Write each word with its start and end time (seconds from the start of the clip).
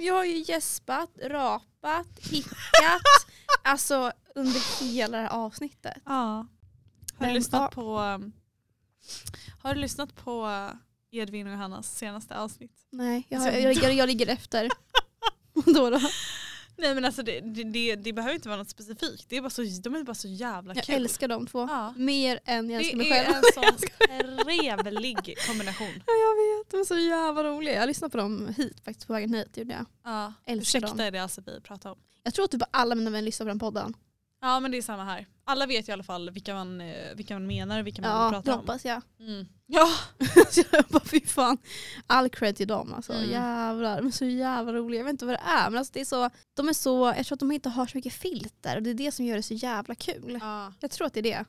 Jag 0.00 0.14
har 0.14 0.24
ju 0.24 0.44
gäspat, 0.46 1.10
rapat, 1.22 2.06
hickat. 2.30 3.02
alltså 3.62 4.12
under 4.34 4.82
hela 4.84 5.16
det 5.16 5.22
här 5.22 5.30
avsnittet. 5.30 6.02
Ja. 6.04 6.46
Har 7.18 7.26
du 7.26 7.32
lyssnat 7.32 7.70
på 7.74 7.98
Har 9.62 9.74
du 9.74 9.80
lyssnat 9.80 10.16
på 10.16 10.68
Edvin 11.10 11.46
och 11.46 11.52
Johannas 11.52 11.96
senaste 11.96 12.38
avsnitt? 12.38 12.86
Nej, 12.90 13.26
jag, 13.28 13.42
Så- 13.42 13.48
jag, 13.48 13.72
jag, 13.72 13.94
jag 13.94 14.06
ligger 14.06 14.26
efter. 14.26 14.68
då 15.74 15.90
då? 15.90 16.00
Nej 16.80 16.94
men 16.94 17.04
alltså 17.04 17.22
det, 17.22 17.40
det, 17.40 17.64
det, 17.64 17.96
det 17.96 18.12
behöver 18.12 18.34
inte 18.34 18.48
vara 18.48 18.58
något 18.58 18.70
specifikt. 18.70 19.24
Det 19.28 19.36
är 19.36 19.40
bara 19.40 19.50
så, 19.50 19.62
de 19.82 19.94
är 19.94 20.02
bara 20.04 20.14
så 20.14 20.28
jävla 20.28 20.74
Jag 20.74 20.84
kul. 20.84 20.94
älskar 20.94 21.28
de 21.28 21.46
två. 21.46 21.66
Ja. 21.70 21.94
Mer 21.96 22.40
än 22.44 22.70
jag 22.70 22.80
älskar 22.80 22.96
mig 22.96 23.08
Det 23.10 23.16
är 23.18 23.24
själv. 23.24 23.36
en 23.36 23.42
sån 23.78 23.88
trevlig 24.84 25.38
kombination. 25.46 26.02
Ja, 26.06 26.12
jag 26.12 26.34
vet, 26.58 26.70
de 26.70 26.80
är 26.80 26.84
så 26.84 26.98
jävla 26.98 27.44
roliga. 27.44 27.74
Jag 27.74 27.86
lyssnade 27.86 28.10
på 28.12 28.18
dem 28.18 28.54
hit 28.56 28.80
faktiskt 28.84 29.06
på 29.06 29.12
vägen 29.12 29.34
hit. 29.34 29.56
Gjorde 29.56 29.72
jag. 29.72 29.86
Ja. 30.04 30.32
Älskar 30.46 30.78
Ursäkta 30.78 30.88
dem. 30.96 31.00
är 31.06 31.10
det 31.10 31.18
alltså 31.18 31.40
vi 31.46 31.60
pratar 31.60 31.90
om. 31.90 31.98
jag 32.22 32.34
tror 32.34 32.44
att 32.44 32.50
typ 32.50 32.62
alla 32.70 32.94
mina 32.94 33.10
vänner 33.10 33.22
lyssnar 33.24 33.44
på 33.46 33.48
den 33.48 33.58
podden. 33.58 33.94
Ja 34.40 34.60
men 34.60 34.70
det 34.70 34.78
är 34.78 34.82
samma 34.82 35.04
här. 35.04 35.26
Alla 35.44 35.66
vet 35.66 35.88
i 35.88 35.92
alla 35.92 36.02
fall 36.02 36.30
vilka 36.30 36.54
man, 36.54 36.80
eh, 36.80 37.14
vilka 37.14 37.34
man 37.34 37.46
menar 37.46 37.80
och 37.80 37.86
vilka 37.86 38.02
man 38.02 38.10
Ja, 38.10 38.24
det 38.24 38.30
pratar 38.30 38.52
om. 38.52 38.58
hoppas 38.58 38.84
jag. 38.84 39.02
Mm. 39.20 39.46
Ja. 39.66 39.88
Jag 40.72 40.84
bara 40.88 41.04
fy 41.04 41.20
fan. 41.20 41.58
All 42.06 42.28
cred 42.28 42.56
till 42.56 42.68
dem 42.68 42.94
alltså. 42.94 43.12
Mm. 43.12 43.30
Jävlar, 43.30 43.96
de 43.96 44.06
är 44.06 44.10
så 44.10 44.24
jävla 44.24 44.72
roliga. 44.72 45.00
Jag 45.00 45.04
vet 45.04 45.10
inte 45.12 45.24
vad 45.26 45.34
det 45.34 45.42
är 45.44 45.70
men 45.70 45.78
alltså 45.78 45.92
det 45.92 46.00
är 46.00 46.04
så, 46.04 46.30
de 46.54 46.68
är 46.68 46.72
så, 46.72 47.14
jag 47.16 47.26
tror 47.26 47.36
att 47.36 47.40
de 47.40 47.52
inte 47.52 47.68
har 47.68 47.86
så 47.86 47.96
mycket 47.98 48.12
filter 48.12 48.76
och 48.76 48.82
det 48.82 48.90
är 48.90 48.94
det 48.94 49.12
som 49.12 49.24
gör 49.24 49.36
det 49.36 49.42
så 49.42 49.54
jävla 49.54 49.94
kul. 49.94 50.38
ja. 50.40 50.72
Jag 50.80 50.90
tror 50.90 51.06
att 51.06 51.14
det 51.14 51.20
är 51.20 51.22
det. 51.22 51.44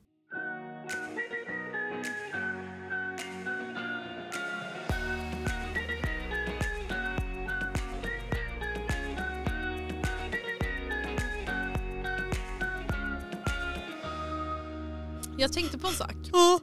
Jag 15.42 15.54
tänkte 15.54 15.78
på 15.78 15.88
en 15.88 15.94
sak. 15.94 16.16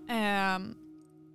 Ehm, 0.08 0.74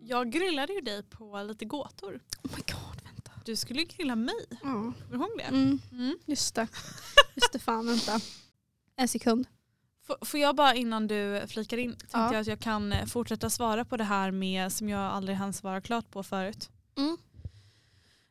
jag 0.01 0.31
grillade 0.31 0.73
ju 0.73 0.81
dig 0.81 1.03
på 1.03 1.43
lite 1.43 1.65
gåtor. 1.65 2.19
Oh 2.43 2.51
my 2.51 2.63
god, 2.67 3.03
vänta. 3.03 3.31
Du 3.45 3.55
skulle 3.55 3.79
ju 3.79 3.85
grilla 3.85 4.15
mig. 4.15 4.35
Kommer 4.61 4.93
du 5.11 5.15
ihåg 5.17 5.29
det? 5.37 5.43
Mm, 5.43 5.79
Mm. 5.91 6.17
just 6.25 6.55
det. 6.55 6.67
Just 7.35 7.53
det, 7.53 7.59
fan 7.59 7.85
vänta. 7.87 8.19
En 8.95 9.07
sekund. 9.07 9.47
F- 10.09 10.27
Får 10.29 10.39
jag 10.39 10.55
bara 10.55 10.75
innan 10.75 11.07
du 11.07 11.41
flikar 11.47 11.77
in, 11.77 11.91
tänkte 11.91 12.17
Ja. 12.17 12.33
jag 12.33 12.41
att 12.41 12.47
jag 12.47 12.59
kan 12.59 12.93
eh, 12.93 13.05
fortsätta 13.05 13.49
svara 13.49 13.85
på 13.85 13.97
det 13.97 14.03
här 14.03 14.31
med 14.31 14.71
som 14.73 14.89
jag 14.89 15.01
aldrig 15.01 15.37
hann 15.37 15.53
svara 15.53 15.81
klart 15.81 16.09
på 16.11 16.23
förut. 16.23 16.69
Mm. 16.97 17.17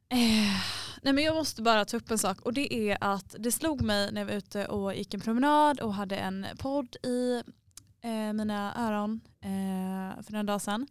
Eh, 0.08 0.60
nej 1.02 1.12
men 1.12 1.24
jag 1.24 1.34
måste 1.34 1.62
bara 1.62 1.84
ta 1.84 1.96
upp 1.96 2.10
en 2.10 2.18
sak 2.18 2.40
och 2.40 2.52
det 2.52 2.74
är 2.90 2.98
att 3.00 3.36
det 3.38 3.52
slog 3.52 3.82
mig 3.82 4.12
när 4.12 4.20
jag 4.20 4.26
var 4.26 4.34
ute 4.34 4.66
och 4.66 4.94
gick 4.94 5.14
en 5.14 5.20
promenad 5.20 5.80
och 5.80 5.94
hade 5.94 6.16
en 6.16 6.46
podd 6.58 6.96
i 7.02 7.42
eh, 8.02 8.32
mina 8.32 8.74
öron 8.88 9.20
eh, 9.40 10.22
för 10.22 10.32
några 10.32 10.42
dagar 10.42 10.58
sedan. 10.58 10.86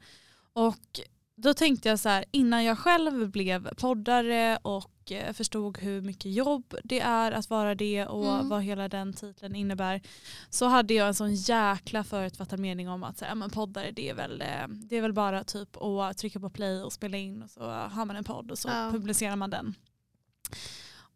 Och 0.53 0.99
då 1.35 1.53
tänkte 1.53 1.89
jag 1.89 1.99
så 1.99 2.09
här 2.09 2.25
innan 2.31 2.63
jag 2.63 2.77
själv 2.79 3.29
blev 3.31 3.73
poddare 3.73 4.57
och 4.61 5.11
eh, 5.11 5.33
förstod 5.33 5.77
hur 5.77 6.01
mycket 6.01 6.31
jobb 6.31 6.75
det 6.83 6.99
är 6.99 7.31
att 7.31 7.49
vara 7.49 7.75
det 7.75 8.05
och 8.05 8.25
Mm. 8.33 8.49
vad 8.49 8.63
hela 8.63 8.87
den 8.89 9.13
titeln 9.13 9.55
innebär 9.55 10.01
så 10.49 10.65
hade 10.65 10.93
jag 10.93 11.07
en 11.07 11.15
sån 11.15 11.35
jäkla 11.35 12.03
förutfattad 12.03 12.59
mening 12.59 12.89
om 12.89 13.03
att 13.03 13.17
så 13.17 13.25
här, 13.25 13.35
men 13.35 13.49
poddare 13.49 13.91
det 13.91 14.09
är, 14.09 14.13
väl, 14.13 14.41
eh, 14.41 14.67
det 14.67 14.97
är 14.97 15.01
väl 15.01 15.13
bara 15.13 15.43
typ 15.43 15.77
att 15.81 16.17
trycka 16.17 16.39
på 16.39 16.49
play 16.49 16.81
och 16.83 16.93
spela 16.93 17.17
in 17.17 17.41
och 17.43 17.49
så 17.49 17.61
har 17.69 18.05
man 18.05 18.15
en 18.15 18.23
podd 18.23 18.51
och 18.51 18.57
så 18.59 18.67
Ja. 18.69 18.89
publicerar 18.91 19.35
man 19.35 19.49
den. 19.49 19.75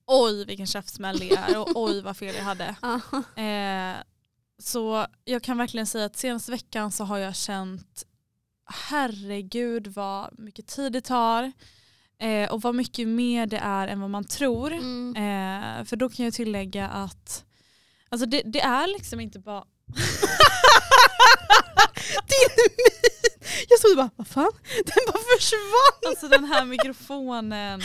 Oj 0.08 0.46
vilken 0.46 0.68
käftsmäll 0.68 1.18
det 1.20 1.32
är 1.32 1.60
och 1.60 1.68
oj 1.76 2.02
vad 2.02 2.18
fel 2.18 2.36
jag 2.36 2.44
hade. 2.44 2.76
Eh, 3.42 3.96
så 4.60 5.08
jag 5.26 5.44
kan 5.44 5.58
verkligen 5.58 5.88
säga 5.88 6.06
att 6.06 6.18
senaste 6.18 6.52
veckan 6.52 6.92
så 6.92 7.04
har 7.04 7.18
jag 7.18 7.36
känt 7.36 8.04
herregud 8.90 9.88
vad 9.88 10.40
mycket 10.40 10.68
tid 10.68 10.94
det 10.94 11.02
tar 11.02 11.52
eh, 12.20 12.52
och 12.52 12.62
vad 12.62 12.76
mycket 12.76 13.08
mer 13.08 13.46
det 13.46 13.58
är 13.58 13.88
än 13.88 14.02
vad 14.02 14.10
man 14.10 14.24
tror. 14.24 14.72
Mm. 14.72 15.16
Eh, 15.16 15.86
för 15.86 15.96
då 15.96 16.10
kan 16.10 16.26
jag 16.26 16.34
tillägga 16.34 16.88
att 16.88 17.46
alltså 18.10 18.26
det, 18.26 18.42
det 18.46 18.62
är 18.62 18.88
liksom 18.88 19.20
inte 19.20 19.40
bara 19.40 19.66
Din 22.28 22.50
min! 22.58 22.86
Jag 23.70 23.80
stod 23.80 23.92
och 23.92 23.98
bara, 23.98 24.10
vad 24.16 24.28
fan? 24.28 24.52
Den 24.86 25.06
bara 25.08 25.24
försvann! 25.38 26.10
alltså 26.10 26.28
den 26.28 26.46
här 26.46 26.66
mikrofonen, 26.66 27.82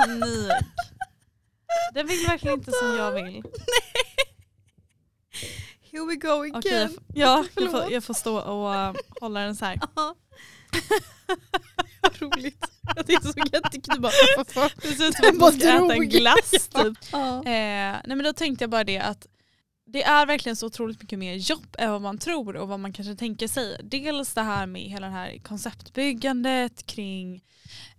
panik. 0.00 0.52
Den 1.94 2.06
vill 2.06 2.26
verkligen 2.26 2.58
inte 2.58 2.72
som 2.72 2.96
jag 2.96 3.12
vill. 3.12 3.42
Here 5.94 6.06
we 6.06 6.16
go 6.16 6.40
again. 6.42 6.56
Okej, 6.56 6.88
jag, 7.14 7.14
ja, 7.14 7.44
jag, 7.56 7.70
får, 7.70 7.92
jag 7.92 8.04
får 8.04 8.14
stå 8.14 8.38
och 8.38 8.70
uh, 8.74 8.92
hålla 9.20 9.40
den 9.40 9.56
så 9.56 9.64
här. 9.64 9.80
Roligt. 12.18 12.64
Jag 12.96 13.06
tyckte 13.72 13.94
så. 13.94 14.00
Bara, 14.00 14.12
fan? 14.48 14.70
Det 14.82 14.88
ser 14.88 15.08
ut 15.08 15.16
som 15.16 15.28
att 15.28 15.36
man 15.36 15.52
ska 15.52 15.68
äta 15.68 15.94
en 15.94 16.08
glass 16.08 16.50
typ. 16.50 16.98
Ja. 17.12 17.36
Eh, 17.38 17.96
nej 18.04 18.06
men 18.06 18.24
då 18.24 18.32
tänkte 18.32 18.62
jag 18.64 18.70
bara 18.70 18.84
det 18.84 18.98
att 18.98 19.26
det 19.86 20.02
är 20.02 20.26
verkligen 20.26 20.56
så 20.56 20.66
otroligt 20.66 21.00
mycket 21.02 21.18
mer 21.18 21.34
jobb 21.34 21.66
än 21.78 21.90
vad 21.92 22.02
man 22.02 22.18
tror 22.18 22.56
och 22.56 22.68
vad 22.68 22.80
man 22.80 22.92
kanske 22.92 23.14
tänker 23.14 23.48
sig. 23.48 23.80
Dels 23.82 24.34
det 24.34 24.42
här 24.42 24.66
med 24.66 24.82
hela 24.82 25.06
det 25.06 25.12
här 25.12 25.38
konceptbyggandet 25.38 26.86
kring 26.86 27.34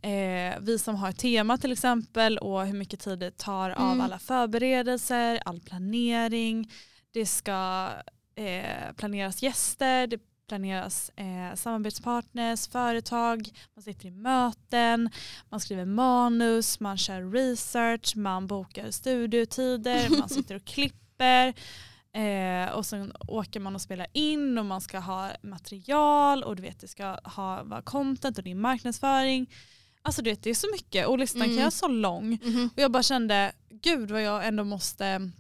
eh, 0.02 0.54
vi 0.62 0.80
som 0.80 0.96
har 0.96 1.10
ett 1.10 1.20
tema 1.20 1.58
till 1.58 1.72
exempel 1.72 2.38
och 2.38 2.66
hur 2.66 2.74
mycket 2.74 3.00
tid 3.00 3.20
det 3.20 3.38
tar 3.38 3.70
av 3.70 3.86
Mm. 3.92 4.02
alla 4.02 4.20
förberedelser, 4.20 5.40
all 5.46 5.60
planering. 5.60 6.72
Det 7.16 7.26
ska 7.26 7.90
eh, 8.36 8.94
planeras 8.96 9.44
gäster, 9.44 10.08
det 10.08 10.20
planeras 10.48 11.12
eh, 11.16 11.56
samarbetspartners, 11.56 12.68
företag, 12.68 13.50
man 13.76 13.84
sitter 13.84 14.06
i 14.08 14.12
möten, 14.12 15.09
man 15.50 15.59
skriver 15.59 15.86
manus, 15.86 16.80
man 16.80 16.98
kör 16.98 17.31
research, 17.31 18.16
man 18.16 18.48
bokar 18.48 18.92
studiotider, 18.92 20.09
man 20.20 20.30
sitter 20.30 20.56
och 20.56 20.66
klipper. 20.66 21.53
Eh, 22.14 22.70
och 22.72 22.86
sen 22.86 23.14
åker 23.28 23.59
man 23.59 23.76
och 23.76 23.82
spelar 23.82 24.08
in 24.14 24.58
och 24.58 24.66
man 24.66 24.82
ska 24.82 25.00
ha 25.00 25.32
material 25.44 26.44
och 26.44 26.56
du 26.56 26.62
vet 26.62 26.80
det 26.80 26.88
ska 26.88 27.06
ha, 27.24 27.64
vara 27.64 27.82
content 27.82 28.38
och 28.38 28.44
det 28.44 28.52
är 28.52 28.56
marknadsföring. 28.56 29.50
Alltså 30.02 30.22
du 30.22 30.30
vet 30.30 30.44
det 30.44 30.50
är 30.50 30.53
så 30.56 30.68
mycket 30.74 31.08
och 31.08 31.20
listan 31.20 31.42
kan 31.42 31.50
Mm. 31.50 31.59
göra 31.59 31.72
så 31.72 31.88
lång. 31.88 32.40
Mhm. 32.44 32.70
Och 32.76 32.82
jag 32.82 32.92
bara 32.92 33.03
kände, 33.03 33.52
gud 33.70 34.12
vad 34.12 34.22
jag 34.22 34.47
ändå 34.47 34.64
måste 34.64 35.32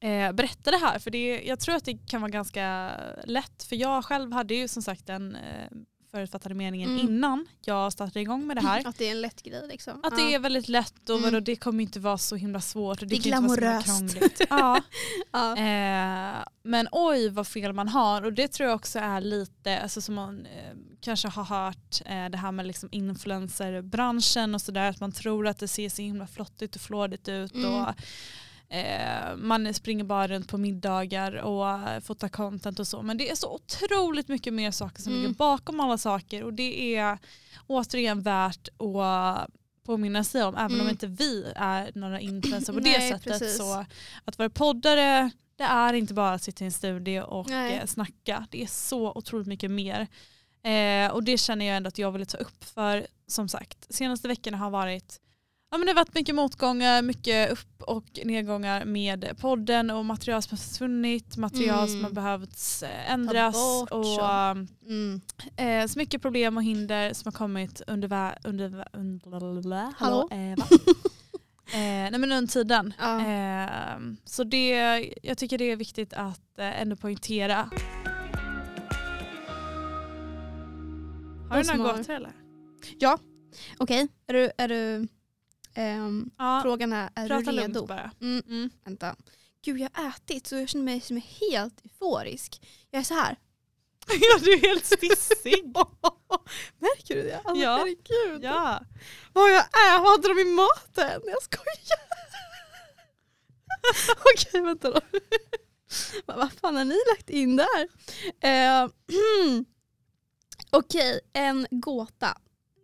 eh, 0.00 0.32
berätta 0.32 0.70
det 0.70 0.76
här. 0.76 0.98
För 0.98 1.10
det, 1.10 1.42
jag 1.46 1.60
tror 1.60 1.74
att 1.74 1.84
det 1.84 1.94
kan 2.06 2.20
vara 2.20 2.30
ganska 2.30 2.90
lätt. 3.24 3.62
För 3.62 3.76
jag 3.76 4.04
själv 4.04 4.32
hade 4.32 4.54
ju 4.54 4.68
som 4.68 4.82
sagt 4.82 5.06
den 5.06 5.36
eh, 5.36 5.66
förutfattade 6.10 6.54
meningen 6.54 6.90
Mm. 6.90 7.06
innan 7.08 7.46
jag 7.64 7.92
startade 7.92 8.20
igång 8.20 8.46
med 8.46 8.56
det 8.56 8.60
här. 8.60 8.82
Att 8.88 8.98
det 8.98 9.06
är 9.06 9.10
en 9.10 9.20
lätt 9.20 9.42
grej 9.42 9.62
liksom. 9.68 10.00
Att 10.04 10.16
det 10.16 10.34
är 10.34 10.38
väldigt 10.38 10.68
lätt 10.68 11.08
och 11.10 11.16
Mm. 11.18 11.22
vadå, 11.30 11.40
det 11.40 11.56
kommer 11.56 11.82
inte 11.82 12.00
vara 12.00 12.18
så 12.18 12.36
himla 12.36 12.60
svårt. 12.60 13.02
Och 13.02 13.08
det, 13.08 13.14
Det 13.14 13.20
är 13.20 13.22
glamoröst. 13.22 14.16
Ja. 14.50 14.82
ja. 15.32 15.56
Eh, 15.56 16.36
men 16.62 16.88
oj 16.92 17.28
vad 17.28 17.46
fel 17.46 17.72
man 17.72 17.88
har 17.88 18.22
och 18.22 18.32
det 18.32 18.48
tror 18.48 18.68
jag 18.68 18.76
också 18.76 18.98
är 18.98 19.20
lite, 19.20 19.78
alltså 19.80 20.00
som 20.00 20.14
man 20.14 20.46
eh, 20.46 20.76
kanske 21.00 21.28
har 21.28 21.44
hört 21.44 22.00
eh, 22.06 22.28
det 22.30 22.38
här 22.38 22.52
med 22.52 22.66
liksom 22.66 22.88
influencerbranschen 22.92 24.54
och 24.54 24.60
sådär 24.62 24.90
att 24.90 25.00
man 25.00 25.12
tror 25.12 25.46
att 25.46 25.58
det 25.58 25.68
ser 25.68 25.88
så 25.88 26.02
himla 26.02 26.26
flottigt 26.26 26.74
och 26.76 26.80
flådigt 26.82 27.28
ut 27.28 27.54
Mm. 27.54 27.74
och 27.74 27.94
man 29.36 29.74
springer 29.74 30.04
bara 30.04 30.28
runt 30.28 30.48
på 30.48 30.58
middagar 30.58 31.32
och 31.32 31.68
eh, 31.70 32.00
fotar 32.00 32.28
content 32.28 32.78
och 32.80 32.86
så 32.88 33.02
men 33.02 33.16
det 33.18 33.30
är 33.30 33.34
så 33.34 33.54
otroligt 33.54 34.28
mycket 34.28 34.52
mer 34.54 34.70
saker 34.70 35.02
som 35.02 35.12
Mm. 35.12 35.22
ligger 35.22 35.34
bakom 35.34 35.80
alla 35.80 35.98
saker 35.98 36.44
och 36.44 36.54
det 36.54 36.96
är 36.96 37.18
återigen 37.66 38.20
värt 38.22 38.68
att 38.68 39.48
påminna 39.86 40.24
sig 40.24 40.42
om 40.44 40.54
även 40.56 40.72
om 40.72 40.80
Mm. 40.80 40.90
inte 40.90 41.06
vi 41.06 41.52
är 41.56 41.90
några 41.94 42.20
influencers 42.20 42.74
på 42.74 42.80
det 42.80 42.98
Nej, 42.98 43.10
sättet 43.12 43.38
precis. 43.38 43.56
så 43.58 43.84
att 44.24 44.38
vara 44.38 44.50
poddare 44.50 45.30
det 45.56 45.64
är 45.64 45.92
inte 45.94 46.14
bara 46.14 46.32
att 46.32 46.42
sitta 46.42 46.64
i 46.64 46.66
en 46.66 46.72
studio 46.72 47.20
och 47.22 47.48
Nej. 47.50 47.74
eh, 47.74 47.86
snacka. 47.86 48.46
Det 48.50 48.62
är 48.62 48.66
så 48.66 49.12
otroligt 49.14 49.46
mycket 49.46 49.70
mer. 49.70 50.06
Eh, 50.62 51.10
och 51.12 51.24
det 51.24 51.38
känner 51.38 51.64
jag 51.66 51.76
ändå 51.76 51.88
att 51.88 51.98
jag 51.98 52.12
vill 52.12 52.26
ta 52.26 52.38
upp 52.38 52.64
för 52.64 53.06
som 53.26 53.48
sagt 53.48 53.94
senaste 53.94 54.28
veckorna 54.28 54.56
har 54.56 54.70
varit 54.70 55.20
Ja, 55.72 55.78
men 55.78 55.86
det 55.86 55.90
har 55.92 55.96
varit 55.96 56.14
mycket 56.14 56.34
motgångar, 56.34 57.02
mycket 57.02 57.50
upp 57.52 57.82
och 57.82 58.04
nedgångar 58.24 58.84
med 58.84 59.34
podden 59.40 59.90
och 59.90 60.04
material 60.04 60.42
som 60.42 60.50
har 60.50 60.56
försvunnit, 60.58 61.36
material 61.36 61.78
Mm. 61.78 61.88
som 61.90 62.04
har 62.04 62.10
behövt 62.10 62.82
eh, 62.82 63.12
ändras 63.12 63.54
bort 63.54 63.90
och 63.90 64.06
så. 64.06 64.50
um, 64.50 64.68
Mm. 64.88 65.20
eh, 65.56 65.86
så 65.86 65.98
mycket 65.98 66.22
problem 66.22 66.56
och 66.56 66.62
hinder 66.64 67.12
som 67.12 67.32
har 67.32 67.38
kommit 67.38 67.82
under, 67.86 68.38
under, 68.44 68.88
under 68.92 69.92
Hallå? 69.96 70.28
eh, 70.30 70.56
va? 70.58 70.66
eh, 71.72 72.10
nej 72.10 72.18
men 72.18 72.32
under 72.32 72.52
tiden. 72.52 72.92
Ja. 72.98 73.20
Eh, 73.26 73.98
så 74.24 74.44
det, 74.44 74.70
jag 75.22 75.38
tycker 75.38 75.58
det 75.58 75.64
är 75.70 75.76
viktigt 75.76 76.12
att 76.12 76.58
eh, 76.58 76.80
ändå 76.82 76.96
poängtera. 76.96 77.70
Har 81.50 81.62
du 81.62 81.76
några 81.76 81.92
gåtor 81.96 82.14
eller? 82.14 82.32
Okej, 83.78 84.08
är 84.26 84.32
du, 84.34 84.50
är 84.58 84.68
du 84.68 85.08
Ehm, 85.80 86.30
Ja, 86.38 86.60
frågan 86.62 86.92
är, 86.92 87.10
är 87.14 87.28
prata 87.28 87.52
du 87.52 87.58
redo? 87.58 87.86
bara. 87.86 88.10
Mm, 88.20 88.42
Mm. 88.46 88.70
vänta. 88.84 89.16
Gud 89.64 89.80
jag 89.80 89.90
har 89.92 90.08
ätit 90.08 90.46
så 90.46 90.56
jag 90.56 90.68
känner 90.68 90.84
mig 90.84 91.00
som 91.00 91.16
är 91.16 91.20
helt 91.50 91.84
euforisk. 91.84 92.62
Jag 92.90 93.00
är 93.00 93.04
så 93.04 93.14
här. 93.14 93.36
ja, 94.20 94.38
du 94.42 94.52
är 94.52 94.60
helt 94.60 94.84
stissig. 94.84 95.64
Märker 96.78 97.14
du 97.14 97.22
det? 97.22 97.40
Alltså, 97.44 97.64
Ja. 97.64 97.76
Herregud. 97.76 98.44
ja. 98.44 98.80
Vad 99.32 99.50
jag 99.50 99.58
är, 99.58 99.98
vad 100.02 100.10
hade 100.10 100.28
de 100.28 100.40
i 100.40 100.44
maten? 100.54 101.20
Jag 101.26 101.42
skojar. 101.42 102.00
Okej 104.34 104.60
vänta 104.62 104.90
då. 104.90 105.00
vad, 106.26 106.52
fan 106.52 106.76
har 106.76 106.84
ni 106.84 106.98
lagt 107.16 107.30
in 107.30 107.56
där? 107.56 107.88
Eh, 108.40 108.88
Okej, 110.70 111.20
en 111.32 111.66
gåta. 111.70 112.38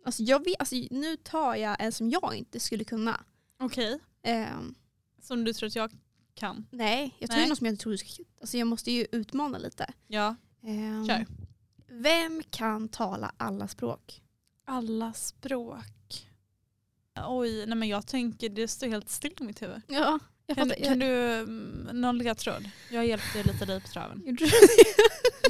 Alltså, 0.07 0.23
jag 0.23 0.45
vet, 0.45 0.55
alltså, 0.59 0.75
nu 0.91 1.17
tar 1.17 1.55
jag 1.55 1.75
en 1.79 1.91
som 1.91 2.09
jag 2.09 2.35
inte 2.35 2.59
skulle 2.59 2.83
kunna. 2.83 3.23
Okej, 3.59 3.99
Eh, 4.23 4.47
som 5.21 5.43
du 5.43 5.53
tror 5.53 5.67
att 5.67 5.75
jag 5.75 5.91
kan. 6.35 6.67
nej, 6.71 7.15
jag 7.19 7.29
tar 7.29 7.37
Nej. 7.37 7.45
ju 7.45 7.49
något 7.49 7.57
som 7.57 7.65
jag 7.67 7.73
inte 7.73 7.81
tror 7.83 7.91
du 7.91 7.97
ska 7.97 8.23
alltså, 8.41 8.57
Jag 8.57 8.67
måste 8.67 8.91
ju 8.91 9.07
utmana 9.11 9.57
lite. 9.57 9.93
Ja. 10.07 10.35
Eh, 10.63 11.05
Kör. 11.07 11.25
Vem 11.89 12.43
kan 12.49 12.89
tala 12.89 13.31
alla 13.37 13.67
språk? 13.67 14.21
Alla 14.65 15.13
språk. 15.13 16.27
Oj, 17.27 17.65
nej 17.65 17.77
men 17.77 17.87
jag 17.87 18.07
tänker 18.07 18.49
det 18.49 18.67
står 18.67 18.87
helt 18.87 19.09
still 19.09 19.33
i 19.39 19.43
mitt 19.43 19.61
huvud. 19.61 19.81
Ja, 19.87 20.19
jag 20.45 20.57
Kan, 20.57 20.69
fattar. 20.69 20.83
kan 20.83 20.99
du, 20.99 21.33
mm, 21.33 21.89
någon 22.01 22.17
ledtråd? 22.17 22.69
Jag 22.91 23.05
hjälpte 23.07 23.43
lite 23.43 23.65
dig 23.65 23.81
på 23.81 23.87
traven. 23.87 24.23
Gjorde 24.25 24.45
du 24.45 24.49
det? 24.49 24.57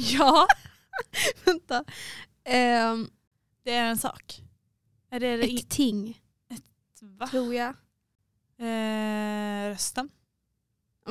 Ja. 0.00 0.46
Vänta. 1.44 1.84
Ehm, 2.44 3.10
Det 3.62 3.72
är 3.74 3.84
en 3.90 3.98
sak. 3.98 4.42
Är 5.10 5.20
det, 5.20 5.28
ett 5.34 5.68
ting, 5.68 6.20
va? 7.00 7.26
tror 7.26 7.54
jag. 7.54 7.68
Eh, 8.58 9.68
rösten? 9.70 10.08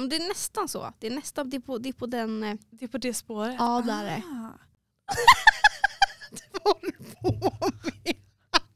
Det 0.09 0.15
är 0.15 0.27
nästan 0.27 0.67
så. 0.67 0.94
Det 0.99 1.07
är 1.07 1.11
nästan 1.11 1.49
det 1.49 1.57
är 1.57 1.61
på, 1.61 1.77
det 1.77 1.89
är 1.89 1.94
på 1.94 2.05
den... 2.05 2.44
eh, 2.44 2.55
Det 2.69 2.85
är 2.85 2.89
på 2.89 2.97
det 2.97 3.13
spåret? 3.13 3.55
Ja, 3.59 3.81
där 3.85 4.05
är 4.05 4.09
det. 4.15 4.23
Ah. 4.27 4.59
Vad 6.63 6.75
håller 6.75 6.91
du 6.97 7.03
på 7.21 7.31
med? 7.83 8.15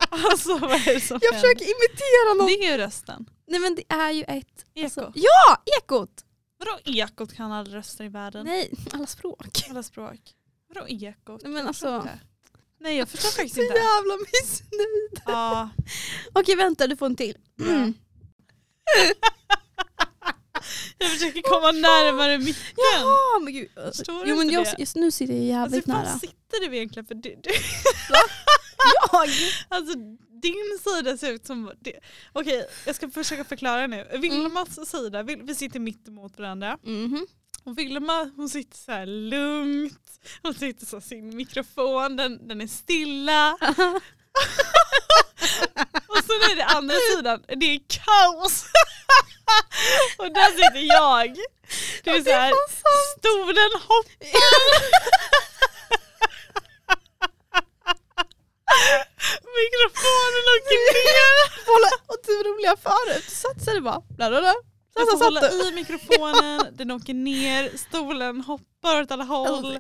Alltså 0.10 0.58
vad 0.58 0.72
är 0.72 0.94
det 0.94 1.00
som 1.02 1.20
Jag 1.22 1.32
händer? 1.34 1.48
försöker 1.48 1.66
imitera 1.66 2.34
någon. 2.38 2.48
Det 2.48 2.54
är 2.66 2.72
ju 2.72 2.78
rösten. 2.78 3.30
Nej 3.48 3.60
men 3.60 3.76
det 3.76 3.84
är 3.94 4.12
ju 4.12 4.24
ett... 4.24 4.66
Eko. 4.74 4.84
Alltså, 4.84 5.12
ja! 5.16 5.64
Ekot! 5.80 6.26
Vadå 6.58 6.80
ekot 6.86 7.34
kan 7.34 7.52
alla 7.52 7.70
röster 7.70 8.04
i 8.06 8.08
världen? 8.10 8.46
Nej, 8.46 8.74
alla 8.92 9.06
språk. 9.08 9.66
Alla 9.70 9.84
språk. 9.84 10.36
Vadå 10.68 10.88
ekot? 10.88 11.42
Nej, 11.44 11.52
men 11.52 11.68
alltså-. 11.68 12.10
Nej 12.82 12.98
jag 12.98 13.10
förstår 13.10 13.30
faktiskt 13.30 13.56
Så 13.56 13.62
inte. 13.62 13.74
jävla 13.74 14.18
missnöjd. 14.18 15.22
Ja. 15.26 15.70
Okej 16.34 16.56
vänta, 16.56 16.88
du 16.88 16.96
får 16.98 17.06
en 17.06 17.16
till. 17.16 17.38
Mm. 17.60 17.94
Jag 20.98 21.10
försöker 21.12 21.42
komma 21.42 21.72
närmare 21.72 22.38
micken. 22.38 22.64
Ja 23.00 23.40
men 23.44 23.54
gud. 23.54 23.70
Förstår 23.96 24.24
du 24.24 24.30
Jo 24.30 24.36
men 24.36 24.44
inte 24.44 24.54
jag, 24.56 24.66
det? 24.66 24.76
just 24.80 24.96
nu 24.96 25.12
sitter 25.12 25.34
jag 25.34 25.62
Alltså 25.62 25.76
jävligt 25.78 25.86
fan 25.96 26.04
nära. 26.06 26.20
sitter 26.20 26.70
du 26.70 26.76
egentligen? 26.78 27.06
För 27.06 27.16
du, 27.16 27.30
du, 27.44 27.50
Jag? 29.12 29.30
alltså 29.78 29.94
din 30.42 30.80
sida 30.84 31.18
ser 31.18 31.32
ut 31.34 31.46
som... 31.46 31.72
Det. 31.80 32.00
Okej 32.34 32.66
jag 32.86 32.96
ska 32.96 33.10
försöka 33.10 33.44
förklara 33.44 33.88
nu. 33.88 34.08
Vilmas 34.22 34.90
sida, 34.90 35.24
vi, 35.24 35.36
vi 35.36 35.56
sitter 35.56 35.80
mitt 35.80 36.08
emot 36.08 36.40
varandra. 36.40 36.78
Mhm. 36.84 37.28
Och 37.64 37.78
Vilma 37.78 38.32
hon 38.36 38.50
sitter 38.50 38.78
så 38.78 38.92
här 38.92 39.06
lugnt, 39.06 40.20
hon 40.42 40.54
sitter 40.54 40.86
så 40.86 41.02
sin 41.02 41.36
mikrofon, 41.36 42.16
den, 42.16 42.48
den 42.48 42.62
är 42.62 42.68
stilla. 42.68 43.52
och 46.08 46.18
sen 46.18 46.42
är 46.52 46.56
det 46.56 46.66
andra 46.66 46.96
sidan, 47.16 47.44
det 47.48 47.66
är 47.66 47.80
kaos. 47.88 48.66
och 50.18 50.34
där 50.34 50.52
sitter 50.52 50.96
jag. 50.96 51.36
Det 52.04 52.10
är 52.10 52.24
så 52.24 52.32
här, 52.32 52.54
stolen 53.18 53.72
hoppar. 53.88 54.12
Mikrofonen 59.60 60.46
åker 60.56 60.80
ner. 60.94 61.36
Och 62.08 62.18
det 62.26 62.50
roliga 62.50 62.76
förut 62.78 63.30
satsade 63.30 63.78
det 63.78 63.82
bara. 63.82 64.02
Bla, 64.10 64.30
bla, 64.30 64.42
bla. 64.42 64.71
Jag 64.94 65.08
Så 65.10 65.18
får 65.18 65.26
hålla 65.26 65.52
i 65.52 65.72
mikrofonen, 65.72 66.68
den 66.78 66.92
åker 66.92 67.14
ner, 67.14 67.78
stolen 67.78 68.42
hoppar 68.42 69.02
åt 69.02 69.12
alla 69.12 69.24
håll. 69.24 69.78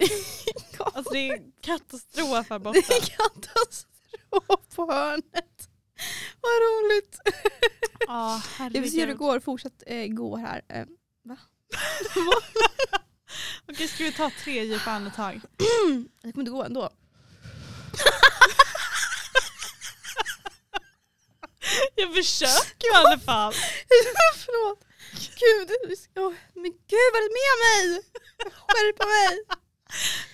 Alltså 0.79 1.13
det 1.13 1.29
är 1.29 1.61
katastrof 1.61 2.49
här 2.49 2.59
borta. 2.59 2.79
Det 2.87 2.93
är 2.95 3.01
katastrof 3.01 4.75
på 4.75 4.91
hörnet. 4.91 5.69
Vad 6.41 6.51
roligt. 6.51 7.19
Ja, 8.07 8.41
Jag 8.59 8.69
vill 8.81 8.91
se 8.91 8.99
hur 8.99 9.07
det 9.07 9.13
går. 9.13 9.39
Fortsätt 9.39 9.83
eh, 9.87 10.07
gå 10.07 10.37
här. 10.37 10.61
Eh, 10.69 10.85
Okej, 13.71 13.87
ska 13.87 14.03
vi 14.03 14.11
ta 14.11 14.31
tre 14.43 14.63
djupa 14.63 14.91
andetag? 14.91 15.41
det 16.21 16.31
kommer 16.31 16.41
inte 16.41 16.51
gå 16.51 16.63
ändå. 16.63 16.89
Jag 21.95 22.15
försöker 22.15 22.87
i 22.91 22.95
alla 22.95 23.19
fall. 23.19 23.53
Förlåt. 24.35 24.79
Gud, 25.41 25.71
oh, 26.15 26.33
men 26.53 26.71
gud 26.71 27.09
vad 27.13 27.21
är 27.21 27.27
det 27.27 27.33
med 27.41 27.55
mig? 27.65 28.01
Skärpa 28.51 29.05
mig. 29.05 29.39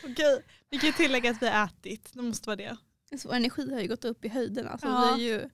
Okej, 0.13 0.43
vi 0.69 0.79
kan 0.79 0.93
tillägga 0.93 1.31
att 1.31 1.41
vi 1.41 1.47
har 1.47 1.65
ätit. 1.65 2.09
Det 2.13 2.21
måste 2.21 2.49
vara 2.49 2.55
det. 2.55 2.77
Så 3.17 3.31
energi 3.31 3.73
har 3.73 3.81
ju 3.81 3.87
gått 3.87 4.05
upp 4.05 4.25
i 4.25 4.27
höjden. 4.27 4.67
Alltså, 4.67 4.87
Ja. 4.87 5.13
är 5.13 5.17
ju 5.17 5.49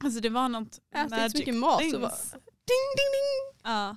Alltså 0.00 0.20
det 0.20 0.28
var 0.28 0.48
något 0.48 0.78
ätit 0.94 1.10
så 1.10 1.16
magic 1.16 1.34
mycket 1.34 1.54
mat. 1.54 1.90
Så 1.90 1.98
bara, 1.98 2.16
ding, 2.44 2.88
ding, 2.96 3.12
ding. 3.12 3.60
Ja. 3.62 3.96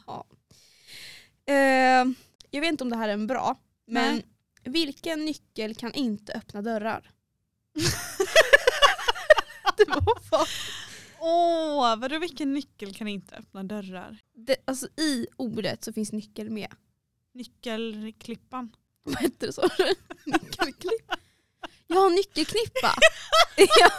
Eh, 1.47 2.05
jag 2.51 2.61
vet 2.61 2.71
inte 2.71 2.83
om 2.83 2.89
det 2.89 2.95
här 2.97 3.09
är 3.09 3.13
en 3.13 3.27
bra, 3.27 3.55
men 3.87 4.13
Nej. 4.15 4.25
vilken 4.63 5.25
nyckel 5.25 5.75
kan 5.75 5.93
inte 5.93 6.33
öppna 6.33 6.61
dörrar? 6.61 7.11
det 9.77 9.85
var 9.87 10.19
fan. 10.29 10.45
Åh, 11.27 11.95
vadå 11.95 12.19
vilken 12.19 12.53
nyckel 12.53 12.95
kan 12.95 13.07
inte 13.07 13.35
öppna 13.35 13.63
dörrar? 13.63 14.17
Det, 14.33 14.55
alltså, 14.65 14.87
I 14.97 15.27
ordet 15.37 15.83
så 15.83 15.93
finns 15.93 16.11
nyckel 16.11 16.49
med. 16.49 16.75
Nyckelklippan. 17.33 18.75
Vad 19.03 19.17
heter 19.21 19.47
det 19.47 19.53
så? 19.53 19.69
Nyckelklipp? 20.25 21.11
Ja, 21.87 22.09
nyckelknippa. 22.09 22.93
ja. 23.79 23.89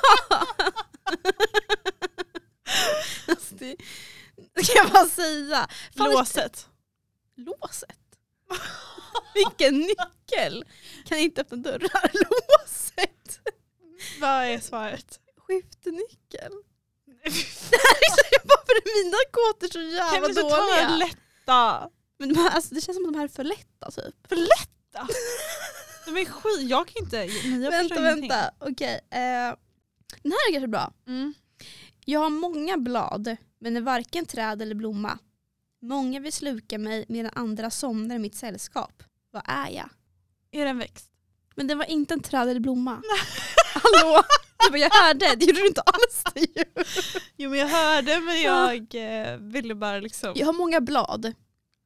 alltså, 3.29 3.55
det, 3.55 3.77
det 4.55 4.63
kan 4.67 4.77
jag 4.77 4.93
bara 4.93 5.09
säga. 5.09 5.69
Fan, 5.97 6.11
Låset. 6.13 6.69
Låset? 7.37 8.19
Vilken 9.35 9.79
nyckel 9.79 10.65
kan 11.05 11.19
inte 11.19 11.41
öppna 11.41 11.57
dörrar? 11.57 12.11
Låset? 12.13 13.41
Vad 14.21 14.45
är 14.45 14.59
svaret? 14.59 15.21
Skiftnyckel? 15.37 16.53
Varför 18.45 18.73
är 18.73 19.05
mina 19.05 19.19
gåtor 19.33 19.67
så 19.67 19.73
Kan 19.73 19.91
jävla 19.91 20.21
du 20.21 20.27
inte 20.29 20.43
ta 20.43 20.49
dåliga? 20.57 20.81
en 20.89 20.99
lätta? 20.99 21.91
Men 22.19 22.29
de 22.35 22.41
här, 22.41 22.51
alltså, 22.51 22.75
det 22.75 22.81
känns 22.81 22.97
som 22.97 23.07
att 23.07 23.13
de 23.13 23.19
här 23.19 23.25
är 23.25 23.29
för 23.29 23.45
lätta 23.45 23.91
typ. 23.91 24.29
För 24.29 24.37
lätta? 24.37 25.09
De 26.07 26.17
är 26.17 26.25
skit, 26.25 26.71
jag 26.71 26.89
kan 26.89 27.05
inte. 27.05 27.17
Jag 27.17 27.71
vänta, 27.71 28.01
vänta. 28.01 28.51
Okej. 28.59 28.95
eh, 29.11 29.55
den 30.23 30.33
här 30.33 30.49
är 30.49 30.53
kanske 30.53 30.69
bra. 30.69 30.93
Mm. 31.07 31.35
Jag 32.05 32.21
har 32.21 32.31
många 32.31 32.77
blad 32.79 33.37
men 33.61 33.77
är 33.77 33.81
varken 33.81 34.27
träd 34.27 34.63
eller 34.63 34.75
blomma. 34.75 35.19
Många 35.83 36.21
vill 36.21 36.33
sluka 36.33 36.79
mig 36.79 37.05
medan 37.09 37.33
andra 37.35 37.71
somnar 37.71 38.17
i 38.17 38.19
mitt 38.19 38.35
sällskap. 38.37 39.03
Vad 39.31 39.43
är 39.47 39.71
jag? 39.71 39.89
Är 40.51 40.65
det 40.65 40.71
en 40.71 40.79
växt? 40.79 41.07
Men 41.55 41.67
det 41.67 41.75
var 41.75 41.85
inte 41.85 42.15
en 42.15 42.21
träd 42.23 42.49
eller 42.49 42.61
blomma. 42.61 43.03
Hallå? 43.75 44.23
Du 44.59 44.71
bara, 44.71 44.79
jag 44.79 44.91
hörde, 44.91 45.35
det 45.37 45.45
gjorde 45.45 45.61
du 45.61 45.67
inte 45.67 45.81
alls. 45.81 46.23
det. 46.35 46.65
Jo 47.37 47.51
men 47.51 47.59
jag 47.59 47.69
hörde 47.69 48.21
men 48.21 48.43
jag 48.43 48.95
eh, 48.95 49.37
ville 49.39 49.75
bara 49.75 49.99
liksom. 49.99 50.33
Jag 50.37 50.47
har 50.47 50.53
många 50.53 50.81
blad. 50.81 51.33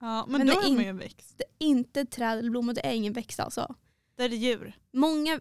Ja, 0.01 0.27
men, 0.29 0.39
Men 0.39 0.47
då 0.47 0.61
det 0.61 0.67
är 0.67 0.71
man 0.73 0.83
ju 0.83 0.89
en 0.89 0.99
växt. 0.99 1.35
Det 1.39 1.45
är 1.45 1.69
inte 1.69 2.05
träd 2.05 2.39
eller 2.39 2.51
blomma, 2.51 2.73
det 2.73 2.87
är 2.87 2.93
ingen 2.93 3.13
växt 3.13 3.41
alltså. 3.41 3.75
Där 4.17 4.25
är 4.25 4.29
det 4.29 4.37
djur. 4.37 4.77
Många 4.93 5.41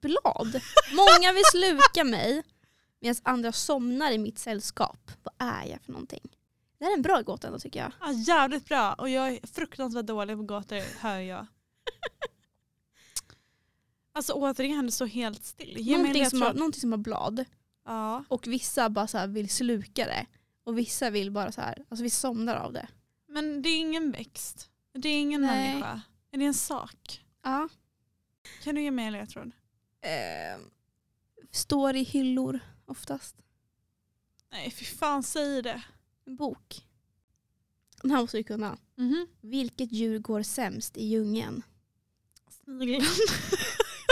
blad. 0.00 0.60
Många 0.92 1.32
vill 1.32 1.44
sluka 1.52 2.04
mig 2.04 2.42
medan 3.00 3.16
andra 3.22 3.52
somnar 3.52 4.12
i 4.12 4.18
mitt 4.18 4.38
sällskap. 4.38 5.10
Vad 5.22 5.34
är 5.48 5.66
jag 5.66 5.82
för 5.82 5.92
någonting? 5.92 6.28
Det 6.78 6.84
här 6.84 6.92
är 6.92 6.96
en 6.96 7.02
bra 7.02 7.20
gåta 7.22 7.46
ändå 7.46 7.58
tycker 7.58 7.80
jag. 7.80 7.92
Ja, 8.00 8.12
jävligt 8.12 8.64
bra 8.68 8.92
och 8.92 9.08
jag 9.08 9.28
är 9.28 9.46
fruktansvärt 9.54 10.06
dålig 10.06 10.36
på 10.36 10.42
gåtor 10.42 11.00
hör 11.00 11.18
jag. 11.18 11.46
Alltså 14.16 14.32
återigen 14.32 14.86
det 14.86 14.92
står 14.92 15.06
helt 15.06 15.44
still. 15.44 15.76
Ge 15.78 15.96
Någonting 15.98 16.30
som, 16.30 16.42
har, 16.42 16.54
någonting 16.54 16.80
som 16.80 16.92
har 16.92 16.98
blad 16.98 17.44
Ja. 17.84 18.24
och 18.28 18.46
vissa 18.46 18.88
bara 18.90 19.06
så 19.06 19.26
vill 19.26 19.48
sluka 19.48 20.04
det. 20.06 20.26
Och 20.64 20.78
vissa 20.78 21.10
vill 21.10 21.30
bara 21.30 21.52
så 21.52 21.60
här, 21.60 21.84
alltså 21.88 22.02
vissa 22.02 22.20
somnar 22.20 22.56
av 22.56 22.72
det. 22.72 22.88
Men 23.28 23.62
det 23.62 23.68
är 23.68 23.78
ingen 23.78 24.10
växt. 24.12 24.70
Det 24.92 25.08
är 25.08 25.20
ingen 25.20 25.40
Nej. 25.40 25.68
människa. 25.70 26.00
Är 26.30 26.38
det 26.38 26.44
en 26.44 26.54
sak? 26.54 27.24
Ja. 27.42 27.68
Kan 28.62 28.74
du 28.74 28.82
ge 28.82 28.90
mig 28.90 29.06
en 29.06 29.12
ledtråd? 29.12 29.50
Eh, 30.00 30.60
står 31.50 31.96
i 31.96 32.02
hyllor 32.02 32.60
oftast. 32.86 33.36
Nej 34.52 34.70
fy 34.70 34.84
fan 34.84 35.22
säg 35.22 35.62
det. 35.62 35.82
En 36.26 36.36
bok. 36.36 36.86
Den 38.02 38.10
här 38.10 38.20
måste 38.20 38.36
du 38.36 38.44
kunna. 38.44 38.78
Mhm. 38.96 39.26
Vilket 39.40 39.92
djur 39.92 40.18
går 40.18 40.42
sämst 40.42 40.96
i 40.96 41.06
djungeln? 41.06 41.62
Snigeln. 42.50 43.04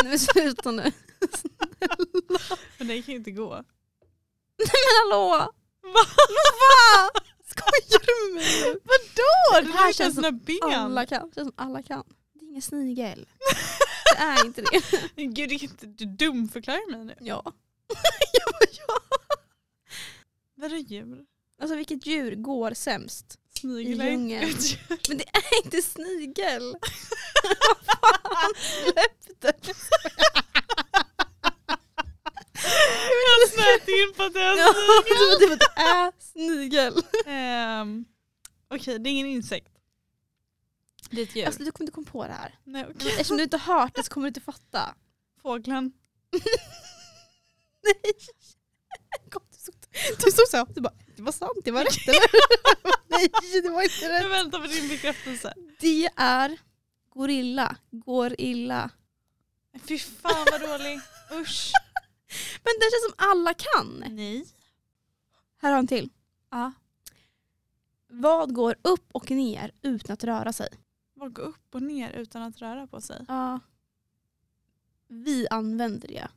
Nej 0.04 0.10
men 0.10 0.18
sluta 0.18 0.70
nu. 0.70 0.82
Men 2.78 2.86
det 2.88 3.02
kan 3.02 3.12
ju 3.12 3.18
inte 3.18 3.30
gå. 3.30 3.50
Men 4.58 4.66
hallå! 5.02 5.28
Va? 5.82 6.04
Va? 6.60 7.10
Skojar 7.46 8.06
du 8.06 8.34
med 8.34 8.42
mig? 8.42 8.76
Vadå? 8.84 9.66
Det 9.66 9.72
Det 9.72 9.78
här 9.78 9.84
känns 9.92 9.96
känns 9.96 10.14
sina 10.14 10.32
ben. 10.32 10.58
Alla 10.62 11.06
kan. 11.06 11.28
Det 11.28 11.34
känns 11.34 11.48
som 11.48 11.52
alla 11.56 11.82
kan. 11.82 12.04
Det 12.32 12.44
är 12.44 12.48
ingen 12.48 12.62
snigel. 12.62 13.26
Det 14.16 14.22
är 14.22 14.46
inte 14.46 14.62
det. 14.62 14.82
Men 15.16 15.34
Gud 15.34 15.48
det 15.48 15.54
är 15.54 15.62
inte, 15.62 15.86
du 15.86 16.04
dumförklarar 16.04 16.90
mig 16.90 17.04
nu. 17.04 17.14
Ja. 17.20 17.42
ja, 18.32 18.66
ja. 18.86 18.98
Vadå 20.54 20.76
djur? 20.76 21.24
Alltså 21.60 21.76
vilket 21.76 22.06
djur 22.06 22.34
går 22.34 22.74
sämst? 22.74 23.38
Snigel 23.64 24.00
I 24.02 24.34
är 24.34 24.40
djur. 24.40 24.78
Men 25.08 25.18
det 25.18 25.24
är 25.32 25.64
inte 25.64 25.82
snigel. 25.82 26.76
Vad 27.60 27.86
fan, 27.86 28.52
släpp 28.56 29.40
det. 29.40 29.74
Jag 33.26 33.50
snöt 33.50 33.88
in 33.88 34.12
på 34.16 34.22
att 34.22 34.32
det 34.34 34.40
är 34.40 34.56
snigel. 35.36 35.48
det, 35.48 35.56
det 35.56 35.80
är 35.82 36.12
snigel. 36.32 37.02
Ehm, 37.26 38.04
Okej 38.70 38.98
det 38.98 39.08
är 39.10 39.12
ingen 39.12 39.26
insekt. 39.26 39.68
Det 41.10 41.20
är 41.20 41.22
ett 41.24 41.36
djur. 41.36 41.46
Alltså, 41.46 41.62
du 41.64 41.72
kommer 41.72 41.84
inte 41.86 41.94
komma 41.94 42.06
på 42.10 42.26
det 42.26 42.32
här. 42.32 42.58
Nej, 42.64 42.86
okej. 42.94 43.10
Eftersom 43.10 43.36
du 43.36 43.42
inte 43.42 43.56
har 43.56 43.80
hört 43.80 43.94
det 43.94 44.02
så 44.02 44.10
kommer 44.12 44.24
du 44.24 44.28
inte 44.28 44.40
fatta. 44.40 44.94
Fåglen. 45.42 45.92
Nej. 47.84 48.12
Kom, 49.30 49.42
Du 49.50 49.58
stod, 49.58 49.74
du 50.24 50.30
stod 50.32 50.48
så. 50.48 50.66
Du 50.74 50.80
bara, 50.80 50.94
det 51.16 51.22
var 51.22 51.32
sant, 51.32 51.58
det 51.64 51.70
var 51.70 51.84
rätt 51.84 52.08
eller? 52.08 52.20
Nej, 53.08 53.28
det 53.62 53.68
var 53.70 53.82
inte 53.82 54.04
Jag 54.04 54.24
rätt. 54.24 54.30
väntar 54.30 54.60
på 54.60 54.66
din 54.66 54.88
bekräftelse. 54.88 55.54
Det 55.80 56.06
är 56.16 56.58
gorilla. 57.10 57.76
Går 57.90 58.34
illa. 58.40 58.90
Fy 59.88 59.98
fan 59.98 60.46
vad 60.50 60.60
dålig. 60.60 61.00
Usch. 61.32 61.72
Men 62.64 62.72
det 62.80 62.90
känns 62.90 63.04
som 63.04 63.14
alla 63.32 63.54
kan. 63.54 64.04
Nej. 64.16 64.46
Här 65.62 65.70
har 65.72 65.78
en 65.78 65.86
till. 65.86 66.10
Ja. 66.50 66.72
Vad 68.08 68.54
går 68.54 68.74
upp 68.82 69.08
och 69.12 69.30
ner 69.30 69.72
utan 69.82 70.14
att 70.14 70.24
röra 70.24 70.52
sig? 70.52 70.68
Vad 71.14 71.32
går 71.32 71.42
upp 71.42 71.74
och 71.74 71.82
ner 71.82 72.10
utan 72.12 72.42
att 72.42 72.58
röra 72.58 72.86
på 72.86 73.00
sig? 73.00 73.24
Ja. 73.28 73.60
Vi 75.08 75.46
använder 75.50 76.08
det. 76.08 76.28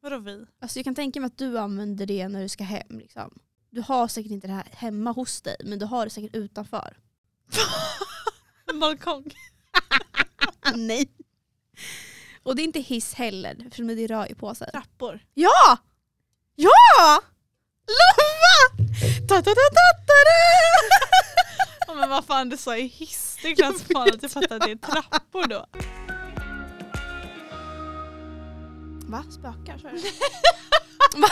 Vadå 0.00 0.18
vi? 0.18 0.46
Alltså 0.60 0.78
jag 0.78 0.84
kan 0.84 0.94
tänka 0.94 1.20
mig 1.20 1.26
att 1.26 1.38
du 1.38 1.58
använder 1.58 2.06
det 2.06 2.28
när 2.28 2.42
du 2.42 2.48
ska 2.48 2.64
hem. 2.64 2.98
Liksom. 2.98 3.38
Du 3.72 3.80
har 3.80 4.08
säkert 4.08 4.32
inte 4.32 4.46
det 4.46 4.52
här 4.52 4.68
hemma 4.72 5.12
hos 5.12 5.42
dig 5.42 5.56
men 5.64 5.78
du 5.78 5.86
har 5.86 6.04
det 6.04 6.10
säkert 6.10 6.34
utanför. 6.34 6.96
En 8.70 8.80
balkong. 8.80 9.34
Nej. 10.74 11.08
Och 12.42 12.56
det 12.56 12.62
är 12.62 12.64
inte 12.64 12.80
hiss 12.80 13.14
heller 13.14 13.56
eftersom 13.66 13.86
det 13.86 14.06
rör 14.06 14.28
ju 14.28 14.34
på 14.34 14.54
sig. 14.54 14.70
Trappor. 14.70 15.20
Ja! 15.34 15.78
Ja! 16.54 17.20
Lova! 17.86 18.84
Ta, 19.28 19.36
ta, 19.36 19.42
ta, 19.42 19.54
ta, 19.54 19.88
ta, 20.06 20.22
Ja, 21.86 21.94
men 21.94 22.10
vad 22.10 22.24
fan 22.24 22.48
du 22.48 22.56
sa 22.56 22.76
i 22.76 22.86
hiss. 22.86 23.38
Det 23.42 23.48
är 23.48 23.54
klart 23.54 23.76
som 23.76 23.86
fan 23.86 24.08
att 24.08 24.22
jag 24.22 24.30
fattar 24.30 24.56
att 24.56 24.62
det 24.62 24.70
är 24.70 24.76
trappor 24.76 25.46
då. 25.46 25.66
Va? 29.16 29.24
Spökar? 29.30 29.78
Så 29.78 29.88
är 29.88 29.92
det. 29.92 31.18
Va? 31.18 31.28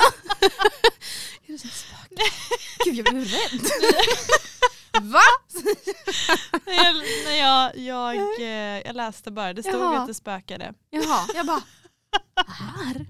Är 1.47 1.53
det 1.53 1.59
så 1.59 1.69
spökar? 1.69 2.27
Gud 2.85 2.95
jag 2.95 3.05
blev 3.05 3.25
rädd. 3.25 3.61
Va? 5.03 5.21
Jag, 6.67 6.95
när 7.25 7.39
jag, 7.39 7.77
jag, 7.79 8.41
eh, 8.41 8.83
jag 8.87 8.97
läste 8.97 9.31
bara, 9.31 9.53
det 9.53 9.63
stod 9.63 9.75
Jaha. 9.81 9.99
att 10.01 10.07
det 10.07 10.15
spökade. 10.15 10.75
Jaha, 10.91 11.27
jag 11.35 11.47
bara 11.47 11.63
här? 12.47 13.07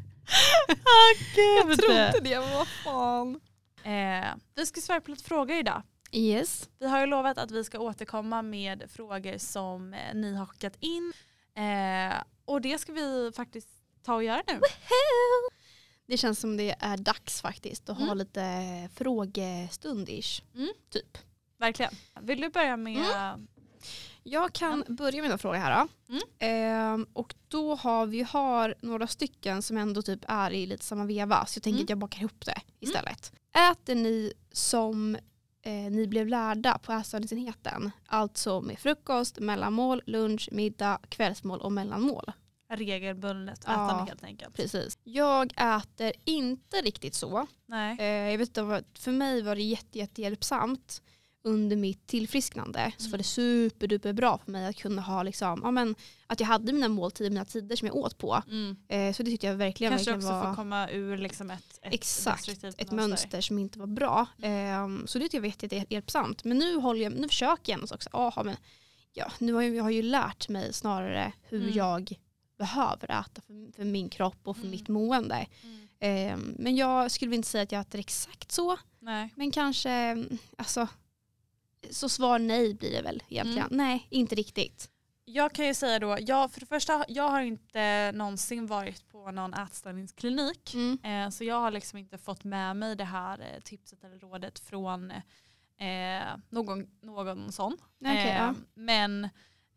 Åh 0.68 1.18
gud. 1.34 1.70
Jag 1.70 1.78
trodde 1.78 2.20
det, 2.22 2.40
men 2.40 2.50
vad 2.54 2.68
fan. 2.68 3.40
Eh, 3.84 4.34
vi 4.54 4.66
ska 4.66 4.80
svara 4.80 5.00
på 5.00 5.10
lite 5.10 5.24
frågor 5.24 5.56
idag. 5.56 5.82
Yes. 6.12 6.68
Vi 6.78 6.86
har 6.88 7.00
ju 7.00 7.06
lovat 7.06 7.38
att 7.38 7.50
vi 7.50 7.64
ska 7.64 7.78
återkomma 7.78 8.42
med 8.42 8.90
frågor 8.90 9.38
som 9.38 9.94
eh, 9.94 10.14
ni 10.14 10.34
har 10.34 10.46
skickat 10.46 10.76
in. 10.80 11.12
Eh, 11.56 12.22
och 12.44 12.60
det 12.60 12.78
ska 12.78 12.92
vi 12.92 13.32
faktiskt 13.36 13.68
ta 14.02 14.14
och 14.14 14.24
göra 14.24 14.42
nu. 14.46 14.60
Det 16.06 16.16
känns 16.16 16.40
som 16.40 16.56
det 16.56 16.74
är 16.78 16.96
dags 16.96 17.40
faktiskt 17.40 17.90
att 17.90 17.96
ha 17.96 18.04
Mm. 18.04 18.18
lite 18.18 18.40
frågestund-ish. 18.96 20.42
Mm. 20.54 20.68
Typ. 20.90 21.18
Verkligen. 21.58 21.92
Vill 22.20 22.40
du 22.40 22.48
börja 22.48 22.76
med... 22.76 23.46
Jag 24.22 24.52
kan 24.52 24.84
börja 24.88 25.22
med 25.22 25.30
en 25.30 25.38
fråga 25.38 25.58
här. 25.58 25.80
Då. 26.08 26.12
Mm. 26.14 26.22
Ehm, 26.38 27.06
och 27.12 27.34
då 27.48 27.74
har 27.74 28.06
vi 28.06 28.22
har 28.22 28.74
några 28.80 29.06
stycken 29.06 29.62
som 29.62 29.76
ändå 29.76 30.02
typ 30.02 30.20
är 30.28 30.50
i 30.50 30.66
lite 30.66 30.84
samma 30.84 31.04
veva. 31.04 31.46
Så 31.46 31.56
jag 31.58 31.62
tänker 31.62 31.76
Mm. 31.78 31.84
att 31.84 31.90
jag 31.90 31.98
bakar 31.98 32.20
ihop 32.20 32.46
det 32.46 32.60
istället. 32.80 33.32
Äter 33.72 33.94
ni 33.94 34.32
som 34.52 35.16
eh, 35.62 35.72
ni 35.72 36.06
blev 36.06 36.26
lärda 36.28 36.78
på 36.78 36.92
ätstörningsenheten? 36.92 37.90
Alltså 38.06 38.60
med 38.60 38.78
frukost, 38.78 39.38
mellanmål, 39.38 40.02
lunch, 40.06 40.48
middag, 40.52 40.98
kvällsmål 41.08 41.60
och 41.60 41.72
mellanmål. 41.72 42.32
Regelbundet 42.70 43.60
Ja. 43.66 43.72
ätande 43.72 44.04
helt 44.10 44.24
enkelt. 44.24 44.54
Precis. 44.56 44.98
Jag 45.04 45.52
äter 45.56 46.12
inte 46.24 46.76
riktigt 46.82 47.14
så. 47.14 47.46
Nej. 47.66 47.96
Eh, 48.00 48.30
jag 48.30 48.38
vet 48.38 48.48
inte, 48.48 48.84
för 48.94 49.12
mig 49.12 49.42
var 49.42 49.54
det 49.56 49.62
jätte, 49.62 49.98
jätte 49.98 50.22
hjälpsamt 50.22 51.02
under 51.44 51.76
mitt 51.76 52.06
tillfrisknande. 52.06 52.92
Så 52.96 53.02
Mm. 53.04 53.10
var 53.10 53.18
det 53.18 53.24
superduper 53.24 54.12
bra 54.12 54.38
för 54.44 54.50
mig 54.52 54.66
att 54.66 54.76
kunna 54.76 55.02
ha 55.02 55.22
liksom, 55.22 55.60
ja, 55.64 55.70
men, 55.70 55.94
att 56.26 56.40
jag 56.40 56.46
hade 56.46 56.72
mina 56.72 56.88
måltider, 56.88 57.30
mina 57.30 57.44
tider 57.44 57.76
som 57.76 57.86
jag 57.88 57.96
åt 57.96 58.18
på. 58.18 58.42
Mm. 58.46 58.76
Eh, 58.88 59.12
så 59.12 59.22
det 59.22 59.30
tyckte 59.30 59.46
jag 59.46 59.54
verkligen, 59.54 59.90
Kanske 59.92 60.10
verkligen 60.12 60.32
också 60.34 60.44
var 60.46 60.50
få 60.50 60.56
komma 60.56 60.90
ur 60.90 61.16
liksom 61.18 61.50
ett, 61.50 61.78
ett 61.82 61.94
Exakt, 61.94 62.48
ett 62.78 62.90
mönster 62.92 63.40
som 63.40 63.58
inte 63.58 63.78
var 63.78 63.86
bra. 63.86 64.26
Eh, 64.42 64.88
så 65.06 65.18
det 65.18 65.24
tyckte 65.24 65.36
jag 65.36 65.40
var 65.42 65.46
jätte, 65.48 65.76
jätte 65.76 65.94
hjälpsamt. 65.94 66.44
Men 66.44 66.58
nu, 66.58 66.76
håller 66.76 67.02
jag, 67.02 67.12
nu 67.12 67.28
försöker 67.28 67.72
jag 67.72 67.80
ändå 67.80 67.94
också. 67.94 68.08
Aha, 68.12 68.42
men, 68.42 68.56
ja, 69.12 69.32
nu 69.38 69.52
har 69.52 69.62
jag, 69.62 69.74
jag 69.74 69.82
har 69.82 69.90
ju 69.90 70.02
lärt 70.02 70.48
mig 70.48 70.72
snarare 70.72 71.32
hur 71.42 71.62
Mm. 71.62 71.74
jag 71.74 72.12
behöver 72.60 73.10
äta 73.20 73.40
för, 73.46 73.72
för 73.76 73.84
min 73.84 74.08
kropp 74.08 74.38
och 74.44 74.56
för 74.56 74.62
Mm. 74.62 74.70
mitt 74.70 74.88
mående. 74.88 75.46
Mm. 75.62 75.88
Eh, 76.00 76.54
men 76.58 76.76
jag 76.76 77.10
skulle 77.10 77.34
inte 77.34 77.48
säga 77.48 77.62
att 77.62 77.72
jag 77.72 77.80
äter 77.80 78.00
exakt 78.00 78.52
så. 78.52 78.76
Nej. 78.98 79.32
Men 79.36 79.50
kanske, 79.50 79.90
mm, 79.90 80.38
alltså, 80.58 80.88
så 81.90 82.08
svar 82.08 82.38
nej 82.38 82.74
blir 82.74 82.92
det 82.92 83.02
väl 83.02 83.22
egentligen. 83.28 83.68
Nej, 83.70 84.06
inte 84.10 84.34
riktigt. 84.34 84.90
Jag 85.24 85.52
kan 85.52 85.66
ju 85.66 85.74
säga 85.74 85.98
då, 85.98 86.16
jag, 86.20 86.52
för 86.52 86.60
det 86.60 86.66
första, 86.66 87.04
jag 87.08 87.28
har 87.28 87.40
inte 87.40 88.12
någonsin 88.14 88.66
varit 88.66 89.08
på 89.08 89.30
någon 89.30 89.54
ätstörningsklinik. 89.54 90.74
Mm. 90.74 90.98
Eh, 91.04 91.30
så 91.30 91.44
jag 91.44 91.60
har 91.60 91.70
liksom 91.70 91.98
inte 91.98 92.18
fått 92.18 92.44
med 92.44 92.76
mig 92.76 92.96
det 92.96 93.04
här 93.04 93.38
eh, 93.40 93.60
tipset 93.60 94.04
eller 94.04 94.18
rådet 94.18 94.58
från 94.58 95.10
eh, 95.10 96.22
någon, 96.50 96.86
någon 97.02 97.52
sån. 97.52 97.76
Okej, 98.00 98.28
eh, 98.28 98.36
ja. 98.36 98.54
Men 98.74 99.28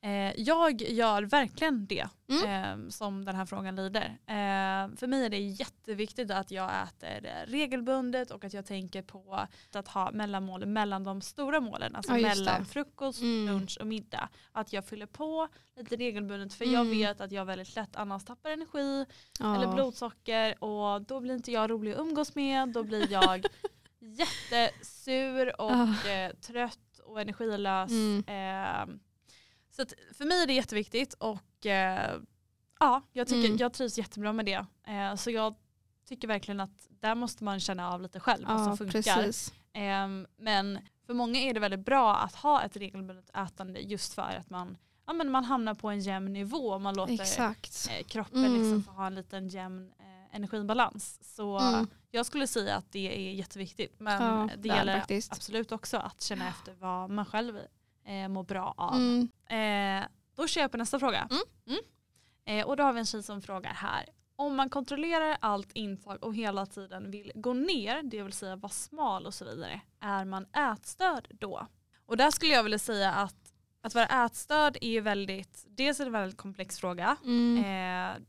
eh, 0.03 0.39
jag 0.41 0.81
gör 0.81 1.23
verkligen 1.23 1.85
det 1.87 2.07
Mm. 2.29 2.83
eh, 2.85 2.89
som 2.89 3.25
den 3.25 3.35
här 3.35 3.45
frågan 3.45 3.75
lider. 3.75 4.05
Eh, 4.27 4.95
för 4.97 5.07
mig 5.07 5.25
är 5.25 5.29
det 5.29 5.39
jätteviktigt 5.39 6.31
att 6.31 6.51
jag 6.51 6.71
äter 6.83 7.25
eh, 7.25 7.45
regelbundet 7.51 8.31
och 8.31 8.43
att 8.45 8.53
jag 8.53 8.65
tänker 8.65 9.01
på 9.01 9.47
att 9.73 9.87
ha 9.87 10.11
mellanmål 10.11 10.65
mellan 10.65 11.03
de 11.03 11.21
stora 11.21 11.59
målen. 11.59 11.95
Alltså 11.95 12.17
Ja, 12.17 12.21
mellan 12.21 12.59
det. 12.59 12.65
frukost, 12.65 13.21
Mm. 13.21 13.45
lunch 13.53 13.77
och 13.81 13.87
middag. 13.87 14.29
Att 14.51 14.73
jag 14.73 14.85
fyller 14.85 15.05
på 15.05 15.47
lite 15.75 15.95
regelbundet 15.95 16.53
för 16.53 16.65
jag 16.65 16.85
Mm. 16.85 16.91
vet 16.97 17.21
att 17.21 17.31
jag 17.31 17.45
väldigt 17.45 17.75
lätt 17.75 17.95
annars 17.95 18.25
tappar 18.25 18.49
energi 18.49 19.05
Ja. 19.39 19.55
eller 19.55 19.73
blodsocker 19.73 20.63
och 20.63 21.01
då 21.01 21.19
blir 21.19 21.35
inte 21.35 21.51
jag 21.51 21.69
rolig 21.71 21.91
att 21.93 21.99
umgås 21.99 22.35
med. 22.35 22.69
Då 22.69 22.83
blir 22.83 23.11
jag 23.11 23.45
jättesur 23.99 25.61
och 25.61 26.07
eh, 26.07 26.31
trött 26.33 26.99
och 27.05 27.21
energilös. 27.21 27.91
Eh, 29.79 29.85
så 29.87 29.95
för 30.17 30.25
mig 30.25 30.43
är 30.43 30.47
det 30.47 30.53
jätteviktigt 30.53 31.13
och 31.13 31.65
eh, 31.65 32.15
ja, 32.79 33.01
jag, 33.13 33.27
tycker, 33.27 33.45
Mm. 33.47 33.57
jag 33.57 33.73
trivs 33.73 33.97
jättebra 33.97 34.33
med 34.33 34.45
det. 34.45 34.65
Eh, 34.87 35.15
så 35.15 35.31
jag 35.31 35.55
tycker 36.07 36.27
verkligen 36.27 36.59
att 36.59 36.87
där 36.89 37.15
måste 37.15 37.43
man 37.43 37.59
känna 37.59 37.91
av 37.93 38.01
lite 38.01 38.19
själv 38.19 38.47
vad 38.47 38.59
ja, 38.59 38.63
som 38.65 38.77
funkar. 38.77 39.29
Ehm, 39.73 40.27
men 40.37 40.79
för 41.05 41.13
många 41.13 41.39
är 41.39 41.53
det 41.53 41.59
väldigt 41.59 41.85
bra 41.85 42.15
att 42.15 42.35
ha 42.35 42.61
ett 42.63 42.77
regelbundet 42.77 43.29
ätande 43.37 43.79
just 43.79 44.13
för 44.13 44.21
att 44.39 44.49
man, 44.49 44.77
ja, 45.07 45.13
men 45.13 45.31
man 45.31 45.43
hamnar 45.45 45.73
på 45.73 45.89
en 45.89 45.99
jämn 45.99 46.33
nivå. 46.33 46.79
Man 46.79 46.95
låter 46.95 47.13
eh, 47.41 48.03
kroppen 48.07 48.45
Mm. 48.45 48.59
liksom 48.59 48.83
få 48.83 48.91
ha 48.91 49.07
en 49.07 49.15
liten 49.15 49.47
jämn 49.47 49.91
eh, 49.99 50.35
energibalans. 50.35 51.19
Så 51.35 51.59
Mm. 51.59 51.87
jag 52.11 52.25
skulle 52.25 52.47
säga 52.47 52.75
att 52.75 52.91
det 52.91 53.29
är 53.29 53.33
jätteviktigt. 53.33 53.99
Men 53.99 54.21
Ja, 54.23 54.49
det 54.57 54.67
gäller 54.67 54.99
faktiskt. 54.99 55.31
absolut 55.31 55.71
också 55.71 55.97
att 55.97 56.21
känna 56.21 56.47
efter 56.49 56.73
vad 56.73 57.09
man 57.09 57.25
själv 57.25 57.59
eh, 58.05 58.27
mår 58.27 58.43
bra 58.43 58.73
av. 58.77 58.95
Mm. 58.95 59.29
Eh, 60.03 60.07
då 60.35 60.47
kör 60.47 60.61
jag 60.61 60.71
på 60.71 60.77
nästa 60.77 60.99
fråga. 60.99 61.27
Mm. 61.67 61.79
Eh, 62.45 62.67
och 62.67 62.77
då 62.77 62.83
har 62.83 62.93
vi 62.93 62.99
en 62.99 63.05
tjej 63.05 63.23
som 63.23 63.41
frågar 63.41 63.73
här. 63.73 64.05
om 64.35 64.55
man 64.55 64.69
kontrollerar 64.69 65.37
allt 65.41 65.71
intag 65.73 66.23
och 66.23 66.35
hela 66.35 66.65
tiden 66.65 67.11
vill 67.11 67.31
gå 67.35 67.53
ner, 67.53 68.03
det 68.03 68.23
vill 68.23 68.33
säga 68.33 68.55
vara 68.55 68.71
smal 68.71 69.25
och 69.25 69.33
så 69.33 69.45
vidare, 69.45 69.81
är 69.99 70.25
man 70.25 70.45
ätstörd 70.45 71.27
då? 71.39 71.67
Och 72.05 72.17
där 72.17 72.31
skulle 72.31 72.53
jag 72.53 72.63
vilja 72.63 72.79
säga 72.79 73.11
att 73.11 73.53
att 73.83 73.95
vara 73.95 74.25
ätstörd 74.25 74.77
är 74.81 74.89
ju 74.89 75.01
väldigt, 75.01 75.65
dels 75.67 75.99
är 75.99 76.03
det 76.03 76.09
en 76.09 76.13
väldigt 76.13 76.37
komplex 76.37 76.79
fråga. 76.79 77.17
Mm. 77.23 77.57
Eh, 77.57 78.21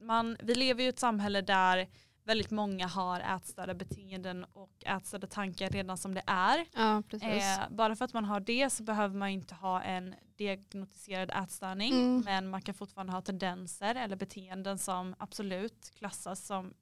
man, 0.00 0.36
vi 0.40 0.54
lever 0.54 0.80
ju 0.80 0.86
i 0.86 0.88
ett 0.88 0.98
samhälle 0.98 1.40
där 1.40 1.88
väldigt 2.24 2.50
många 2.50 2.86
har 2.86 3.20
ätstörda 3.20 3.74
beteenden 3.74 4.44
och 4.52 4.70
ätstörda 4.86 5.26
tankar 5.26 5.68
redan 5.70 5.98
som 5.98 6.14
det 6.14 6.22
är. 6.26 6.64
Ja. 6.74 7.02
Eh, 7.22 7.68
bara 7.70 7.96
för 7.96 8.04
att 8.04 8.12
man 8.12 8.24
har 8.24 8.40
det 8.40 8.70
så 8.70 8.82
behöver 8.82 9.16
man 9.16 9.28
inte 9.28 9.54
ha 9.54 9.82
en 9.82 10.14
diagnostiserad 10.36 11.30
ätstörning 11.30 11.92
Mm. 11.94 12.22
men 12.24 12.48
man 12.50 12.62
kan 12.62 12.74
fortfarande 12.74 13.12
ha 13.12 13.20
tendenser 13.22 13.94
eller 13.94 14.16
beteenden 14.16 14.78
som 14.78 15.14
absolut 15.18 15.92
klassas 15.98 16.46
som 16.46 16.74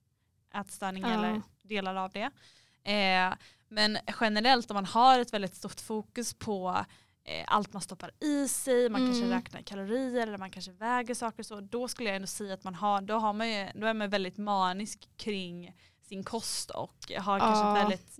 ätstörning 0.54 1.02
Ja. 1.02 1.08
eller 1.12 1.42
delar 1.62 1.94
av 1.94 2.11
det. 2.12 2.30
Eh, 2.92 3.34
men 3.68 3.99
generellt 4.20 4.70
om 4.70 4.75
man 4.75 4.87
har 4.87 5.18
ett 5.18 5.32
väldigt 5.32 5.54
stort 5.54 5.80
fokus 5.80 6.34
på 6.34 6.84
eh, 7.25 7.45
allt 7.47 7.73
man 7.73 7.83
stoppar 7.83 8.11
i 8.21 8.49
sig, 8.49 8.88
man 8.88 9.00
kanske 9.07 9.25
Mm. 9.25 9.37
räknar 9.37 9.62
kalorier 9.62 10.26
eller 10.26 10.38
man 10.38 10.50
kanske 10.50 10.73
väger 10.73 11.14
saker 11.14 11.38
och 11.38 11.47
så, 11.47 11.61
då 11.61 11.88
skulle 11.88 12.09
jag 12.09 12.17
ändå 12.17 12.26
säga 12.26 12.55
att 12.55 12.64
man 12.64 12.75
har, 12.75 13.00
då, 13.00 13.14
har 13.14 13.33
man 13.33 13.49
ju, 13.50 13.69
då 13.75 13.87
är 13.87 13.95
man 13.95 14.11
väldigt 14.11 14.38
manisk 14.38 15.09
kring 15.17 15.76
sin 16.02 16.25
kost 16.25 16.71
och 16.71 16.97
har 17.19 17.38
kanske 17.38 17.64
Ja, 17.64 17.79
ett 17.79 17.85
väldigt 17.85 18.19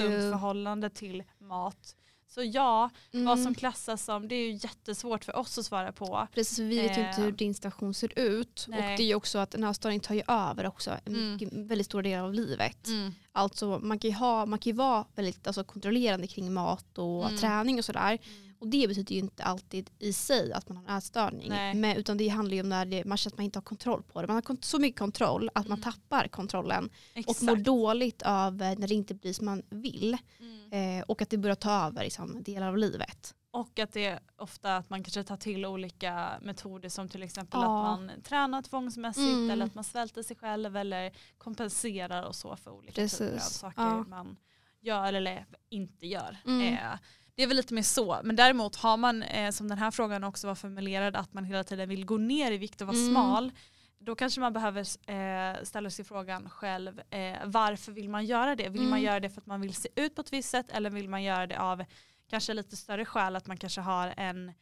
osunt 0.00 0.12
ju... 0.12 0.30
förhållande 0.30 0.90
till 0.90 1.22
mat. 1.38 1.96
Så 2.34 2.42
ja, 2.42 2.90
Mm. 3.12 3.26
vad 3.26 3.40
som 3.40 3.54
klassas 3.54 4.04
som, 4.04 4.28
det 4.28 4.34
är 4.34 4.46
ju 4.46 4.52
jättesvårt 4.52 5.24
för 5.24 5.36
oss 5.36 5.58
att 5.58 5.66
svara 5.66 5.92
på. 5.92 6.28
Precis, 6.34 6.56
för 6.56 6.64
vi 6.64 6.80
vet 6.80 6.98
ju 6.98 7.00
inte 7.08 7.20
Eh, 7.20 7.24
hur 7.24 7.32
din 7.32 7.54
situation 7.54 7.94
ser 7.94 8.18
ut. 8.18 8.66
nej. 8.68 8.78
Och 8.78 8.84
det 8.84 9.02
är 9.02 9.06
ju 9.06 9.14
också 9.14 9.38
att 9.38 9.54
en 9.54 9.64
ätstörning 9.64 10.00
tar 10.00 10.14
ju 10.14 10.22
över 10.28 10.66
också 10.66 10.90
en 11.04 11.14
Mm. 11.16 11.66
väldigt 11.68 11.86
stor 11.86 12.02
del 12.02 12.24
av 12.24 12.34
livet. 12.34 12.88
Alltså 13.32 13.78
man 13.82 13.98
kan 13.98 14.10
ju, 14.10 14.16
ha, 14.16 14.46
man 14.46 14.58
kan 14.58 14.76
vara 14.76 15.04
väldigt 15.14 15.46
alltså, 15.46 15.64
kontrollerande 15.64 16.26
kring 16.26 16.52
mat 16.52 16.98
och 16.98 17.24
Mm. 17.26 17.36
träning 17.40 17.78
och 17.78 17.84
sådär. 17.84 18.18
Och 18.64 18.70
det 18.70 18.88
betyder 18.88 19.14
ju 19.14 19.20
inte 19.20 19.44
alltid 19.44 19.90
i 19.98 20.12
sig 20.12 20.52
att 20.52 20.68
man 20.68 20.76
har 20.76 20.84
en 20.84 20.98
ätstörning. 20.98 21.48
Men, 21.80 21.84
utan 21.96 22.16
det 22.16 22.28
handlar 22.28 22.54
ju 22.54 22.60
om 22.60 22.68
när 22.68 22.84
det, 22.86 23.04
man 23.04 23.18
känner 23.18 23.34
att 23.34 23.38
man 23.38 23.44
inte 23.44 23.58
har 23.58 23.62
kontroll 23.64 24.02
på 24.02 24.20
det. 24.22 24.26
Man 24.28 24.36
har 24.46 24.56
så 24.62 24.78
mycket 24.78 24.98
kontroll 24.98 25.50
att 25.54 25.68
man 25.68 25.78
Mm. 25.78 25.92
tappar 25.92 26.28
kontrollen. 26.28 26.90
Exakt. 27.14 27.38
Och 27.40 27.46
mår 27.46 27.56
dåligt 27.56 28.22
av 28.22 28.54
när 28.56 28.88
det 28.88 28.94
inte 28.94 29.14
blir 29.14 29.32
som 29.32 29.44
man 29.46 29.62
vill. 29.70 30.16
Mm. 30.40 30.98
Eh, 31.00 31.04
och 31.04 31.22
att 31.22 31.30
det 31.30 31.38
börjar 31.38 31.56
ta 31.56 31.86
över 31.86 32.04
liksom, 32.04 32.42
delar 32.42 32.68
av 32.68 32.78
livet. 32.78 33.34
Och 33.50 33.78
att 33.78 33.92
det 33.92 34.04
är 34.04 34.20
ofta 34.36 34.76
att 34.76 34.90
man 34.90 35.04
kanske 35.04 35.22
tar 35.24 35.36
till 35.36 35.66
olika 35.66 36.32
metoder 36.42 36.88
som 36.88 37.08
till 37.08 37.22
exempel 37.22 37.60
Ja. 37.62 37.92
att 37.92 37.98
man 38.00 38.10
tränar 38.22 38.62
tvångsmässigt 38.62 39.28
Mm. 39.28 39.50
eller 39.50 39.66
att 39.66 39.74
man 39.74 39.84
svälter 39.84 40.22
sig 40.22 40.36
själv 40.36 40.76
eller 40.76 41.12
kompenserar 41.38 42.22
och 42.22 42.34
så 42.34 42.56
för 42.56 42.70
olika 42.70 42.92
typer 43.08 43.24
av 43.26 43.30
Precis. 43.30 43.54
saker 43.58 43.82
Ja. 43.82 44.04
man 44.08 44.36
gör 44.80 45.12
eller 45.12 45.46
inte 45.70 46.06
gör. 46.06 46.36
Mm. 46.46 46.74
Eh, 46.74 46.98
det 47.36 47.42
är 47.42 47.46
väl 47.46 47.56
lite 47.56 47.74
mer 47.74 47.82
så. 47.82 48.20
Men 48.24 48.36
däremot 48.36 48.76
har 48.76 48.96
man, 48.96 49.22
eh, 49.22 49.50
som 49.50 49.68
den 49.68 49.78
här 49.78 49.90
frågan 49.90 50.24
också 50.24 50.46
var 50.46 50.54
formulerad, 50.54 51.16
att 51.16 51.32
man 51.34 51.44
hela 51.44 51.64
tiden 51.64 51.88
vill 51.88 52.04
gå 52.04 52.16
ner 52.16 52.52
i 52.52 52.56
vikt 52.58 52.80
och 52.80 52.86
vara 52.86 52.96
Mm. 52.96 53.10
smal. 53.12 53.52
Då 53.98 54.14
kanske 54.14 54.40
man 54.40 54.52
behöver 54.52 54.80
eh, 55.10 55.62
ställa 55.62 55.90
sig 55.90 56.04
frågan 56.04 56.50
själv, 56.50 57.00
eh, 57.10 57.36
varför 57.44 57.92
vill 57.92 58.08
man 58.08 58.24
göra 58.26 58.56
det? 58.56 58.68
Vill 58.68 58.82
man 58.82 58.88
Mm. 58.92 59.02
göra 59.02 59.20
det 59.20 59.30
för 59.30 59.40
att 59.40 59.46
man 59.46 59.60
vill 59.60 59.74
se 59.74 59.88
ut 59.96 60.14
på 60.14 60.20
ett 60.20 60.32
visst 60.32 60.50
sätt 60.50 60.66
eller 60.70 60.90
vill 60.90 61.08
man 61.08 61.22
göra 61.22 61.46
det 61.46 61.58
av 61.60 61.84
kanske 62.30 62.54
lite 62.54 62.76
större 62.76 63.04
skäl 63.04 63.36
att 63.36 63.46
man 63.46 63.56
kanske 63.56 63.80
har 63.80 64.14
en 64.16 64.52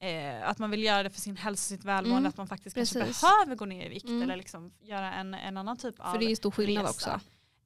eh, 0.00 0.48
att 0.48 0.58
man 0.58 0.70
vill 0.70 0.82
göra 0.84 1.02
det 1.02 1.10
för 1.10 1.20
sin 1.20 1.36
hälsa 1.36 1.74
och 1.74 1.78
sitt 1.78 1.84
välmående, 1.84 2.18
Mm, 2.18 2.28
att 2.28 2.36
man 2.36 2.46
faktiskt 2.48 2.76
kanske 2.76 3.00
precis. 3.00 3.20
behöver 3.22 3.54
gå 3.56 3.64
ner 3.64 3.86
i 3.86 3.88
vikt 3.88 4.04
Mm. 4.08 4.22
eller 4.22 4.36
liksom 4.36 4.72
göra 4.80 5.12
en, 5.14 5.34
en 5.34 5.56
annan 5.56 5.76
typ 5.76 6.00
av 6.00 6.12
För 6.12 6.18
det 6.18 6.24
är 6.24 6.28
ju 6.30 6.36
stor 6.36 6.50
skillnad 6.50 6.84
resa. 6.86 6.90
också. 7.14 7.20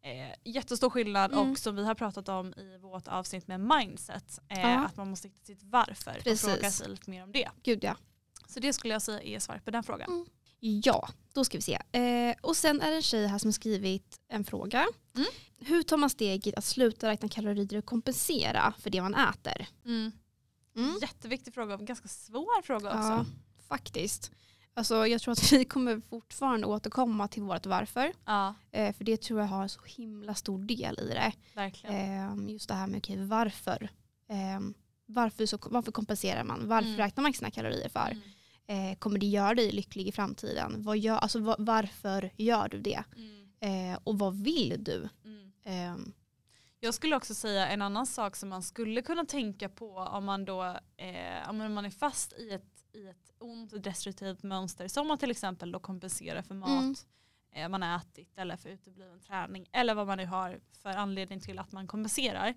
Eh, 0.05 0.35
jättestor 0.45 0.91
skillnad 0.91 1.33
Mm. 1.33 1.51
och 1.51 1.59
som 1.59 1.77
vi 1.77 1.85
har 1.85 1.95
pratat 1.95 2.29
om 2.29 2.55
i 2.57 2.79
vårt 2.79 3.09
avsnitt 3.09 3.47
med 3.49 3.61
mindset, 3.61 4.39
eh, 4.49 4.81
att 4.83 4.97
man 4.97 5.11
måste 5.11 5.29
hitta 5.29 5.45
sitt 5.45 5.63
varför 5.63 6.13
Precis. 6.13 6.45
och 6.45 6.51
fråga 6.51 6.71
sig 6.71 6.89
lite 6.89 7.11
mer 7.11 7.23
om 7.23 7.33
det. 7.33 7.49
Gud 7.63 7.85
ja. 7.85 7.97
Så 8.49 8.61
det 8.61 8.73
skulle 8.73 8.93
jag 8.95 9.03
säga 9.03 9.23
är 9.23 9.39
svaret 9.39 9.65
på 9.65 9.71
den 9.71 9.83
frågan. 9.83 10.09
Mm. 10.11 10.27
Ja, 10.61 11.09
då 11.33 11.45
ska 11.45 11.59
vi 11.59 11.63
se. 11.63 11.79
Eh, 11.99 12.37
och 12.41 12.57
sen 12.57 12.81
är 12.81 12.91
det 12.91 12.97
en 12.97 13.03
tjej 13.03 13.27
här 13.27 13.39
som 13.39 13.49
har 13.49 13.53
skrivit 13.53 14.21
en 14.29 14.45
fråga. 14.45 14.87
Mm. 15.17 15.27
Hur 15.59 15.83
tar 15.83 15.97
man 15.97 16.11
steget 16.11 16.55
att 16.59 16.65
sluta 16.65 17.09
räkna 17.09 17.29
kalorier 17.29 17.79
och 17.79 17.85
kompensera 17.85 18.75
för 18.79 18.91
det 18.91 19.03
man 19.03 19.15
äter? 19.15 19.67
Mm. 19.85 20.13
Jätteviktig 21.03 21.55
fråga 21.55 21.75
och 21.75 21.87
ganska 21.87 22.09
svår 22.09 22.63
fråga 22.63 22.89
också. 22.89 23.09
Ja, 23.09 23.25
faktiskt. 23.69 24.31
Alltså, 24.75 25.07
jag 25.07 25.21
tror 25.21 25.33
att 25.33 25.53
vi 25.53 25.65
kommer 25.65 26.01
fortfarande 26.01 26.67
återkomma 26.67 27.29
till 27.29 27.43
vårt 27.43 27.67
varför. 27.67 28.13
Ja, 28.25 28.55
Eh, 28.73 28.95
för 28.95 29.05
det 29.05 29.17
tror 29.23 29.41
jag 29.41 29.47
har 29.47 29.69
så 29.69 29.81
himla 29.85 30.35
stor 30.35 30.59
del 30.59 30.99
i 31.01 31.07
det. 31.15 31.33
verkligen. 31.55 32.45
Eh, 32.47 32.53
just 32.53 32.69
det 32.69 32.75
här 32.75 32.87
med 32.87 32.99
okej, 32.99 33.25
varför. 33.27 33.89
Eh, 34.29 34.61
varför, 35.07 35.47
så, 35.47 35.59
varför 35.63 35.93
kompenserar 35.93 36.45
man? 36.45 36.69
Varför 36.69 36.89
Mm. 36.89 36.99
räknar 36.99 37.23
man 37.23 37.33
sina 37.33 37.51
kalorier 37.51 37.89
för? 37.89 38.11
Mm. 38.67 38.91
Eh, 38.93 38.99
kommer 38.99 39.19
det 39.19 39.27
göra 39.27 39.55
dig 39.55 39.73
lycklig 39.73 40.09
i 40.09 40.13
framtiden? 40.13 40.83
Vad 40.83 40.99
gör, 40.99 41.17
alltså, 41.17 41.39
va- 41.39 41.57
varför 41.59 42.31
gör 42.37 42.69
du 42.69 42.81
det? 42.81 43.05
Mm. 43.17 43.93
Eh, 43.93 43.99
och 44.05 44.19
vad 44.19 44.37
vill 44.43 44.77
du? 44.85 45.09
Mm. 46.83 46.87
Jag 46.87 46.95
skulle 46.95 47.17
också 47.17 47.35
säga 47.35 47.69
en 47.69 47.83
annan 47.83 48.07
sak 48.07 48.37
som 48.37 48.49
man 48.49 48.63
skulle 48.63 49.03
kunna 49.03 49.25
tänka 49.25 49.69
på 49.69 49.97
om 49.97 50.25
man 50.25 50.45
då 50.45 50.63
eh, 50.97 51.51
om 51.51 51.57
man 51.75 51.85
är 51.85 51.91
fast 51.91 52.33
i 52.33 52.51
ett, 52.51 52.85
i 52.93 53.07
ett 53.09 53.31
ont 53.39 53.73
och 53.73 53.81
destruktivt 53.81 54.43
mönster 54.43 54.89
som 54.89 55.07
man 55.09 55.19
till 55.19 55.31
exempel 55.31 55.73
då 55.73 55.81
kompenserar 55.81 56.43
för 56.43 56.55
mat 56.55 56.71
Mm. 56.71 56.95
eh, 57.55 57.69
man 57.69 57.83
har 57.83 57.97
ätit 57.97 58.39
eller 58.39 58.57
för 58.57 58.69
utebliven 58.69 59.21
träning 59.21 59.67
eller 59.73 59.95
vad 59.95 60.07
man 60.07 60.19
nu 60.19 60.27
har 60.27 60.61
för 60.83 60.91
anledning 60.91 61.41
till 61.41 61.59
att 61.59 61.73
man 61.73 61.87
kompenserar 61.87 62.55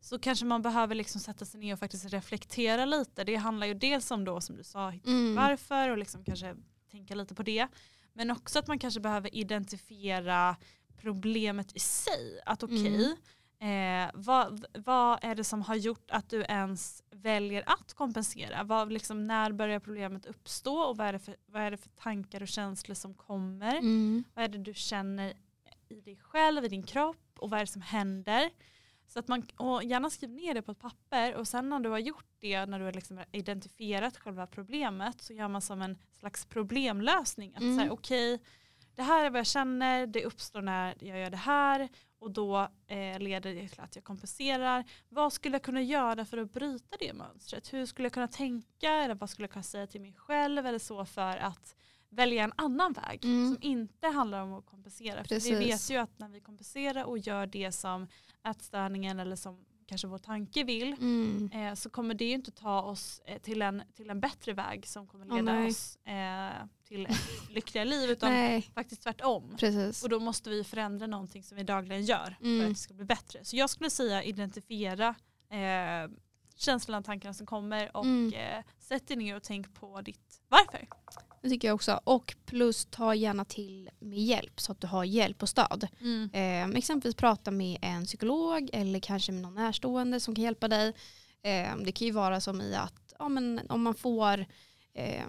så 0.00 0.18
kanske 0.18 0.44
man 0.44 0.62
behöver 0.62 0.94
liksom 0.94 1.20
sätta 1.20 1.44
sig 1.44 1.60
ner 1.60 1.72
och 1.72 1.78
faktiskt 1.78 2.04
reflektera 2.04 2.84
lite. 2.84 3.24
Det 3.24 3.36
handlar 3.36 3.66
ju 3.66 3.74
dels 3.74 4.10
om 4.10 4.24
då 4.24 4.40
som 4.40 4.56
du 4.56 4.64
sa 4.64 4.92
Mm. 5.06 5.34
varför 5.34 5.88
och 5.90 5.98
liksom 5.98 6.24
kanske 6.24 6.56
tänka 6.90 7.14
lite 7.14 7.34
på 7.34 7.42
det. 7.42 7.68
Men 8.12 8.30
också 8.30 8.58
att 8.58 8.66
man 8.66 8.78
kanske 8.78 9.00
behöver 9.00 9.34
identifiera 9.34 10.56
problemet 10.96 11.76
i 11.76 11.78
sig. 11.78 12.40
Att 12.46 12.62
okej, 12.62 12.86
Mm. 12.94 13.16
Eh, 13.64 14.10
vad, 14.14 14.66
vad 14.74 15.18
är 15.22 15.34
det 15.34 15.44
som 15.44 15.62
har 15.62 15.74
gjort 15.74 16.10
att 16.10 16.30
du 16.30 16.42
ens 16.42 17.02
väljer 17.10 17.62
att 17.66 17.94
kompensera? 17.94 18.64
Vad, 18.64 18.92
liksom, 18.92 19.26
när 19.26 19.52
börjar 19.52 19.80
problemet 19.80 20.26
uppstå 20.26 20.76
och 20.78 20.96
vad 20.96 21.06
är, 21.06 21.12
det 21.12 21.18
för, 21.18 21.36
vad 21.46 21.62
är 21.62 21.70
det 21.70 21.76
för 21.76 21.88
tankar 21.88 22.42
och 22.42 22.48
känslor 22.48 22.94
som 22.94 23.14
kommer? 23.14 23.76
Mm. 23.76 24.24
Vad 24.34 24.44
är 24.44 24.48
det 24.48 24.58
du 24.58 24.74
känner 24.74 25.32
i 25.88 26.00
dig 26.00 26.16
själv, 26.16 26.64
i 26.64 26.68
din 26.68 26.82
kropp 26.82 27.38
och 27.38 27.50
vad 27.50 27.60
är 27.60 27.64
det 27.64 27.72
som 27.72 27.82
händer? 27.82 28.50
Så 29.06 29.18
att 29.18 29.28
man, 29.28 29.46
och 29.56 29.84
gärna 29.84 30.10
skriv 30.10 30.30
ner 30.30 30.54
det 30.54 30.62
på 30.62 30.72
ett 30.72 30.78
papper 30.78 31.34
och 31.34 31.48
sen 31.48 31.68
när 31.68 31.80
du 31.80 31.88
har 31.88 31.98
gjort 31.98 32.26
det, 32.38 32.66
när 32.66 32.78
du 32.78 32.84
har 32.84 32.92
liksom 32.92 33.20
identifierat 33.32 34.16
själva 34.18 34.46
problemet 34.46 35.22
så 35.22 35.32
gör 35.32 35.48
man 35.48 35.60
som 35.62 35.82
en 35.82 35.98
slags 36.18 36.46
problemlösning. 36.46 37.54
Att 37.54 37.62
Mm. 37.62 37.78
säga 37.78 37.92
okej, 37.92 38.40
det 38.94 39.02
här 39.02 39.24
är 39.24 39.30
vad 39.30 39.38
jag 39.38 39.46
känner, 39.46 40.06
det 40.06 40.24
uppstår 40.24 40.62
när 40.62 40.94
jag 41.00 41.18
gör 41.20 41.30
det 41.30 41.36
här 41.36 41.88
och 42.24 42.30
då 42.30 42.68
eh, 42.86 43.18
leder 43.18 43.54
det 43.54 43.68
till 43.68 43.80
att 43.80 43.96
jag 43.96 44.04
kompenserar. 44.04 44.84
Vad 45.08 45.32
skulle 45.32 45.54
jag 45.54 45.62
kunna 45.62 45.82
göra 45.82 46.24
för 46.24 46.38
att 46.38 46.52
bryta 46.52 46.96
det 47.00 47.12
mönstret? 47.12 47.72
Hur 47.72 47.86
skulle 47.86 48.06
jag 48.06 48.12
kunna 48.12 48.28
tänka 48.28 48.90
eller 48.92 49.14
vad 49.14 49.30
skulle 49.30 49.44
jag 49.44 49.50
kunna 49.52 49.62
säga 49.62 49.86
till 49.86 50.00
mig 50.00 50.14
själv 50.16 50.66
eller 50.66 50.78
så 50.78 51.04
för 51.04 51.36
att 51.36 51.76
välja 52.08 52.44
en 52.44 52.52
annan 52.56 52.92
väg 52.92 53.24
Mm. 53.24 53.54
som 53.54 53.62
inte 53.62 54.06
handlar 54.08 54.42
om 54.42 54.52
att 54.54 54.66
kompensera. 54.66 55.24
För 55.24 55.40
vi 55.40 55.54
vet 55.54 55.90
ju 55.90 55.96
att 55.96 56.18
när 56.18 56.28
vi 56.28 56.40
kompenserar 56.40 57.04
och 57.04 57.18
gör 57.18 57.46
det 57.46 57.72
som 57.72 58.08
ätstörningen 58.48 59.20
eller 59.20 59.36
som 59.36 59.64
kanske 59.86 60.06
vår 60.06 60.18
tanke 60.18 60.64
vill 60.64 60.92
Mm. 60.92 61.50
eh, 61.52 61.74
så 61.74 61.90
kommer 61.90 62.14
det 62.14 62.24
ju 62.24 62.32
inte 62.32 62.50
ta 62.50 62.82
oss 62.82 63.20
eh, 63.26 63.38
till, 63.38 63.62
en, 63.62 63.82
till 63.94 64.10
en 64.10 64.20
bättre 64.20 64.52
väg 64.52 64.86
som 64.86 65.06
kommer 65.06 65.24
leda 65.26 65.52
nej. 65.52 65.68
oss 65.68 65.96
eh, 65.96 66.66
till 66.88 67.06
ett 67.06 67.16
lyckligare 67.50 67.88
liv 67.88 68.10
utan 68.10 68.32
Nej, 68.32 68.62
faktiskt 68.74 69.02
tvärtom. 69.02 69.56
precis. 69.60 70.02
Och 70.02 70.08
då 70.08 70.20
måste 70.20 70.50
vi 70.50 70.64
förändra 70.64 71.06
någonting 71.06 71.42
som 71.42 71.56
vi 71.56 71.62
dagligen 71.64 72.02
gör 72.04 72.36
för 72.38 72.44
Mm. 72.46 72.62
att 72.66 72.68
det 72.68 72.74
ska 72.80 72.94
bli 72.94 73.04
bättre. 73.04 73.44
Så 73.44 73.56
jag 73.56 73.70
skulle 73.70 73.90
säga 73.90 74.22
identifiera 74.22 75.08
eh, 75.50 76.10
känslorna 76.56 76.98
och 76.98 77.04
tankarna 77.04 77.34
som 77.34 77.46
kommer 77.46 77.96
och 77.96 78.04
Mm. 78.04 78.32
eh, 78.34 78.64
sätt 78.78 79.08
dig 79.08 79.16
ner 79.16 79.36
och 79.36 79.42
tänk 79.42 79.74
på 79.74 80.00
ditt 80.00 80.40
varför. 80.48 80.88
Det 81.42 81.48
tycker 81.48 81.68
jag 81.68 81.74
också. 81.74 82.00
Och 82.04 82.34
plus 82.46 82.86
ta 82.90 83.14
gärna 83.14 83.44
till 83.44 83.90
med 84.00 84.18
hjälp 84.18 84.60
så 84.60 84.72
att 84.72 84.80
du 84.80 84.86
har 84.86 85.04
hjälp 85.04 85.42
och 85.42 85.48
stöd. 85.48 85.88
Eh, 86.32 86.68
exempelvis 86.68 87.14
prata 87.16 87.50
med 87.50 87.78
en 87.82 88.04
psykolog 88.04 88.70
eller 88.72 89.00
kanske 89.00 89.32
med 89.32 89.42
någon 89.42 89.54
närstående 89.54 90.20
som 90.20 90.34
kan 90.34 90.44
hjälpa 90.44 90.68
dig. 90.68 90.88
Eh, 91.42 91.76
det 91.84 91.92
kan 91.92 92.06
ju 92.06 92.12
vara 92.12 92.40
som 92.40 92.60
i 92.60 92.74
att 92.74 93.12
ja, 93.18 93.28
men 93.28 93.60
om 93.68 93.82
man 93.82 93.94
får 93.94 94.46
eh, 94.94 95.24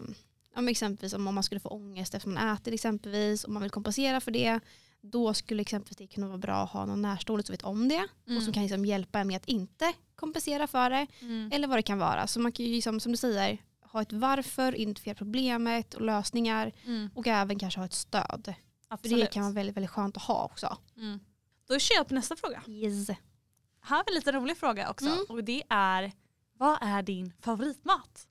men 0.56 0.68
exempelvis 0.70 1.14
om 1.14 1.24
man 1.24 1.44
skulle 1.44 1.60
få 1.62 1.70
ångest 1.70 2.14
efter 2.16 2.30
man 2.30 2.54
äter 2.54 2.74
exempelvis 2.74 3.44
och 3.44 3.52
man 3.52 3.62
vill 3.62 3.72
kompensera 3.72 4.22
för 4.22 4.32
det 4.32 4.60
då 5.02 5.34
skulle 5.34 5.62
exempelvis 5.62 5.98
det 5.98 6.08
kunna 6.08 6.28
vara 6.28 6.38
bra 6.38 6.56
att 6.64 6.70
ha 6.70 6.86
någon 6.86 7.02
närstående 7.02 7.44
som 7.46 7.54
vet 7.54 7.64
om 7.64 7.88
det 7.88 8.08
och 8.38 8.44
som 8.44 8.54
kan 8.54 8.64
liksom 8.64 8.86
hjälpa 8.86 9.20
en 9.20 9.28
med 9.28 9.38
att 9.38 9.46
inte 9.46 9.94
kompensera 10.16 10.68
för 10.68 10.90
det 10.90 11.08
Mm. 11.22 11.50
eller 11.54 11.68
vad 11.68 11.78
det 11.78 11.82
kan 11.84 12.00
vara. 12.00 12.28
Så 12.28 12.40
man 12.40 12.52
kan 12.52 12.66
ju 12.66 12.72
liksom, 12.72 13.00
som 13.00 13.12
du 13.12 13.18
säger 13.18 13.58
ha 13.92 14.02
ett 14.02 14.14
varför, 14.14 14.76
identifiera 14.76 15.16
problemet 15.16 15.94
och 15.94 16.02
lösningar 16.02 16.72
Mm. 16.86 17.10
och 17.16 17.28
även 17.28 17.60
kanske 17.60 17.80
ha 17.80 17.86
ett 17.86 17.94
stöd. 17.94 18.44
För 18.46 18.94
Absolut. 18.96 19.20
det 19.20 19.34
kan 19.34 19.44
vara 19.44 19.54
väldigt, 19.54 19.78
väldigt 19.78 19.90
skönt 19.92 20.18
att 20.18 20.24
ha 20.24 20.44
också. 20.46 20.78
mm. 20.98 21.20
Då 21.68 21.80
kör 21.80 21.96
jag 21.96 22.08
på 22.08 22.14
nästa 22.14 22.36
fråga. 22.36 22.62
Yes. 22.68 23.10
Här 23.10 23.98
har 23.98 24.04
vi 24.08 24.12
en 24.12 24.16
lite 24.16 24.32
rolig 24.32 24.58
fråga 24.58 24.90
också 24.90 25.06
Mm. 25.06 25.26
och 25.30 25.44
det 25.44 25.64
är 25.70 26.12
vad 26.58 26.78
är 26.82 27.02
din 27.04 27.34
favoritmat? 27.42 28.28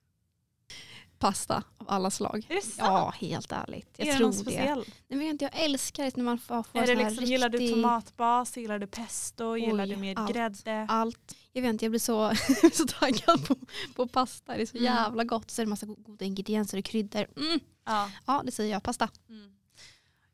Pasta 1.18 1.62
av 1.78 1.90
alla 1.90 2.10
slag. 2.10 2.46
Är 2.48 2.54
det 2.54 2.60
sant? 2.62 2.76
Ja, 2.78 3.12
helt 3.20 3.52
ärligt. 3.52 3.88
Jag 3.96 4.08
är 4.08 4.12
det 4.12 4.18
tror 4.18 4.26
någon 4.26 4.36
det. 4.36 4.40
speciell? 4.42 4.84
Nej, 5.08 5.18
men 5.18 5.38
jag 5.40 5.50
älskar 5.64 6.04
det 6.04 6.16
när 6.16 6.24
man 6.24 6.38
får, 6.38 6.62
får 6.62 6.78
Är 6.78 6.86
det 6.86 6.94
liksom, 6.94 7.24
Gillar 7.24 7.48
du 7.48 7.58
riktig- 7.58 7.74
tomatbas, 7.74 8.56
gillar 8.56 8.78
du 8.78 8.86
pesto, 8.86 9.56
gillar 9.56 9.84
Oj, 9.84 9.90
du 9.90 9.96
mer 9.96 10.18
allt. 10.18 10.32
grädde? 10.32 10.86
allt. 10.90 11.36
Jag 11.56 11.62
vet 11.62 11.68
inte, 11.70 11.84
jag 11.84 11.92
blir 11.92 12.00
så, 12.00 12.32
så 12.72 12.86
taggad 12.86 13.46
på, 13.48 13.56
på 13.96 14.06
pasta. 14.08 14.56
Det 14.56 14.62
är 14.62 14.66
så 14.66 14.76
Mm. 14.78 14.84
jävla 14.84 15.24
gott. 15.24 15.50
Så 15.50 15.62
är 15.62 15.66
det 15.66 15.70
massa 15.70 15.86
go- 15.86 15.96
goda 15.98 16.24
ingredienser 16.24 16.78
och 16.78 16.84
kryddor. 16.84 17.26
Mm. 17.36 17.60
Ja. 17.84 18.10
Ja, 18.26 18.42
det 18.44 18.52
säger 18.52 18.72
jag. 18.72 18.82
Pasta. 18.82 19.08
Mm. 19.28 19.50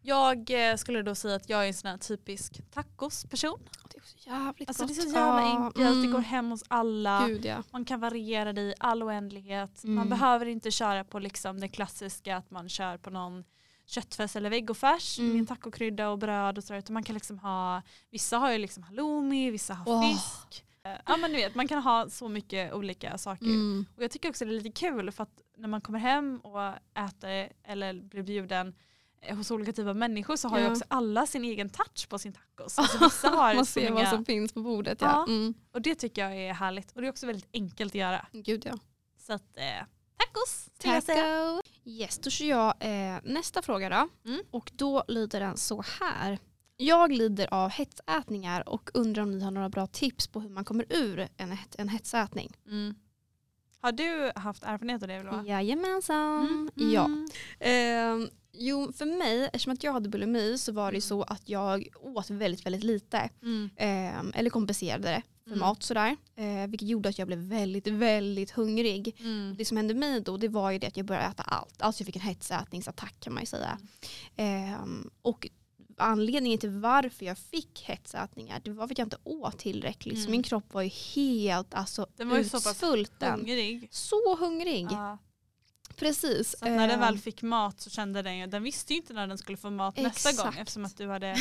Jag 0.03 0.71
eh, 0.71 0.77
skulle 0.77 1.03
då 1.03 1.15
säga 1.15 1.35
att 1.37 1.49
jag 1.49 1.63
är 1.65 1.69
en 1.69 1.75
sån 1.75 1.91
här 1.91 1.99
typisk 1.99 2.61
tacosperson. 2.75 3.61
Det 3.93 3.99
är 3.99 4.03
så 4.05 4.31
jävligt 4.31 4.69
Alltså 4.69 4.87
det 4.87 4.95
gott. 4.95 4.99
är 4.99 5.03
så 5.09 5.17
jävla 5.17 5.41
Ja, 5.41 5.65
enkelt, 5.65 5.75
det 5.77 5.85
mm. 5.85 6.13
går 6.13 6.21
hem 6.21 6.51
hos 6.51 6.63
alla. 6.69 7.27
Gud 7.29 7.45
ja. 7.45 7.63
Man 7.71 7.85
kan 7.85 8.01
variera 8.01 8.53
det 8.53 8.61
i 8.61 8.75
all 8.81 9.03
oändlighet. 9.03 9.85
Man 9.85 9.97
Mm. 9.97 10.09
behöver 10.09 10.47
inte 10.47 10.71
köra 10.71 11.05
på 11.05 11.19
liksom 11.19 11.61
det 11.61 11.69
klassiska 11.69 12.37
att 12.37 12.51
man 12.51 12.69
kör 12.69 12.99
på 12.99 13.11
någon 13.11 13.45
köttfärs 13.87 14.37
eller 14.37 14.51
vegofärs 14.51 15.19
Mm. 15.19 15.37
med 15.39 15.49
tacokrydda 15.49 16.09
och 16.09 16.19
bröd 16.19 16.59
och 16.59 16.65
sådär. 16.65 16.79
Utan 16.79 16.95
man 16.95 17.03
kan 17.03 17.15
liksom 17.15 17.39
ha, 17.39 17.83
vissa 18.11 18.39
har 18.39 18.53
ju 18.53 18.59
liksom 18.59 18.83
halloumi, 18.83 19.51
vissa 19.51 19.75
har 19.75 19.89
Åh. 19.93 20.13
fisk. 20.13 20.65
Eh, 20.95 21.01
Ja 21.07 21.17
men 21.17 21.31
du 21.31 21.37
vet, 21.37 21.55
man 21.55 21.69
kan 21.69 21.83
ha 21.83 22.11
så 22.11 22.29
mycket 22.29 22.73
olika 22.73 23.19
saker. 23.19 23.47
Mm. 23.47 23.87
Och 23.97 24.03
jag 24.03 24.11
tycker 24.11 24.29
också 24.31 24.45
det 24.45 24.51
är 24.51 24.61
lite 24.61 24.81
kul 24.81 25.13
för 25.13 25.23
att 25.23 25.41
när 25.57 25.69
man 25.69 25.81
kommer 25.81 25.99
hem 25.99 26.41
och 26.41 26.61
äter 26.99 27.53
eller 27.65 27.93
blir 28.03 28.23
bjuden 28.23 28.75
eh, 29.23 29.37
hos 29.37 29.51
olika 29.51 29.73
typer 29.73 29.91
av 29.91 29.97
människor 29.97 30.37
så 30.37 30.49
har 30.49 30.59
ju 30.59 30.65
Ja. 30.65 30.71
också 30.71 30.85
alla 30.89 31.27
sin 31.27 31.45
egen 31.45 31.71
touch 31.71 32.09
på 32.09 32.19
sin 32.19 32.33
tacos. 32.33 32.79
Alltså 32.79 32.99
vissa 33.05 33.29
har 33.29 33.55
Man 33.55 33.67
ser 33.67 33.91
vad 33.91 34.09
som 34.09 34.25
finns 34.25 34.53
på 34.53 34.61
bordet. 34.63 35.01
Ja. 35.01 35.07
Ja. 35.27 35.33
Mm. 35.33 35.55
och 35.73 35.83
det 35.83 35.95
tycker 35.95 36.23
jag 36.23 36.37
är 36.37 36.53
härligt. 36.53 36.93
Och 36.93 37.01
det 37.01 37.07
är 37.07 37.11
också 37.11 37.27
väldigt 37.27 37.49
enkelt 37.53 37.91
att 37.91 37.95
göra. 37.95 38.27
Gud 38.33 38.67
ja. 38.67 38.79
Så 39.19 39.33
att 39.33 39.57
eh, 39.57 39.65
tacos 40.19 40.69
skulle 40.79 40.95
jag 40.95 41.03
säga. 41.03 41.63
Yes, 41.85 42.19
då 42.19 42.31
kör 42.31 42.47
jag 42.47 42.75
eh, 42.81 43.19
nästa 43.25 43.63
fråga 43.63 43.89
då. 43.89 44.31
Mm. 44.31 44.43
Och 44.51 44.71
då 44.75 45.05
lyder 45.09 45.41
den 45.41 45.57
så 45.57 45.85
här. 46.01 46.39
Jag 46.81 47.13
lider 47.13 47.55
av 47.55 47.71
hetsätningar 47.71 48.69
och 48.69 48.91
undrar 48.95 49.23
om 49.23 49.31
ni 49.31 49.45
har 49.45 49.51
några 49.51 49.69
bra 49.69 49.87
tips 49.87 50.29
på 50.29 50.41
hur 50.41 50.49
man 50.49 50.65
kommer 50.65 50.87
ur 50.89 51.29
en, 51.37 51.57
en 51.79 51.89
hetsätning. 51.89 52.57
Mm. 52.67 52.95
Har 53.81 53.93
du 53.93 54.33
haft 54.35 54.63
erfarenhet 54.63 55.03
av 55.03 55.09
det 55.09 55.19
Vilma? 55.19 55.45
Jajamensan. 55.47 56.71
Mm. 56.77 56.93
Ja. 56.93 57.05
Mm. 57.05 58.23
Eh, 58.23 58.29
jo, 58.53 58.93
för 58.93 59.07
mig, 59.07 59.45
eftersom 59.45 59.73
att 59.73 59.85
jag 59.85 59.93
hade 59.93 60.09
bulimi 60.09 60.59
så 60.59 60.73
var 60.73 60.93
det 60.93 60.97
ju 60.97 61.01
så 61.01 61.23
att 61.23 61.49
jag 61.49 61.89
åt 62.01 62.31
väldigt, 62.31 62.67
väldigt 62.67 62.85
lite. 62.85 63.31
Mm. 63.43 63.71
Eh, 63.77 64.39
eller 64.39 64.51
kompenserade 64.51 65.09
det 65.09 65.23
för 65.45 65.51
Mm. 65.51 65.61
mat 65.61 65.83
sådär. 65.83 66.17
Eh, 66.37 66.67
vilket 66.69 66.89
gjorde 66.89 67.09
att 67.09 67.19
jag 67.19 67.27
blev 67.27 67.39
väldigt, 67.39 67.87
väldigt 67.87 68.51
hungrig. 68.51 69.17
Mm. 69.21 69.55
Det 69.59 69.65
som 69.65 69.77
hände 69.77 69.95
mig 69.95 70.21
då 70.21 70.37
det 70.37 70.49
var 70.49 70.71
ju 70.71 70.79
det 70.79 70.87
att 70.87 70.97
jag 70.97 71.07
började 71.07 71.27
äta 71.27 71.43
allt. 71.43 71.83
Alltså 71.83 72.01
jag 72.03 72.07
fick 72.07 72.17
en 72.17 72.23
hetsätningsattack 72.23 73.15
kan 73.21 73.33
man 73.35 73.43
ju 73.43 73.47
säga. 73.47 73.79
Ehm, 74.37 75.11
och 75.23 75.49
anledningen 76.01 76.59
till 76.59 76.71
varför 76.71 77.27
jag 77.27 77.39
fick 77.39 77.83
hetsätningar 77.89 78.61
det 78.65 78.71
var 78.71 78.87
för 78.87 78.95
att 78.95 78.99
jag 78.99 79.07
inte 79.07 79.19
åt 79.25 79.59
tillräckligt. 79.59 80.15
Så 80.19 80.21
Mm. 80.23 80.31
min 80.31 80.43
kropp 80.43 80.75
var 80.75 80.83
ju 80.83 80.89
helt 81.15 81.75
alltså, 81.75 82.07
Den 82.17 82.29
var 82.29 82.39
ju 82.39 82.45
så 82.45 82.57
utsvulten. 82.57 83.33
Hungrig. 83.41 83.89
Så 83.91 84.37
hungrig. 84.37 84.87
Ja. 84.91 85.19
Precis. 85.97 86.59
Så 86.59 86.65
när 86.65 86.79
den 86.89 86.91
Ehm, 86.91 87.01
väl 87.01 87.19
fick 87.19 87.43
mat 87.43 87.81
så 87.81 87.91
kände 87.91 88.23
den 88.23 88.39
ju, 88.39 88.47
den 88.47 88.63
visste 88.63 88.93
ju 88.93 88.97
inte 88.99 89.13
när 89.13 89.27
den 89.27 89.39
skulle 89.39 89.57
få 89.57 89.71
mat 89.71 89.97
nästa 89.97 90.31
gång 90.33 90.39
Exakt. 90.49 90.59
eftersom 90.59 90.85
att 90.85 90.97
du 90.97 91.09
hade 91.09 91.37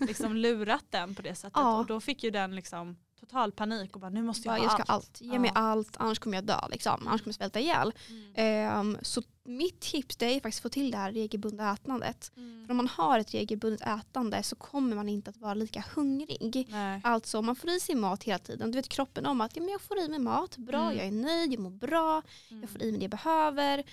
liksom 0.00 0.36
lurat 0.36 0.84
den 0.90 1.14
på 1.14 1.22
det 1.22 1.34
sättet. 1.34 1.52
Ja. 1.56 1.78
Och 1.78 1.86
då 1.86 2.00
fick 2.00 2.24
ju 2.24 2.30
den 2.30 2.54
liksom 2.56 2.96
total 3.20 3.52
panik 3.52 3.94
och 3.94 4.00
bara 4.00 4.10
nu 4.10 4.22
måste 4.22 4.48
jag 4.48 4.52
bara, 4.54 4.58
ha 4.58 4.64
jag 4.64 4.72
ska 4.72 4.92
allt. 4.92 5.04
allt. 5.04 5.20
Ge 5.20 5.38
mig 5.38 5.50
Ja. 5.54 5.60
allt 5.60 5.96
annars 5.96 6.18
kommer 6.18 6.36
jag 6.36 6.44
dö. 6.44 6.60
Liksom. 6.70 7.06
Annars 7.06 7.20
kommer 7.20 7.28
jag 7.28 7.34
svälta 7.34 7.60
ihjäl. 7.60 7.92
Mm. 8.08 8.32
Ehm, 8.34 8.98
så 9.02 9.22
mitt 9.44 9.80
tips 9.80 10.16
det 10.16 10.26
är 10.26 10.40
faktiskt 10.40 10.58
att 10.58 10.62
få 10.62 10.68
till 10.68 10.90
det 10.90 10.98
här 10.98 11.12
regelbundna 11.12 11.72
ätandet. 11.72 12.32
Mm. 12.36 12.66
För 12.66 12.70
om 12.72 12.76
man 12.76 12.88
har 12.88 13.18
ett 13.18 13.34
regelbundet 13.34 13.80
ätande 13.80 14.42
så 14.42 14.56
kommer 14.56 14.96
man 14.96 15.08
inte 15.08 15.30
att 15.30 15.36
vara 15.36 15.54
lika 15.54 15.84
hungrig. 15.94 16.66
Nej. 16.70 17.00
Alltså 17.04 17.38
om 17.38 17.46
man 17.46 17.56
får 17.56 17.70
i 17.70 17.80
sig 17.80 17.94
mat 17.94 18.22
hela 18.24 18.38
tiden, 18.38 18.70
då 18.70 18.76
vet 18.76 18.88
kroppen 18.88 19.26
om 19.26 19.40
att 19.40 19.56
ja, 19.56 19.62
men 19.62 19.72
jag 19.72 19.80
får 19.80 19.98
i 19.98 20.08
mig 20.08 20.18
mat, 20.18 20.56
bra, 20.56 20.80
Mm. 20.82 20.96
jag 20.96 21.06
är 21.06 21.12
nöjd, 21.12 21.52
jag 21.52 21.60
mår 21.60 21.70
bra, 21.70 22.22
Mm. 22.50 22.60
jag 22.60 22.70
får 22.70 22.82
i 22.82 22.90
mig 22.90 22.98
det 22.98 23.04
jag 23.04 23.10
behöver. 23.10 23.84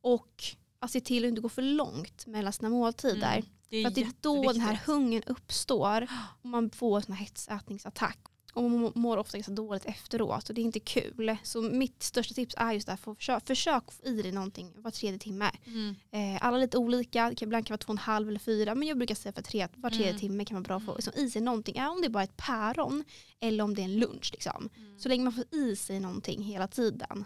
Och 0.00 0.44
att 0.78 0.90
se 0.90 1.00
till 1.00 1.24
att 1.24 1.28
inte 1.28 1.40
gå 1.40 1.48
för 1.48 1.62
långt 1.62 2.26
mellan 2.26 2.52
sina 2.52 2.68
måltider. 2.68 3.32
Mm. 3.36 3.44
Det 3.68 3.76
är 3.76 3.82
För 3.82 3.88
att 3.88 3.94
det 3.94 4.00
är 4.02 4.12
då 4.20 4.52
den 4.52 4.60
här 4.60 4.80
hungern 4.86 5.22
uppstår 5.26 6.02
och 6.42 6.46
man 6.48 6.70
får 6.70 7.02
en 7.08 7.12
hetsätningsattack. 7.16 8.18
Och 8.56 8.62
man 8.70 8.80
må- 8.80 8.92
mår 8.94 9.16
ofta 9.16 9.38
ganska 9.38 9.52
dåligt 9.52 9.84
efteråt 9.84 10.48
och 10.48 10.54
det 10.54 10.60
är 10.60 10.62
inte 10.64 10.80
kul. 10.80 11.36
Så 11.42 11.62
mitt 11.62 12.02
största 12.02 12.34
tips 12.34 12.54
är 12.58 12.72
just 12.72 12.86
det 12.86 12.92
här, 12.92 13.14
försök, 13.14 13.46
försök 13.46 13.92
få 13.92 14.02
i 14.08 14.22
dig 14.22 14.32
någonting 14.32 14.72
var 14.76 14.90
tredje 14.90 15.18
timme. 15.18 15.50
Mm. 15.66 15.94
Eh, 16.10 16.46
alla 16.46 16.58
lite 16.58 16.78
olika, 16.78 17.30
det 17.30 17.34
kan 17.36 17.48
ibland 17.48 17.66
kan 17.66 17.74
vara 17.74 17.78
två 17.78 17.90
och 17.90 17.94
en 17.94 17.98
halv 17.98 18.28
eller 18.28 18.38
fyra 18.38 18.74
men 18.74 18.88
jag 18.88 18.96
brukar 18.98 19.14
säga 19.14 19.32
för 19.32 19.42
tre, 19.42 19.68
var 19.76 19.90
tredje 19.90 20.08
Mm. 20.08 20.20
timme 20.20 20.44
kan 20.44 20.54
vara 20.54 20.62
bra 20.64 20.76
att 20.76 20.82
få 20.84 20.90
Mm. 20.90 20.96
liksom, 20.96 21.12
i 21.16 21.30
sig 21.30 21.42
någonting. 21.42 21.76
Även 21.76 21.90
om 21.90 22.00
det 22.00 22.06
är 22.06 22.10
bara 22.10 22.22
ett 22.24 22.36
päron 22.36 23.04
eller 23.40 23.64
om 23.64 23.74
det 23.74 23.82
är 23.82 23.84
en 23.84 23.98
lunch. 23.98 24.30
Liksom. 24.32 24.68
Mm. 24.76 24.98
Så 24.98 25.08
länge 25.08 25.24
man 25.24 25.32
får 25.32 25.44
i 25.54 25.76
sig 25.76 26.00
någonting 26.00 26.42
hela 26.42 26.68
tiden. 26.68 27.24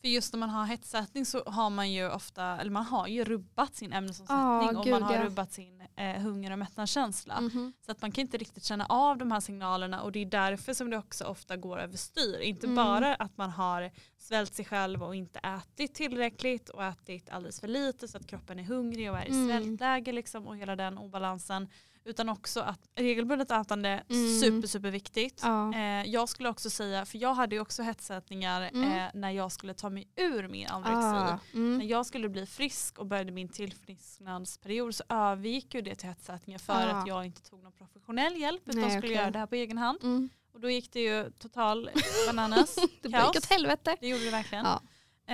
För 0.00 0.08
just 0.08 0.32
när 0.32 0.40
man 0.40 0.50
har 0.50 0.64
hetsätning 0.66 1.26
så 1.26 1.42
har 1.46 1.70
man 1.70 1.92
ju 1.92 2.10
ofta, 2.10 2.44
eller 2.60 2.70
man 2.70 2.84
har 2.84 3.06
ju 3.06 3.24
rubbat 3.24 3.74
sin 3.76 3.92
ämnesomsättning 3.92 4.38
Ja, 4.40 4.78
och 4.78 4.86
man 4.86 5.02
har 5.02 5.14
ja. 5.14 5.24
rubbat 5.24 5.52
sin 5.52 5.82
eh, 5.96 6.16
hunger 6.22 6.50
och 6.52 6.58
mättnadskänsla. 6.58 7.40
Mhm. 7.40 7.72
Så 7.86 7.92
att 7.92 8.02
man 8.02 8.12
kan 8.12 8.22
inte 8.22 8.36
riktigt 8.38 8.64
känna 8.64 8.86
av 8.86 9.18
de 9.18 9.32
här 9.32 9.40
signalerna 9.40 10.02
och 10.02 10.12
det 10.12 10.18
är 10.18 10.26
därför 10.26 10.74
som 10.74 10.90
det 10.90 10.98
också 10.98 11.24
ofta 11.24 11.56
går 11.56 11.78
överstyr. 11.80 12.40
Inte 12.40 12.66
Mm. 12.66 12.76
bara 12.76 13.14
att 13.14 13.36
man 13.36 13.50
har 13.50 13.90
svält 14.18 14.54
sig 14.54 14.64
själv 14.64 15.02
och 15.02 15.14
inte 15.14 15.38
ätit 15.38 15.94
tillräckligt 15.94 16.68
och 16.68 16.84
ätit 16.84 17.30
alldeles 17.30 17.60
för 17.60 17.68
lite 17.68 18.08
så 18.08 18.16
att 18.18 18.26
kroppen 18.26 18.58
är 18.58 18.64
hungrig 18.64 19.10
och 19.10 19.18
är 19.18 19.24
i 19.26 19.30
Mm. 19.30 19.48
svältläge 19.48 20.12
liksom 20.12 20.46
och 20.46 20.56
hela 20.56 20.76
den 20.76 20.98
obalansen. 20.98 21.68
Utan 22.04 22.28
också 22.28 22.60
att 22.60 22.80
regelbundet 22.94 23.50
ätande, 23.50 24.04
Mm. 24.08 24.40
super 24.40 24.68
super 24.68 24.90
viktigt. 24.90 25.40
Ja. 25.42 25.74
Eh, 25.74 26.02
jag 26.10 26.28
skulle 26.28 26.48
också 26.48 26.70
säga, 26.70 27.04
för 27.06 27.18
jag 27.18 27.34
hade 27.34 27.54
ju 27.54 27.60
också 27.60 27.82
hetsätningar 27.82 28.70
Mm. 28.74 28.92
eh, 28.92 29.10
när 29.14 29.30
jag 29.30 29.52
skulle 29.52 29.74
ta 29.74 29.90
mig 29.90 30.08
ur 30.16 30.48
min 30.48 30.66
anorexi. 30.68 31.32
Ah, 31.34 31.38
mm. 31.54 31.78
När 31.78 31.84
jag 31.84 32.06
skulle 32.06 32.28
bli 32.28 32.46
frisk 32.46 32.98
och 32.98 33.06
började 33.06 33.32
min 33.32 33.48
tillfrisknadsperiod 33.48 34.94
så 34.94 35.04
övergick 35.08 35.74
ju 35.74 35.80
det 35.80 35.94
till 35.94 36.08
hetsätningar 36.08 36.58
för 36.58 36.72
Ah. 36.88 36.90
att 36.92 37.06
jag 37.06 37.24
inte 37.26 37.42
tog 37.42 37.62
någon 37.62 37.72
professionell 37.72 38.36
hjälp 38.40 38.62
utan 38.68 38.80
Nej, 38.80 38.90
skulle 38.90 39.06
okej. 39.06 39.16
göra 39.16 39.30
det 39.30 39.38
här 39.38 39.46
på 39.46 39.54
egen 39.54 39.78
hand. 39.78 39.98
Mm. 40.02 40.28
Och 40.52 40.60
då 40.60 40.70
gick 40.70 40.92
det 40.92 41.00
ju 41.00 41.30
total 41.38 41.90
bananas. 42.26 42.74
Det 43.02 43.08
gick 43.08 43.36
åt 43.36 43.46
helvete. 43.50 43.96
Det 44.00 44.08
gjorde 44.08 44.24
det 44.24 44.30
verkligen. 44.30 44.64
Ja. 44.64 44.80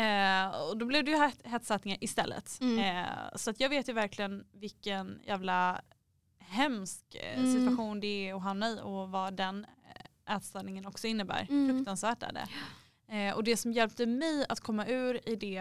Eh, 0.00 0.60
och 0.68 0.76
då 0.78 0.86
blev 0.86 1.04
det 1.04 1.10
ju 1.10 1.16
het- 1.16 1.40
hetssättningar 1.44 1.98
istället. 2.00 2.58
Mm. 2.60 2.78
Eh, 2.78 3.06
så 3.36 3.50
att 3.50 3.60
jag 3.60 3.68
vet 3.68 3.88
ju 3.88 3.92
verkligen 3.92 4.44
vilken 4.52 5.20
jävla 5.26 5.80
hemsk 6.46 7.14
eh, 7.14 7.38
Mm. 7.38 7.52
situation 7.52 8.00
det 8.00 8.28
är 8.28 8.34
att 8.34 8.42
hamna 8.42 8.70
i 8.70 8.80
och 8.82 9.10
vad 9.10 9.34
den 9.34 9.66
eh, 10.26 10.36
ätstörningen 10.36 10.86
också 10.86 11.06
innebär. 11.06 11.46
Mm. 11.50 11.76
Fruktansvärt 11.76 12.22
är 12.22 12.32
det. 12.32 12.46
Eh, 13.16 13.34
och 13.34 13.44
det 13.44 13.56
som 13.56 13.72
hjälpte 13.72 14.06
mig 14.06 14.46
att 14.48 14.60
komma 14.60 14.86
ur 14.86 15.28
i 15.28 15.36
det 15.36 15.58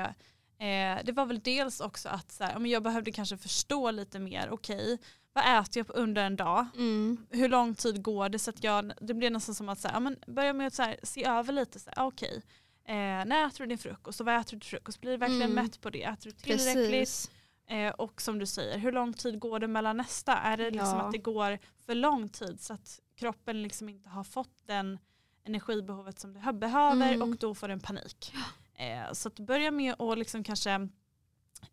eh, 0.65 1.03
det 1.05 1.11
var 1.11 1.25
väl 1.25 1.39
dels 1.39 1.79
också 1.81 2.09
att 2.09 2.31
så 2.31 2.43
här, 2.43 2.65
jag 2.67 2.83
behövde 2.83 3.11
kanske 3.11 3.37
förstå 3.37 3.91
lite 3.91 4.19
mer, 4.19 4.47
okej 4.51 4.97
vad 5.33 5.59
äter 5.59 5.77
jag 5.79 5.87
på 5.87 5.93
under 5.93 6.23
en 6.25 6.35
dag? 6.35 6.65
Mm. 6.75 7.25
hur 7.29 7.49
lång 7.49 7.75
tid 7.75 8.03
går 8.03 8.29
det? 8.29 8.39
Så 8.39 8.49
att 8.49 8.63
jag, 8.63 8.91
det 9.01 9.13
blir 9.13 9.29
nästan 9.29 9.55
som 9.55 9.69
att 9.69 9.79
så 9.79 9.87
här, 9.87 9.99
men 9.99 10.17
börja 10.27 10.53
med 10.53 10.67
att 10.67 10.73
så 10.73 10.83
här, 10.83 10.99
se 11.03 11.25
över 11.25 11.53
lite. 11.53 11.79
Så 11.79 11.89
här, 11.95 12.05
okej, 12.07 12.41
eh, 12.85 12.93
när 12.95 13.47
äter 13.47 13.59
du 13.59 13.65
din 13.65 13.77
frukost 13.77 14.19
och 14.19 14.25
vad 14.25 14.35
äter 14.41 14.51
du 14.55 14.59
till 14.59 14.69
frukost? 14.69 15.01
Blir 15.01 15.11
du 15.11 15.17
verkligen 15.17 15.51
Mm. 15.51 15.63
mätt 15.65 15.81
på 15.81 15.89
det? 15.89 16.03
Äter 16.03 16.25
du 16.25 16.31
tillräckligt? 16.31 16.89
Precis. 16.91 17.31
Eh, 17.67 17.89
och 17.93 18.21
som 18.21 18.39
du 18.39 18.45
säger, 18.45 18.77
hur 18.77 18.91
lång 18.91 19.13
tid 19.13 19.39
går 19.39 19.59
det 19.59 19.67
mellan 19.67 19.97
nästa? 19.97 20.33
Är 20.37 20.57
det 20.57 20.69
liksom 20.71 20.97
Ja. 20.97 21.05
att 21.05 21.11
det 21.11 21.17
går 21.17 21.59
för 21.85 21.95
lång 21.95 22.29
tid 22.29 22.61
så 22.61 22.73
att 22.73 22.99
kroppen 23.15 23.61
liksom 23.61 23.89
inte 23.89 24.09
har 24.09 24.23
fått 24.23 24.67
den 24.67 24.99
energibehovet 25.43 26.19
som 26.19 26.33
det 26.33 26.53
behöver 26.53 27.13
Mm. 27.13 27.21
och 27.31 27.37
då 27.37 27.55
får 27.55 27.67
den 27.67 27.79
panik. 27.79 28.33
Eh, 28.73 29.11
så 29.13 29.27
att 29.27 29.39
börja 29.39 29.71
med 29.71 30.01
att 30.01 30.17
liksom 30.17 30.43
kanske 30.43 30.89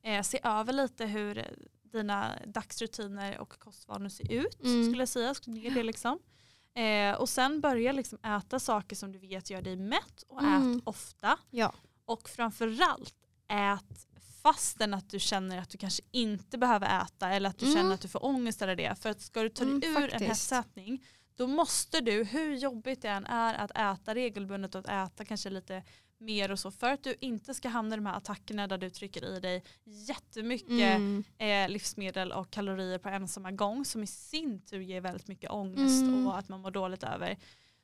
eh, 0.03 0.23
se 0.23 0.41
över 0.45 0.73
lite 0.73 1.07
hur 1.07 1.45
dina 1.83 2.33
dagsrutiner 2.47 3.39
och 3.41 3.59
kostvanor 3.59 4.09
ser 4.09 4.33
ut. 4.33 4.63
Mm. 4.65 4.85
Skulle 4.85 5.03
jag 5.03 5.09
säga. 5.09 5.35
Ner 5.47 5.71
det 5.71 5.83
liksom. 5.83 6.19
Eh, 6.75 7.15
och 7.21 7.29
sen 7.29 7.61
börja 7.61 7.93
liksom 7.93 8.19
äta 8.25 8.59
saker 8.61 8.97
som 8.97 9.13
du 9.13 9.19
vet 9.19 9.51
gör 9.51 9.63
dig 9.63 9.77
mätt 9.77 10.23
och 10.29 10.43
Mm. 10.43 10.77
ät 10.77 10.83
ofta. 10.85 11.39
Ja. 11.51 11.73
Och 12.05 12.29
framförallt 12.29 13.15
ät 13.49 14.07
fastän 14.43 14.95
att 14.95 15.11
du 15.11 15.19
känner 15.19 15.59
att 15.59 15.71
du 15.71 15.79
kanske 15.79 16.03
inte 16.11 16.59
behöver 16.59 17.03
äta 17.03 17.29
eller 17.31 17.49
att 17.51 17.59
du 17.59 17.67
Mm. 17.67 17.77
känner 17.77 17.95
att 17.95 18.01
du 18.01 18.09
får 18.09 18.25
ångest 18.25 18.63
eller 18.63 18.77
det. 18.77 18.99
För 19.03 19.11
att 19.11 19.21
ska 19.21 19.43
du 19.43 19.49
ta 19.49 19.65
dig 19.65 19.73
Mm, 19.75 19.83
ur 19.91 19.97
en 19.97 20.11
faktiskt. 20.11 20.29
hetsätning 20.29 21.05
då 21.37 21.47
måste 21.47 22.01
du, 22.01 22.25
hur 22.25 22.55
jobbigt 22.57 23.03
det 23.03 23.09
än 23.09 23.27
är 23.27 23.55
att 23.55 23.71
äta 23.71 24.15
regelbundet 24.15 24.75
och 24.75 24.79
att 24.89 25.13
äta 25.13 25.25
kanske 25.25 25.51
lite 25.51 25.83
mer 26.19 26.51
och 26.53 26.59
så 26.59 26.71
för 26.71 26.93
att 26.93 27.03
du 27.05 27.15
inte 27.21 27.55
ska 27.55 27.69
hamna 27.69 27.95
i 27.95 27.99
de 27.99 28.07
här 28.07 28.17
attackerna 28.17 28.67
där 28.67 28.79
du 28.79 28.91
trycker 28.91 29.37
i 29.37 29.41
dig 29.41 29.63
jättemycket 29.85 30.71
Mm. 30.97 31.25
eh, 31.39 31.69
livsmedel 31.69 32.33
och 32.33 32.51
kalorier 32.51 32.99
på 32.99 33.09
en 33.09 33.29
samma 33.29 33.51
gång 33.53 33.85
som 33.85 34.03
i 34.03 34.07
sin 34.07 34.61
tur 34.61 34.81
ger 34.81 35.01
väldigt 35.01 35.29
mycket 35.29 35.51
ångest 35.51 36.03
Mm. 36.03 36.27
och 36.27 36.39
att 36.39 36.49
man 36.49 36.61
mår 36.61 36.71
dåligt 36.71 37.03
över. 37.03 37.37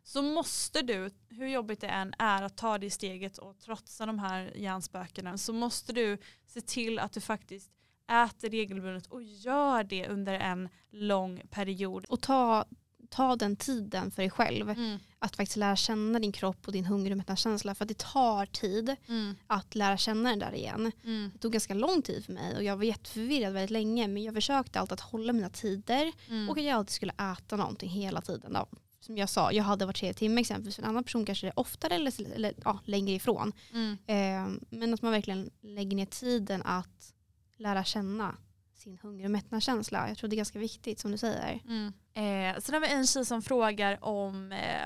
Så 0.05 0.23
måste 0.23 0.83
du, 0.83 1.11
hur 1.29 1.47
jobbigt 1.49 1.81
det 1.81 1.87
än 1.87 2.15
är 2.19 2.43
att 2.43 2.57
ta 2.57 2.79
det 2.79 2.91
steget 2.91 3.39
och 3.39 3.59
trotsa 3.59 4.07
de 4.07 4.19
här 4.19 4.53
hjärnspökena 4.57 5.39
så 5.39 5.53
måste 5.53 5.93
du 5.93 6.19
se 6.47 6.61
till 6.61 6.99
att 6.99 7.13
du 7.13 7.21
faktiskt 7.21 7.71
äter 8.11 8.51
regelbundet 8.51 9.07
och 9.07 9.23
gör 9.23 9.85
det 9.85 10.09
under 10.09 10.35
en 10.35 10.69
lång 10.91 11.43
period. 11.51 12.05
Och 12.05 12.21
ta, 12.21 12.65
ta 13.09 13.37
den 13.37 13.57
tiden 13.57 14.11
för 14.11 14.23
dig 14.23 14.31
själv. 14.31 14.71
Mm. 14.71 14.99
Att 15.19 15.37
faktiskt 15.37 15.57
lära 15.57 15.77
känna 15.77 16.19
din 16.19 16.33
kropp 16.33 16.67
och 16.67 16.73
din 16.73 16.85
hunger 16.85 17.11
och 17.11 17.17
mättnadskänsla. 17.17 17.75
För 17.75 17.85
att 17.85 17.89
det 17.89 17.99
tar 17.99 18.47
tid 18.47 18.97
Mm. 19.09 19.35
att 19.47 19.75
lära 19.75 19.97
känna 19.97 20.31
den 20.31 20.39
där 20.39 20.55
igen. 20.55 20.93
Mm. 21.05 21.31
Det 21.33 21.39
tog 21.39 21.53
ganska 21.53 21.75
lång 21.75 22.03
tid 22.03 22.25
för 22.25 22.33
mig 22.33 22.57
och 22.57 22.63
jag 22.65 22.77
var 22.77 22.85
jätteförvirrad 22.85 23.53
väldigt 23.53 23.71
länge. 23.71 24.09
Men 24.09 24.23
jag 24.23 24.35
försökte 24.35 24.81
alltid 24.81 24.93
att 24.93 25.01
hålla 25.01 25.33
mina 25.33 25.51
tider. 25.51 26.13
Mm. 26.29 26.49
Och 26.49 26.59
att 26.59 26.65
jag 26.65 26.75
alltid 26.75 26.93
skulle 26.93 27.13
äta 27.13 27.57
någonting 27.57 27.91
hela 27.91 28.21
tiden. 28.21 28.53
Då. 28.53 28.67
Som 29.09 29.17
jag 29.17 29.29
sa, 29.29 29.53
jag 29.53 29.65
hade 29.65 29.87
var 29.87 29.93
tredje 29.93 30.15
timme 30.15 30.41
exempelvis. 30.41 30.77
För 30.77 30.83
en 30.83 30.89
annan 30.89 31.05
person 31.05 31.25
kanske 31.25 31.47
det 31.47 31.51
är 31.51 31.59
oftare 31.59 31.95
eller, 31.95 32.33
eller 32.35 32.55
ja, 32.65 32.79
längre 32.85 33.15
ifrån. 33.15 33.53
Mm. 33.73 33.99
Eh, 34.07 34.61
men 34.71 34.95
att 34.95 35.03
man 35.03 35.13
verkligen 35.13 35.51
lägger 35.61 35.97
ner 35.97 36.07
tiden 36.07 36.63
att 36.63 37.15
lära 37.57 37.85
känna 37.85 38.37
sin 38.75 38.99
hunger 39.03 39.25
och 39.25 39.31
mättnadskänsla. 39.31 40.09
Jag 40.09 40.19
tror 40.19 40.31
det 40.31 40.35
är 40.35 40.37
ganska 40.37 40.59
viktigt 40.59 40.99
som 41.01 41.11
du 41.11 41.19
säger. 41.19 41.61
Mm. 41.65 41.87
Eh, 42.15 42.61
sen 42.61 42.75
har 42.75 42.81
vi 42.81 42.89
en 42.89 43.07
tjej 43.07 43.25
som 43.25 43.43
frågar 43.43 44.05
om, 44.05 44.53
eh, 44.53 44.85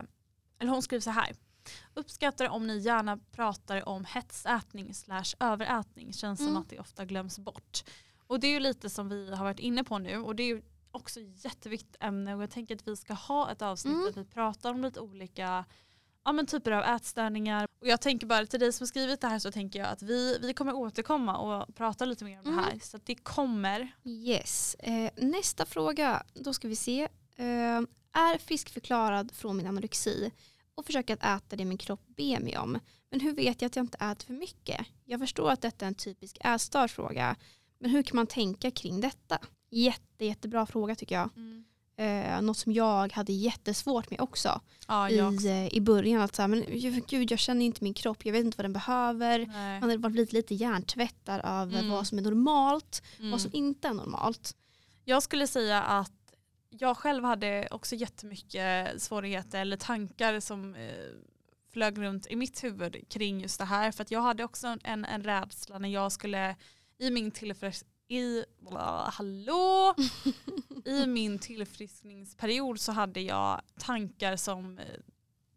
eller 0.58 0.70
hon 0.70 0.82
skriver 0.82 1.00
så 1.00 1.11
här. 1.11 1.37
Uppskattar 1.94 2.48
om 2.48 2.66
ni 2.66 2.78
gärna 2.78 3.16
pratar 3.32 3.88
om 3.88 4.04
hetsätning 4.04 4.94
slash 4.94 5.35
överätning. 5.40 6.12
Känns 6.12 6.38
som 6.38 6.48
Mm. 6.48 6.62
att 6.62 6.70
det 6.70 6.78
ofta 6.78 7.04
glöms 7.04 7.38
bort. 7.38 7.85
Och 8.26 8.40
det 8.40 8.46
är 8.46 8.52
ju 8.52 8.61
lite 8.61 8.90
som 8.90 9.08
vi 9.08 9.35
har 9.35 9.44
varit 9.44 9.58
inne 9.61 9.85
på 9.85 9.98
nu 9.98 10.16
och 10.16 10.37
det 10.37 10.42
är 10.42 10.46
ju 10.46 10.62
också 10.92 11.20
jätteviktigt 11.20 11.96
ämne 12.00 12.35
och 12.35 12.42
jag 12.42 12.50
tänker 12.50 12.74
att 12.74 12.88
vi 12.88 12.96
ska 12.96 13.14
ha 13.14 13.50
ett 13.52 13.62
avsnitt 13.62 13.94
Mm. 13.94 14.05
där 14.14 14.22
vi 14.22 14.24
pratar 14.24 14.70
om 14.70 14.83
lite 14.83 15.00
olika 15.00 15.64
ja, 16.24 16.33
men 16.33 16.46
typer 16.46 16.70
av 16.72 16.85
ätstörningar. 16.85 17.66
Och 17.81 17.88
jag 17.88 18.00
tänker 18.00 18.26
bara 18.26 18.46
till 18.46 18.61
dig 18.61 18.72
som 18.72 18.85
har 18.85 18.88
skrivit 18.88 19.20
det 19.20 19.26
här 19.28 19.38
så 19.38 19.52
tänker 19.52 19.78
jag 19.78 19.88
att 19.88 20.02
vi, 20.02 20.38
vi 20.42 20.55
kommer 20.55 20.72
återkomma 20.74 21.37
och 21.37 21.74
prata 21.74 22.05
lite 22.05 22.24
mer 22.24 22.38
om 22.40 22.46
Mm. 22.46 22.57
det 22.57 22.62
här. 22.70 22.78
Så 22.78 22.98
det 23.05 23.14
kommer. 23.14 23.92
Yes. 24.05 24.74
Eh, 24.74 25.11
nästa 25.16 25.66
fråga, 25.66 26.22
då 26.35 26.52
ska 26.52 26.68
vi 26.68 26.76
se. 26.76 27.02
Eh, 27.37 27.81
är 28.14 28.38
friskförklarad 28.38 29.33
från 29.33 29.57
min 29.57 29.66
anorexi 29.66 30.31
och 30.74 30.87
försöker 30.87 31.14
att 31.14 31.24
äta 31.42 31.57
det 31.57 31.64
min 31.64 31.78
kropp 31.78 32.02
ber 32.07 32.40
mig 32.40 32.59
om. 32.59 32.78
Men 33.11 33.20
hur 33.20 33.33
vet 33.35 33.62
jag 33.62 33.66
att 33.68 33.76
jag 33.76 33.83
inte 33.83 33.98
äter 33.98 34.26
för 34.26 34.33
mycket? 34.33 34.87
Jag 35.05 35.20
förstår 35.20 35.50
att 35.50 35.61
detta 35.62 35.85
är 35.85 35.88
en 35.88 35.94
typisk 35.94 36.38
ätstörd 36.40 36.90
fråga. 36.90 37.37
Men 37.78 37.90
hur 37.90 38.02
kan 38.02 38.16
man 38.16 38.26
tänka 38.26 38.70
kring 38.70 39.00
detta? 39.00 39.38
Jätte, 39.72 40.24
jättebra 40.24 40.66
fråga 40.66 40.94
tycker 40.94 41.14
jag. 41.14 41.30
Eh, 41.96 42.42
något 42.42 42.56
som 42.56 42.72
jag 42.72 43.12
hade 43.12 43.32
jättesvårt 43.32 44.11
med 44.11 44.20
också. 44.20 44.61
Ja, 44.88 45.11
I, 45.11 45.22
också. 45.22 45.48
eh, 45.48 45.74
I 45.74 45.80
början. 45.80 46.20
Att 46.22 46.37
så 46.37 46.42
här, 46.42 46.48
men 46.48 46.64
gud, 47.08 47.30
jag 47.30 47.38
känner 47.38 47.64
inte 47.64 47.85
min 47.85 47.94
kropp. 47.94 48.24
Jag 48.26 48.32
vet 48.32 48.44
inte 48.44 48.56
vad 48.58 48.64
den 48.64 48.72
behöver. 48.72 49.38
Nej. 49.38 49.80
Man 49.80 49.90
hade 49.90 49.96
varit 50.02 50.32
lite, 50.32 50.54
hjärntvättad 50.54 51.40
av 51.40 51.68
Mm. 51.74 51.90
vad 51.90 52.06
som 52.06 52.18
är 52.18 52.22
normalt. 52.22 53.02
Mm. 53.18 53.30
Vad 53.30 53.40
som 53.40 53.50
inte 53.54 53.88
är 53.88 53.92
normalt. 53.92 54.56
Jag 55.04 55.22
skulle 55.22 55.46
säga 55.46 55.82
att 55.82 56.12
jag 56.70 56.96
själv 56.96 57.24
hade 57.24 57.68
också 57.70 57.94
jättemycket 57.96 59.02
svårigheter 59.02 59.61
eller 59.61 59.76
tankar 59.76 60.40
som 60.40 60.74
eh, 60.74 60.90
flög 61.72 61.98
runt 61.98 62.26
i 62.26 62.37
mitt 62.37 62.64
huvud 62.64 62.96
kring 63.08 63.40
just 63.40 63.58
det 63.58 63.64
här. 63.64 63.92
För 63.92 64.02
att 64.02 64.11
jag 64.11 64.20
hade 64.22 64.44
också 64.44 64.76
en, 64.85 65.04
en 65.04 65.22
rädsla 65.24 65.78
när 65.78 65.88
jag 65.88 66.12
skulle 66.12 66.56
i 66.98 67.11
min 67.11 67.30
tillfrisk 67.30 67.87
i, 68.12 68.44
bla, 68.61 69.11
hallå, 69.12 69.94
i 70.85 71.07
min 71.07 71.38
tillfriskningsperiod 71.38 72.81
så 72.81 72.92
hade 72.92 73.20
jag 73.20 73.61
tankar 73.79 74.37
som 74.37 74.79
eh, 74.79 74.85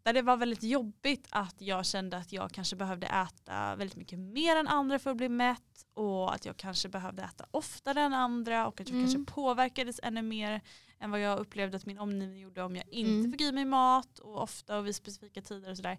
där 0.02 0.12
det 0.12 0.22
var 0.22 0.36
väldigt 0.36 0.62
jobbigt 0.62 1.26
att 1.30 1.54
jag 1.58 1.86
kände 1.86 2.16
att 2.16 2.32
jag 2.32 2.50
kanske 2.52 2.76
behövde 2.76 3.06
äta 3.06 3.76
väldigt 3.76 3.96
mycket 3.96 4.18
mer 4.18 4.56
än 4.56 4.68
andra 4.68 4.98
för 4.98 5.10
att 5.10 5.16
bli 5.16 5.28
mätt 5.28 5.86
och 5.94 6.34
att 6.34 6.44
jag 6.44 6.56
kanske 6.56 6.88
behövde 6.88 7.22
äta 7.22 7.46
oftare 7.50 8.00
än 8.00 8.12
andra 8.12 8.66
och 8.66 8.80
att 8.80 8.88
jag 8.88 8.96
Mm. 8.98 9.12
kanske 9.12 9.32
påverkades 9.34 10.00
ännu 10.02 10.22
mer 10.22 10.60
än 10.98 11.10
vad 11.10 11.20
jag 11.20 11.38
upplevde 11.38 11.76
att 11.76 11.86
min 11.86 11.98
omgivning 11.98 12.40
gjorde 12.40 12.62
om 12.62 12.76
jag 12.76 12.84
inte 12.88 13.10
Mm. 13.10 13.32
fick 13.32 13.40
i 13.40 13.52
mig 13.52 13.64
mat 13.64 14.18
och 14.18 14.42
ofta 14.42 14.78
och 14.78 14.86
vid 14.86 14.96
specifika 14.96 15.42
tider 15.42 15.70
och 15.70 15.76
sådär. 15.76 15.98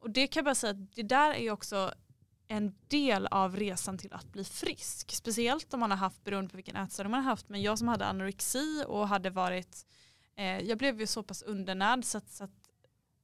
Och 0.00 0.10
det 0.10 0.26
kan 0.26 0.40
jag 0.40 0.44
bara 0.44 0.54
säga 0.54 0.70
att 0.70 0.94
det 0.94 1.02
där 1.02 1.30
är 1.34 1.42
ju 1.42 1.50
också 1.50 1.92
en 2.48 2.74
del 2.88 3.26
av 3.26 3.56
resan 3.56 3.98
till 3.98 4.12
att 4.12 4.32
bli 4.32 4.44
frisk. 4.44 5.14
Speciellt 5.14 5.74
om 5.74 5.80
man 5.80 5.90
har 5.90 5.98
haft, 5.98 6.24
beroende 6.24 6.50
på 6.50 6.56
vilken 6.56 6.76
ätstörning 6.76 7.10
man 7.10 7.22
har 7.22 7.30
haft, 7.30 7.48
men 7.48 7.62
jag 7.62 7.78
som 7.78 7.88
hade 7.88 8.06
anorexi 8.06 8.84
och 8.86 9.08
hade 9.08 9.30
varit, 9.30 9.86
eh, 10.36 10.58
jag 10.58 10.78
blev 10.78 11.00
ju 11.00 11.06
så 11.06 11.22
pass 11.22 11.42
undernärd 11.42 12.04
så 12.04 12.18
att, 12.18 12.30
så 12.30 12.44
att 12.44 12.57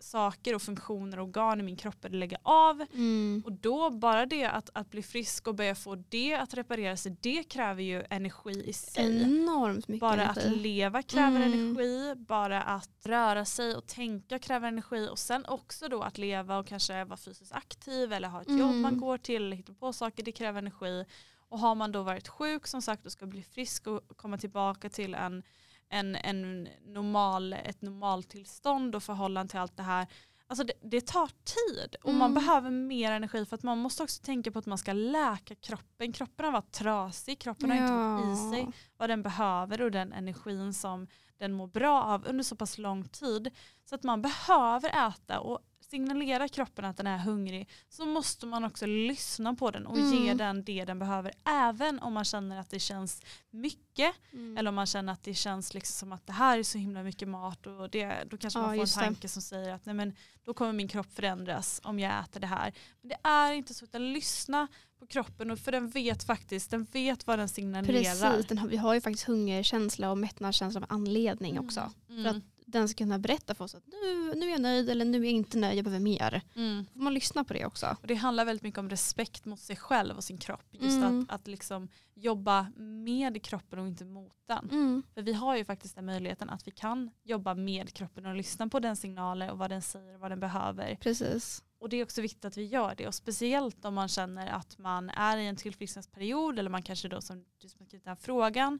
saker 0.05 0.55
och 0.55 0.63
funktioner 0.63 1.19
och 1.19 1.25
organ 1.25 1.61
i 1.61 1.63
min 1.63 1.77
kropp 1.77 2.01
började 2.01 2.17
lägga 2.19 2.39
av. 2.43 2.87
Mm. 2.95 3.43
Och 3.47 3.53
då 3.53 3.91
bara 3.91 4.27
det 4.27 4.45
att, 4.45 4.71
att 4.75 4.91
bli 4.91 5.03
frisk 5.03 5.49
och 5.49 5.55
börja 5.55 5.75
få 5.75 5.95
det 6.09 6.35
att 6.35 6.55
reparera 6.55 6.97
sig, 6.97 7.17
det 7.21 7.43
kräver 7.43 7.83
ju 7.83 8.05
energi 8.11 8.63
i 8.69 8.73
sig. 8.73 9.23
Enormt 9.23 9.89
mycket 9.89 10.01
Bara 10.01 10.27
att 10.29 10.37
energi. 10.37 10.61
leva 10.61 11.03
kräver 11.03 11.41
Mm. 11.41 11.53
energi, 11.53 12.15
bara 12.17 12.63
att 12.63 12.91
röra 13.07 13.45
sig 13.45 13.75
och 13.77 13.87
tänka 13.87 14.39
kräver 14.39 14.69
energi 14.69 15.09
och 15.11 15.19
sen 15.19 15.45
också 15.47 15.89
då 15.89 16.03
att 16.03 16.19
leva 16.19 16.59
och 16.59 16.67
kanske 16.67 17.05
vara 17.05 17.17
fysiskt 17.17 17.53
aktiv 17.53 18.13
eller 18.13 18.29
ha 18.29 18.43
ett 18.43 18.49
jobb 18.49 18.61
Mm. 18.61 18.81
man 18.81 19.01
går 19.01 19.19
till 19.19 19.43
eller 19.47 19.57
hitta 19.57 19.75
på 19.75 19.93
saker, 19.93 20.23
det 20.23 20.33
kräver 20.33 20.59
energi. 20.59 21.05
Och 21.49 21.59
har 21.59 21.75
man 21.75 21.93
då 21.93 22.03
varit 22.03 22.29
sjuk 22.29 22.67
som 22.67 22.83
sagt 22.83 23.07
och 23.07 23.13
ska 23.13 23.27
bli 23.27 23.43
frisk 23.43 23.87
och 23.87 24.17
komma 24.17 24.39
tillbaka 24.39 24.89
till 24.91 25.15
en, 25.15 25.43
en, 25.89 26.17
en 26.17 26.69
normal, 26.87 27.53
ett 27.53 27.83
normaltillstånd 27.83 28.95
och 28.95 29.03
förhållande 29.03 29.51
till 29.51 29.61
allt 29.61 29.77
det 29.77 29.83
här. 29.83 30.07
Alltså 30.47 30.65
det, 30.65 30.73
det 30.83 31.07
tar 31.07 31.27
tid 31.27 31.97
och 32.03 32.15
man 32.15 32.31
Mm. 32.31 32.35
behöver 32.35 32.71
mer 32.71 33.13
energi 33.13 33.47
för 33.47 33.55
att 33.57 33.63
man 33.63 33.79
måste 33.79 34.03
också 34.03 34.23
tänka 34.23 34.51
på 34.51 34.59
att 34.59 34.67
man 34.67 34.79
ska 34.79 34.93
läka 34.93 35.55
kroppen. 35.55 36.13
Kroppen 36.13 36.45
har 36.45 36.53
varit 36.53 36.73
trasig, 36.73 37.39
kroppen 37.39 37.71
har 37.71 37.77
inte 37.77 38.27
fått 38.27 38.35
i 38.35 38.51
sig 38.51 38.73
vad 38.97 39.11
den 39.11 39.23
behöver 39.23 39.83
och 39.83 39.91
den 39.91 40.13
energin 40.13 40.75
som 40.75 41.07
den 41.39 41.53
mår 41.53 41.67
bra 41.67 42.03
av 42.03 42.27
under 42.27 42.45
så 42.45 42.57
pass 42.57 42.79
lång 42.79 43.09
tid. 43.09 43.51
Så 43.85 43.95
att 43.95 44.03
man 44.03 44.23
behöver 44.23 45.09
äta 45.09 45.41
och 45.41 45.59
signalera 45.91 46.49
kroppen 46.49 46.85
att 46.85 46.97
den 46.97 47.07
är 47.07 47.19
hungrig 47.19 47.69
så 47.89 48.07
måste 48.07 48.47
man 48.47 48.65
också 48.65 48.87
lyssna 48.87 49.55
på 49.55 49.71
den 49.71 49.87
och 49.87 49.99
ge 49.99 50.25
Mm. 50.25 50.37
den 50.37 50.65
det 50.65 50.85
den 50.85 50.99
behöver. 50.99 51.33
Även 51.45 51.99
om 51.99 52.13
man 52.13 52.25
känner 52.25 52.61
att 52.61 52.71
det 52.71 52.79
känns 52.79 53.23
mycket 53.51 54.15
Mm. 54.33 54.57
eller 54.59 54.69
om 54.69 54.75
man 54.75 54.87
känner 54.87 55.13
att 55.13 55.23
det 55.23 55.35
känns 55.35 55.75
liksom 55.75 55.95
som 55.95 56.13
att 56.13 56.27
det 56.27 56.33
här 56.33 56.59
är 56.59 56.63
så 56.63 56.79
himla 56.79 57.03
mycket 57.03 57.29
mat 57.29 57.67
och 57.67 57.91
det, 57.91 58.25
då 58.31 58.37
kanske 58.39 58.59
Ja, 58.59 58.63
man 58.63 58.69
får 58.71 58.75
en 58.75 58.81
just 58.81 58.95
det. 58.99 59.01
tanke 59.05 59.29
som 59.29 59.43
säger 59.43 59.73
att 59.75 59.87
nej 59.87 59.95
men, 59.95 60.15
då 60.45 60.55
kommer 60.55 60.73
min 60.73 60.89
kropp 60.89 61.13
förändras 61.15 61.81
om 61.85 61.99
jag 61.99 62.21
äter 62.25 62.41
det 62.41 62.47
här. 62.47 62.73
Men 63.01 63.09
det 63.09 63.29
är 63.29 63.53
inte 63.53 63.75
så 63.75 63.85
utan 63.85 64.13
lyssna 64.13 64.69
på 64.99 65.07
kroppen 65.07 65.51
och 65.51 65.59
för 65.59 65.73
den 65.73 65.89
vet 65.89 66.25
faktiskt, 66.25 66.71
den 66.71 66.85
vet 66.93 67.27
vad 67.27 67.39
den 67.39 67.49
signalerar. 67.49 68.33
Precis, 68.33 68.47
den 68.47 68.59
har, 68.59 68.69
vi 68.69 68.77
har 68.77 68.95
ju 68.95 69.01
faktiskt 69.01 69.27
hungerkänsla 69.27 70.11
och 70.11 70.19
mättnadskänsla 70.19 70.81
av 70.81 70.87
anledning 70.89 71.59
också. 71.61 71.93
Mm. 72.09 72.23
För 72.23 72.31
att 72.31 72.43
den 72.67 72.89
ska 72.89 73.05
kunna 73.05 73.19
berätta 73.19 73.55
för 73.55 73.65
oss 73.65 73.75
att 73.75 73.87
nu, 73.87 74.35
nu 74.35 74.47
är 74.47 74.51
jag 74.51 74.61
nöjd 74.61 74.89
eller 74.91 75.05
nu 75.05 75.19
är 75.19 75.25
jag 75.25 75.33
inte 75.33 75.59
nöjd, 75.59 75.79
jag 75.79 75.85
behöver 75.85 76.05
mer. 76.05 76.43
Mm. 76.57 76.87
Får 76.93 77.01
man 77.01 77.15
lyssna 77.15 77.45
på 77.45 77.55
det 77.55 77.67
också. 77.67 77.97
Och 78.01 78.07
det 78.07 78.15
handlar 78.15 78.45
väldigt 78.45 78.63
mycket 78.63 78.79
om 78.79 78.91
respekt 78.91 79.45
mot 79.45 79.61
sig 79.61 79.77
själv 79.77 80.17
och 80.17 80.25
sin 80.25 80.39
kropp. 80.39 80.67
Just 80.71 80.97
Mm. 80.97 81.27
att, 81.29 81.41
att 81.41 81.47
liksom 81.47 81.89
jobba 82.15 82.67
med 82.77 83.43
kroppen 83.43 83.79
och 83.79 83.87
inte 83.87 84.05
mot 84.05 84.37
den. 84.47 84.69
Mm. 84.71 85.03
För 85.15 85.23
vi 85.23 85.33
har 85.33 85.57
ju 85.57 85.65
faktiskt 85.65 85.95
den 85.97 86.07
möjligheten 86.07 86.51
att 86.51 86.67
vi 86.67 86.71
kan 86.71 87.11
jobba 87.23 87.55
med 87.55 87.93
kroppen 87.93 88.27
och 88.27 88.35
lyssna 88.35 88.69
på 88.69 88.81
den 88.81 88.97
signaler 88.97 89.51
och 89.51 89.59
vad 89.59 89.71
den 89.71 89.83
säger 89.83 90.15
och 90.15 90.21
vad 90.21 90.31
den 90.31 90.41
behöver. 90.41 90.97
Precis. 91.01 91.63
Och 91.79 91.89
det 91.89 91.97
är 91.97 92.03
också 92.05 92.21
viktigt 92.23 92.45
att 92.45 92.57
vi 92.57 92.65
gör 92.65 92.95
det 92.97 93.07
och 93.07 93.15
speciellt 93.15 93.85
om 93.85 93.95
man 93.95 94.09
känner 94.09 94.47
att 94.47 94.79
man 94.79 95.11
är 95.11 95.37
i 95.37 95.47
en 95.47 95.57
tillfrisknandesperiod 95.57 96.59
eller 96.59 96.71
man 96.71 96.83
kanske 96.83 97.09
då 97.09 97.21
som 97.21 97.45
du 97.59 97.69
som 97.69 97.79
har 97.81 97.87
skrivit 97.87 98.05
den 98.05 98.11
här 98.11 98.17
frågan 98.23 98.79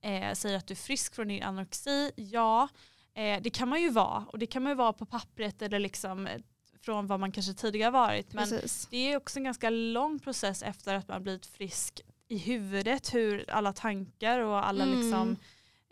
eh, 0.00 0.34
säger 0.34 0.56
att 0.58 0.66
du 0.66 0.74
är 0.74 0.76
frisk 0.76 1.14
från 1.14 1.28
din 1.28 1.42
anorexi. 1.42 2.10
Ja, 2.16 2.68
eh, 3.14 3.40
det 3.42 3.50
kan 3.50 3.68
man 3.68 3.80
ju 3.82 3.90
vara 3.90 4.24
och 4.28 4.38
det 4.38 4.46
kan 4.46 4.62
man 4.62 4.70
ju 4.72 4.76
vara 4.76 4.92
på 4.92 5.06
pappret 5.06 5.62
eller 5.62 5.78
liksom 5.78 6.26
eh, 6.26 6.40
från 6.80 7.06
vad 7.06 7.20
man 7.20 7.32
kanske 7.32 7.54
tidigare 7.54 7.90
varit. 7.90 8.32
Men 8.32 8.48
Precis. 8.48 8.86
det 8.90 9.12
är 9.12 9.16
också 9.16 9.38
en 9.38 9.44
ganska 9.44 9.70
lång 9.70 10.18
process 10.18 10.62
efter 10.62 10.94
att 10.94 11.08
man 11.08 11.22
blivit 11.22 11.46
frisk 11.46 12.00
i 12.28 12.38
huvudet, 12.38 13.14
hur 13.14 13.50
alla 13.50 13.72
tankar 13.72 14.38
och 14.40 14.66
alla 14.68 14.84
Mm. 14.84 14.98
liksom 15.00 15.36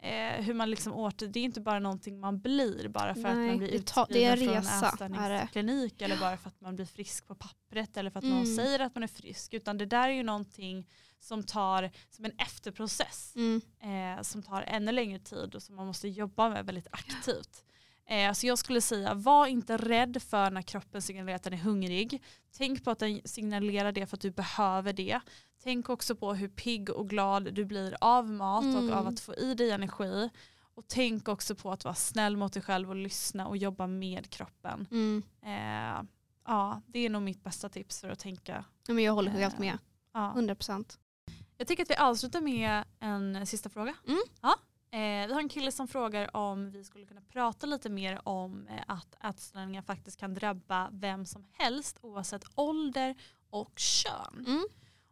eh, 0.03 0.45
hur 0.45 0.55
man 0.55 0.71
liksom 0.71 0.93
åter, 0.93 1.27
det 1.27 1.41
är 1.41 1.45
inte 1.45 1.61
bara 1.61 1.79
någonting 1.79 2.21
man 2.21 2.41
blir 2.41 2.89
bara 2.89 3.15
för 3.15 3.25
att 3.29 3.37
Nej, 3.37 3.49
man 3.49 3.59
blir 3.59 3.69
en 3.69 3.75
utskriven 3.75 4.37
från 4.39 4.47
det. 4.47 4.87
ätstörningsklinik 4.87 6.03
eller 6.03 6.17
bara 6.17 6.37
för 6.37 6.49
att 6.49 6.61
man 6.61 6.77
blir 6.77 6.87
frisk 6.87 7.27
på 7.29 7.35
pappret 7.35 7.97
eller 7.97 8.11
för 8.11 8.19
att 8.19 8.25
Mm. 8.25 8.37
någon 8.37 8.47
säger 8.57 8.79
att 8.81 8.95
man 8.95 9.03
är 9.03 9.07
frisk 9.09 9.55
utan 9.55 9.79
det 9.79 9.87
där 9.87 10.09
är 10.09 10.13
ju 10.13 10.23
någonting 10.23 10.87
som 11.23 11.43
tar 11.43 11.91
som 12.11 12.25
en 12.25 12.33
efterprocess 12.39 13.33
Mm. 13.37 13.61
eh, 14.17 14.23
som 14.23 14.43
tar 14.43 14.63
ännu 14.63 14.93
längre 14.93 15.19
tid 15.19 15.55
och 15.55 15.63
som 15.63 15.77
man 15.77 15.87
måste 15.87 16.09
jobba 16.09 16.49
med 16.51 16.67
väldigt 16.67 16.89
aktivt. 16.93 17.65
Eh, 18.07 18.33
så 18.33 18.47
jag 18.47 18.59
skulle 18.59 18.81
säga, 18.81 19.15
var 19.15 19.47
inte 19.47 19.77
rädd 19.77 20.23
för 20.23 20.51
när 20.51 20.63
kroppen 20.63 21.03
signalerar 21.03 21.37
att 21.37 21.43
den 21.43 21.53
är 21.53 21.57
hungrig. 21.57 22.23
Tänk 22.57 22.85
på 22.85 22.91
att 22.91 22.99
den 22.99 23.21
signalerar 23.25 23.93
det 23.93 24.07
för 24.07 24.17
att 24.17 24.21
du 24.21 24.31
behöver 24.31 24.93
det. 24.93 25.21
Tänk 25.63 25.89
också 25.89 26.17
på 26.17 26.35
hur 26.35 26.49
pigg 26.49 26.91
och 26.91 27.09
glad 27.11 27.55
du 27.55 27.65
blir 27.65 27.97
av 28.01 28.29
mat 28.31 28.65
Mm. 28.65 28.91
och 28.91 28.97
av 28.97 29.07
att 29.07 29.21
få 29.21 29.35
i 29.35 29.55
dig 29.55 29.71
energi. 29.71 30.31
Och 30.75 30.85
tänk 30.89 31.29
också 31.29 31.55
på 31.55 31.73
att 31.73 31.85
vara 31.85 31.95
snäll 31.95 32.37
mot 32.37 32.53
dig 32.53 32.63
själv 32.63 32.89
och 32.91 32.97
lyssna 32.97 33.47
och 33.47 33.57
jobba 33.57 33.87
med 33.87 34.31
kroppen. 34.31 34.89
Mm. 34.91 35.23
Eh, 35.43 36.03
ja, 36.47 36.81
det 36.87 36.99
är 36.99 37.11
nog 37.11 37.23
mitt 37.23 37.45
bästa 37.45 37.69
tips 37.69 38.01
för 38.01 38.09
att 38.09 38.19
tänka. 38.19 38.65
Ja, 38.89 38.95
men 38.95 39.05
jag 39.05 39.13
håller 39.13 39.31
helt 39.31 39.55
Eh, 39.55 39.61
med. 39.61 39.79
Ja. 40.15 40.31
100 40.35 40.55
procent. 40.55 40.99
Jag 41.63 41.69
tycker 41.69 41.83
att 41.83 41.91
vi 41.91 41.97
avslutar 41.97 42.41
med 42.41 42.85
en 43.01 43.47
sista 43.47 43.71
fråga. 43.71 43.95
Mm. 44.09 44.23
Ja. 44.41 44.57
Eh, 44.93 45.27
vi 45.27 45.33
har 45.33 45.41
en 45.41 45.49
kille 45.49 45.73
som 45.73 45.89
frågar 45.89 46.37
om 46.37 46.71
vi 46.71 46.85
skulle 46.85 47.07
kunna 47.07 47.21
prata 47.21 47.67
lite 47.67 47.91
mer 47.91 48.29
om 48.29 48.67
eh, 48.69 48.83
att 48.87 49.17
ätstörningar 49.25 49.83
faktiskt 49.83 50.21
kan 50.21 50.35
drabba 50.35 50.89
vem 50.93 51.27
som 51.27 51.45
helst 51.53 51.99
oavsett 52.01 52.45
ålder 52.55 53.15
och 53.51 53.79
kön. 53.79 54.45
Mm. 54.47 54.65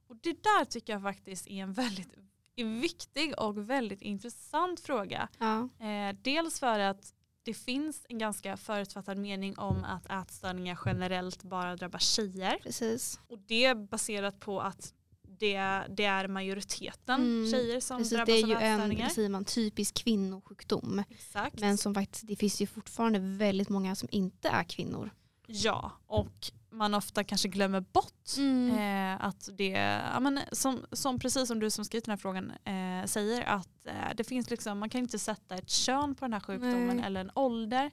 Och 0.09 0.17
det 0.17 0.43
där 0.43 0.65
tycker 0.65 0.93
jag 0.93 1.03
faktiskt 1.03 1.47
är 1.47 1.63
en 1.63 1.73
väldigt 1.73 2.15
viktig 2.57 3.39
och 3.39 3.71
väldigt 3.71 4.03
intressant 4.03 4.81
fråga. 4.81 5.29
Ja. 5.39 5.87
Eh, 5.87 6.17
dels 6.23 6.61
för 6.61 6.79
att 6.79 7.15
det 7.43 7.55
finns 7.55 8.07
en 8.09 8.19
ganska 8.19 8.57
förutfattad 8.57 9.19
mening 9.19 9.59
om 9.59 9.85
att 9.85 10.11
ätstörningar 10.11 10.79
generellt 10.85 11.43
bara 11.43 11.77
drabbar 11.77 11.99
tjejer. 11.99 12.59
Precis. 12.63 13.21
Och 13.29 13.39
det 13.39 13.75
baserat 13.75 14.41
på 14.41 14.61
att 14.61 14.95
det, 15.41 15.59
det 15.97 16.05
är 16.05 16.29
majoriteten 16.29 17.21
Mm, 17.21 17.51
tjejer 17.51 17.81
som 17.81 17.97
Precis, 17.99 18.11
det 18.11 18.17
drabbas 18.17 18.35
är 18.35 18.43
av 18.43 18.49
ju 18.49 18.55
en 18.55 18.63
ätstörningar. 18.75 19.03
vad 19.05 19.13
säger 19.13 19.29
man, 19.29 19.45
typisk 19.45 19.95
kvinnosjukdom. 19.95 21.03
Exakt. 21.11 21.61
Men 21.61 21.79
som 21.79 21.95
faktiskt, 21.95 22.27
det 22.27 22.37
finns 22.37 22.61
ju 22.63 22.67
fortfarande 22.67 23.19
väldigt 23.19 23.69
många 23.69 23.95
som 23.95 24.09
inte 24.13 24.49
är 24.49 24.65
kvinnor. 24.65 25.11
Ja, 25.47 25.93
och 26.07 26.51
man 26.71 26.95
ofta 26.95 27.25
kanske 27.25 27.49
glömmer 27.49 27.81
bort 27.81 28.37
Mm. 28.39 28.71
eh, 28.79 29.25
att 29.27 29.49
det, 29.59 29.69
ja, 30.15 30.21
men 30.21 30.41
som, 30.53 30.81
som 30.93 31.19
precis 31.19 31.49
som 31.49 31.61
du 31.61 31.71
som 31.71 31.85
skrivit 31.85 32.05
den 32.05 32.13
här 32.13 32.17
frågan 32.17 32.51
eh, 32.51 33.07
säger, 33.07 33.45
att 33.45 33.87
eh, 33.87 33.93
det 34.17 34.25
finns 34.25 34.51
liksom, 34.51 34.79
man 34.79 34.91
kan 34.91 35.01
inte 35.01 35.19
sätta 35.19 35.55
ett 35.57 35.71
kön 35.71 36.15
på 36.15 36.25
den 36.25 36.33
här 36.33 36.41
sjukdomen 36.41 36.97
Nej. 36.97 37.07
eller 37.07 37.21
en 37.21 37.31
ålder. 37.35 37.91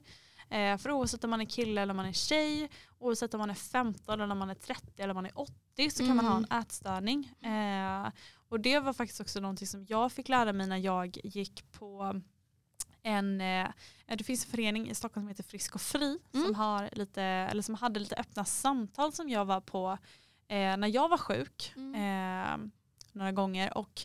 Eh, 0.50 0.76
för 0.78 0.90
oavsett 0.90 1.24
om 1.24 1.30
man 1.30 1.40
är 1.40 1.44
kille 1.44 1.80
eller 1.82 1.94
man 1.94 2.06
är 2.06 2.12
tjej, 2.12 2.68
oavsett 2.98 3.34
om 3.34 3.38
man 3.38 3.50
är 3.50 3.54
15 3.54 4.20
eller 4.20 4.34
man 4.34 4.50
är 4.50 4.54
30 4.54 5.02
eller 5.02 5.14
man 5.14 5.26
är 5.26 5.38
80 5.38 5.90
så 5.90 6.06
kan 6.06 6.16
man 6.16 6.26
ha 6.26 6.36
en 6.36 6.60
ätstörning. 6.60 7.32
Eh, 7.42 8.08
och 8.48 8.60
det 8.60 8.78
var 8.78 8.92
faktiskt 8.92 9.20
också 9.20 9.40
någonting 9.40 9.66
som 9.66 9.86
jag 9.88 10.12
fick 10.12 10.28
lära 10.28 10.52
mig 10.52 10.66
när 10.66 10.76
jag 10.76 11.18
gick 11.24 11.72
på 11.72 12.20
en, 13.02 13.40
eh, 13.40 13.68
det 14.06 14.24
finns 14.24 14.44
en 14.44 14.50
förening 14.50 14.90
i 14.90 14.94
Stockholm 14.94 15.24
som 15.24 15.28
heter 15.28 15.42
Frisk 15.42 15.74
och 15.74 15.80
Fri 15.80 16.18
som, 16.32 16.40
Mm. 16.42 16.54
har 16.54 16.88
lite, 16.92 17.22
eller 17.22 17.62
som 17.62 17.74
hade 17.74 18.00
lite 18.00 18.16
öppna 18.16 18.44
samtal 18.44 19.12
som 19.12 19.28
jag 19.28 19.44
var 19.44 19.60
på 19.60 19.98
eh, 20.48 20.76
när 20.76 20.88
jag 20.88 21.08
var 21.08 21.18
sjuk 21.18 21.72
Mm. 21.76 21.94
eh, 21.94 22.70
några 23.12 23.32
gånger. 23.32 23.78
Och 23.78 24.02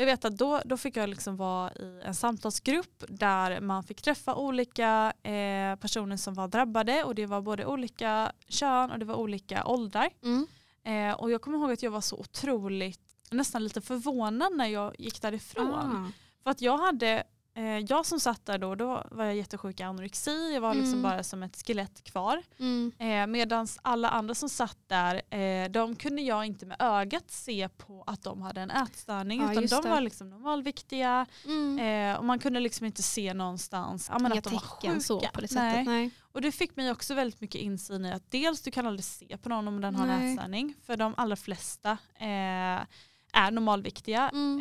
jag 0.00 0.06
vet 0.06 0.24
att 0.24 0.38
då, 0.38 0.60
då 0.64 0.76
fick 0.76 0.96
jag 0.96 1.08
liksom 1.08 1.36
vara 1.36 1.72
i 1.72 2.00
en 2.04 2.14
samtalsgrupp 2.14 3.04
där 3.08 3.60
man 3.60 3.82
fick 3.82 4.02
träffa 4.02 4.34
olika 4.34 5.12
eh, 5.22 5.76
personer 5.76 6.16
som 6.16 6.34
var 6.34 6.48
drabbade 6.48 7.04
och 7.04 7.14
det 7.14 7.26
var 7.26 7.40
både 7.40 7.66
olika 7.66 8.32
kön 8.48 8.90
och 8.90 8.98
det 8.98 9.04
var 9.04 9.14
olika 9.14 9.66
åldrar. 9.66 10.10
Mm. 10.22 10.46
Eh, 10.84 11.20
och 11.20 11.30
jag 11.30 11.42
kommer 11.42 11.58
ihåg 11.58 11.72
att 11.72 11.82
jag 11.82 11.90
var 11.90 12.00
så 12.00 12.16
otroligt, 12.16 13.00
nästan 13.30 13.64
lite 13.64 13.80
förvånad 13.80 14.56
när 14.56 14.66
jag 14.66 14.94
gick 14.98 15.22
därifrån. 15.22 15.74
Ah. 15.74 16.10
För 16.42 16.50
att 16.50 16.60
jag 16.60 16.78
hade, 16.78 17.24
jag 17.64 18.06
som 18.06 18.20
satt 18.20 18.46
där 18.46 18.58
då, 18.58 18.74
då 18.74 19.04
var 19.10 19.24
jag 19.24 19.34
jättesjuk 19.36 19.80
i 19.80 19.82
anorexi, 19.82 20.52
jag 20.54 20.60
var 20.60 20.74
liksom 20.74 20.98
Mm. 20.98 21.02
bara 21.02 21.22
som 21.22 21.42
ett 21.42 21.66
skelett 21.66 22.04
kvar. 22.04 22.42
Mm. 22.58 22.92
Eh, 22.98 23.26
Medan 23.26 23.66
alla 23.82 24.08
andra 24.08 24.34
som 24.34 24.48
satt 24.48 24.78
där, 24.86 25.34
eh, 25.34 25.70
de 25.70 25.96
kunde 25.96 26.22
jag 26.22 26.44
inte 26.44 26.66
med 26.66 26.76
ögat 26.80 27.30
se 27.30 27.68
på 27.68 28.04
att 28.06 28.22
de 28.22 28.42
hade 28.42 28.60
en 28.60 28.70
ätstörning. 28.70 29.40
Ja, 29.42 29.52
utan 29.52 29.66
de 29.66 29.82
det. 29.82 29.88
var 29.88 30.00
liksom 30.00 30.30
normalviktiga 30.30 31.26
Mm. 31.46 31.78
eh, 32.12 32.18
och 32.18 32.24
man 32.24 32.38
kunde 32.38 32.60
liksom 32.60 32.86
inte 32.86 33.02
se 33.02 33.34
någonstans 33.34 34.10
men 34.20 34.32
att 34.32 34.44
de 34.44 34.50
var 34.52 34.60
sjuka. 34.60 35.00
så 35.00 35.20
på 35.20 35.40
det 35.40 35.54
Nej. 35.54 35.70
sättet. 35.72 35.86
Nej. 35.86 36.10
Och 36.32 36.40
det 36.42 36.52
fick 36.52 36.76
mig 36.76 36.90
också 36.90 37.14
väldigt 37.14 37.40
mycket 37.40 37.60
insyn 37.60 38.04
i 38.04 38.12
att 38.12 38.30
dels 38.30 38.62
du 38.62 38.70
kan 38.70 38.86
aldrig 38.86 39.04
se 39.04 39.36
på 39.36 39.48
någon 39.48 39.68
om 39.68 39.80
den 39.80 39.94
har 39.94 40.06
en 40.06 40.20
Nej. 40.20 40.32
ätstörning. 40.34 40.74
För 40.86 40.96
de 40.96 41.14
allra 41.16 41.36
flesta 41.36 41.90
eh, 42.18 42.80
är 43.32 43.50
normalviktiga. 43.50 44.28
Mm. 44.28 44.60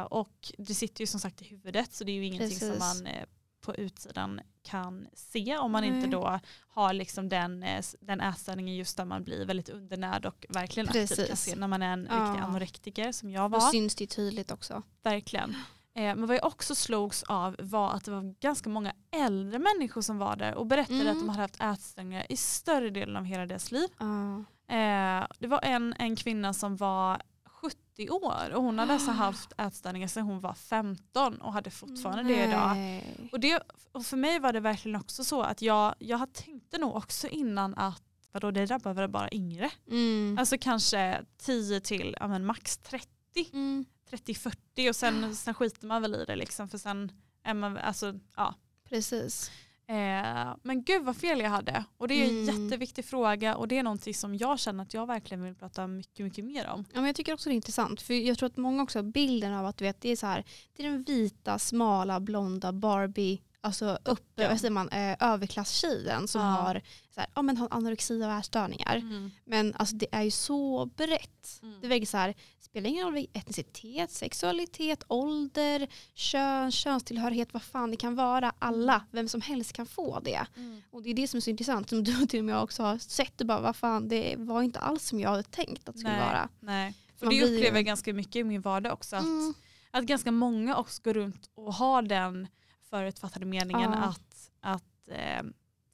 Eh, 0.00 0.04
och 0.06 0.52
det 0.58 0.74
sitter 0.74 1.00
ju 1.02 1.06
som 1.06 1.20
sagt 1.20 1.42
i 1.42 1.44
huvudet 1.44 1.92
så 1.92 2.04
det 2.04 2.12
är 2.12 2.16
ju 2.16 2.24
ingenting 2.26 2.58
som 2.58 2.68
Precis. 2.68 3.02
man 3.02 3.06
eh, 3.06 3.24
på 3.60 3.74
utsidan 3.76 4.40
kan 4.62 5.06
se 5.14 5.56
om 5.58 5.72
man 5.72 5.84
inte 5.84 5.98
Nej. 5.98 6.08
då 6.10 6.40
har 6.68 6.92
liksom 6.92 7.28
den, 7.28 7.62
eh, 7.62 7.84
den 8.00 8.20
ätstörningen 8.20 8.76
just 8.76 8.96
där 8.96 9.04
man 9.04 9.24
blir 9.24 9.44
väldigt 9.46 9.68
undernärd 9.68 10.26
och 10.26 10.46
verkligen 10.48 10.88
aktivt 10.88 11.08
kan 11.08 11.16
Precis. 11.26 11.40
se 11.40 11.56
när 11.56 11.68
man 11.68 11.82
är 11.82 11.92
en 11.92 12.06
Ja. 12.10 12.16
riktig 12.16 12.42
anorektiker 12.42 13.12
som 13.12 13.30
jag 13.30 13.50
Då 13.50 13.58
var. 13.58 13.70
syns 13.70 13.94
det 13.94 14.06
tydligt 14.06 14.50
också. 14.50 14.82
Verkligen. 15.02 15.50
Eh, 15.94 16.02
men 16.02 16.26
vad 16.26 16.36
jag 16.36 16.46
också 16.46 16.74
slogs 16.74 17.22
av 17.22 17.56
var 17.58 17.90
att 17.92 18.04
det 18.04 18.10
var 18.10 18.34
ganska 18.40 18.70
många 18.70 18.92
äldre 19.10 19.58
människor 19.58 20.00
som 20.02 20.18
var 20.18 20.36
där 20.36 20.54
och 20.54 20.66
berättade 20.66 21.00
Mm. 21.00 21.12
att 21.12 21.18
de 21.20 21.28
hade 21.28 21.42
haft 21.42 21.60
ätstörningar 21.60 22.26
i 22.32 22.36
större 22.36 22.90
delen 22.90 23.16
av 23.16 23.24
hela 23.24 23.46
deras 23.46 23.72
liv. 23.72 23.88
Ja. 23.98 24.38
Eh, 24.74 25.26
det 25.38 25.46
var 25.46 25.60
en, 25.62 25.94
en 25.98 26.16
kvinna 26.16 26.52
som 26.52 26.76
var 26.76 27.22
70 27.62 28.10
år 28.10 28.50
och 28.54 28.62
hon 28.62 28.78
hade 28.78 28.92
alltså 28.92 29.10
Ah. 29.10 29.14
haft 29.14 29.52
ätstörningar 29.58 30.08
sedan 30.08 30.24
hon 30.24 30.40
var 30.40 30.54
15 30.54 31.40
och 31.40 31.52
hade 31.52 31.70
fortfarande 31.70 32.22
det 32.34 32.44
idag. 32.44 32.76
Nej. 32.76 33.28
Och, 33.32 33.40
det, 33.40 33.62
och 33.92 34.06
för 34.06 34.16
mig 34.16 34.38
var 34.38 34.52
det 34.52 34.60
verkligen 34.60 34.96
också 35.00 35.24
så 35.24 35.42
att 35.42 35.62
jag, 35.62 35.94
jag 35.98 36.32
tänkte 36.32 36.78
nog 36.78 36.96
också 36.96 37.28
innan 37.28 37.74
att 37.74 38.02
vadå, 38.32 38.50
det 38.50 38.66
drabbar 38.66 38.94
väl 38.94 39.08
bara 39.08 39.28
yngre. 39.32 39.70
Mm. 39.90 40.36
Alltså 40.38 40.56
kanske 40.60 41.24
10 41.38 41.80
till 41.80 42.16
ja, 42.20 42.28
men 42.28 42.44
max 42.46 42.78
30. 42.78 43.06
Mm. 43.52 43.84
30-40 44.10 44.88
och 44.88 44.96
sen, 44.96 45.36
sen 45.36 45.54
skiter 45.54 45.86
man 45.86 46.02
väl 46.02 46.14
i 46.14 46.24
det 46.24 46.36
liksom 46.36 46.68
för 46.68 46.78
sen 46.78 47.12
är 47.44 47.54
man, 47.54 47.76
alltså 47.76 48.14
ja. 48.36 48.54
Precis. 48.88 49.50
Eh, 49.90 50.54
men 50.62 50.82
gud 50.82 51.02
vad 51.04 51.16
fel 51.16 51.40
jag 51.40 51.50
hade 51.50 51.84
och 51.98 52.08
det 52.08 52.14
är 52.14 52.24
en 52.28 52.48
Mm. 52.48 52.64
jätteviktig 52.64 53.04
fråga 53.04 53.56
och 53.56 53.68
det 53.68 53.78
är 53.78 53.82
någonting 53.82 54.14
som 54.14 54.34
jag 54.34 54.58
känner 54.58 54.82
att 54.82 54.94
jag 54.94 55.06
verkligen 55.06 55.44
vill 55.44 55.54
prata 55.54 55.86
mycket, 55.86 56.24
mycket 56.24 56.44
mer 56.44 56.68
om. 56.68 56.84
Ja, 56.92 56.96
men 57.00 57.06
jag 57.06 57.16
tycker 57.16 57.34
också 57.34 57.48
det 57.48 57.52
är 57.52 57.56
intressant. 57.56 58.02
För 58.02 58.14
jag 58.14 58.38
tror 58.38 58.46
att 58.46 58.56
många 58.56 58.82
också 58.82 58.98
har 58.98 59.02
bilden 59.04 59.54
av 59.54 59.66
att 59.66 59.76
du 59.76 59.84
vet, 59.84 60.00
det 60.00 60.08
är 60.08 60.16
så 60.16 60.26
här, 60.26 60.44
det 60.76 60.82
är 60.84 60.90
den 60.90 61.02
vita, 61.02 61.58
smala, 61.58 62.20
blonda 62.20 62.72
Barbie, 62.72 63.40
alltså 63.60 63.98
uppe, 64.04 64.42
Ja. 64.42 64.48
vad 64.48 64.60
säger 64.60 64.70
man, 64.72 64.88
eh, 64.88 65.16
överklasstjejen 65.20 66.28
som 66.28 66.40
Ja. 66.40 66.46
har, 66.46 66.82
så 67.14 67.20
här, 67.20 67.30
ja, 67.34 67.42
men 67.42 67.56
har 67.56 67.68
anorexi 67.70 68.24
och 68.24 68.32
ätstörningar. 68.32 68.96
Mm. 68.96 69.30
Men 69.44 69.74
alltså, 69.74 69.96
det 69.96 70.06
är 70.12 70.22
ju 70.22 70.30
så 70.30 70.86
brett. 70.86 71.58
Mm. 71.62 71.80
Det 71.80 71.88
väger 71.88 72.06
så 72.06 72.16
här, 72.16 72.34
spelar 72.60 72.88
ingen 72.90 73.06
roll 73.06 73.26
etnicitet, 73.32 74.10
sexualitet, 74.10 75.04
ålder, 75.08 75.88
kön, 76.14 76.72
könstillhörighet, 76.72 77.52
vad 77.52 77.62
fan 77.62 77.90
det 77.90 77.96
kan 77.96 78.14
vara. 78.14 78.52
Alla, 78.58 79.04
vem 79.10 79.28
som 79.28 79.40
helst 79.40 79.72
kan 79.72 79.86
få 79.86 80.20
det. 80.20 80.46
Mm. 80.56 80.82
Och 80.90 81.02
det 81.02 81.10
är 81.10 81.14
det 81.14 81.28
som 81.28 81.36
är 81.36 81.40
så 81.40 81.50
intressant. 81.50 81.88
Som 81.88 82.04
du 82.04 82.26
till 82.26 82.38
och 82.38 82.44
med 82.44 82.58
också 82.58 82.82
har 82.82 82.98
sett 82.98 83.38
det 83.38 83.44
bara, 83.44 83.60
vad 83.60 83.76
fan, 83.76 84.08
det 84.08 84.34
var 84.38 84.62
inte 84.62 84.78
alls 84.80 85.04
som 85.08 85.20
jag 85.20 85.30
hade 85.30 85.42
tänkt 85.42 85.88
att 85.88 85.94
det 85.94 85.98
skulle 86.00 86.16
Nej. 86.16 86.26
vara. 86.26 86.48
Nej. 86.60 86.94
För 87.16 87.26
Man 87.26 87.34
det 87.34 87.42
upplever 87.44 87.76
jag 87.78 87.84
ganska 87.84 88.12
mycket 88.12 88.36
i 88.36 88.44
min 88.44 88.60
vardag 88.60 88.92
också. 88.92 89.16
Att, 89.16 89.22
Mm. 89.22 89.54
att 89.90 90.04
ganska 90.04 90.32
många 90.32 90.76
också 90.76 91.02
går 91.02 91.14
runt 91.14 91.50
och 91.54 91.74
har 91.74 92.02
den 92.02 92.48
förutfattade 92.90 93.46
meningen 93.46 93.92
Ja. 93.92 93.98
att, 93.98 94.50
att 94.60 95.08
eh, 95.10 95.42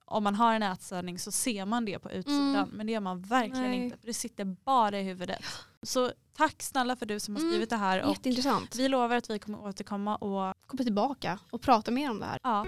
om 0.05 0.25
man 0.25 0.35
har 0.35 0.55
en 0.55 0.63
ätstörning 0.63 1.19
så 1.19 1.33
ser 1.33 1.65
man 1.67 1.85
det 1.85 1.99
på 1.99 2.11
utsidan. 2.11 2.55
Mm. 2.57 2.69
Men 2.73 2.87
det 2.87 2.93
gör 2.93 3.01
man 3.01 3.23
verkligen 3.23 3.71
Nej. 3.71 3.85
inte 3.85 3.99
för 3.99 4.07
det 4.07 4.15
sitter 4.15 4.45
bara 4.45 5.01
i 5.01 5.03
huvudet. 5.03 5.45
Så 5.83 6.13
tack 6.37 6.63
snälla 6.63 6.97
för 6.97 7.07
du 7.07 7.21
som 7.21 7.35
har 7.35 7.41
Mm. 7.41 7.53
skrivit 7.53 7.71
det 7.71 7.77
här. 7.77 8.03
Och 8.03 8.11
Jätteintressant. 8.11 8.77
vi 8.77 8.89
lovar 8.89 9.17
att 9.17 9.31
vi 9.31 9.39
kommer 9.39 9.61
återkomma 9.67 10.17
och 10.17 10.55
Komma 10.67 10.83
tillbaka 10.83 11.39
och 11.51 11.63
prata 11.63 11.91
mer 11.91 12.11
om 12.11 12.19
det 12.21 12.27
här. 12.27 12.39
ja. 12.43 12.67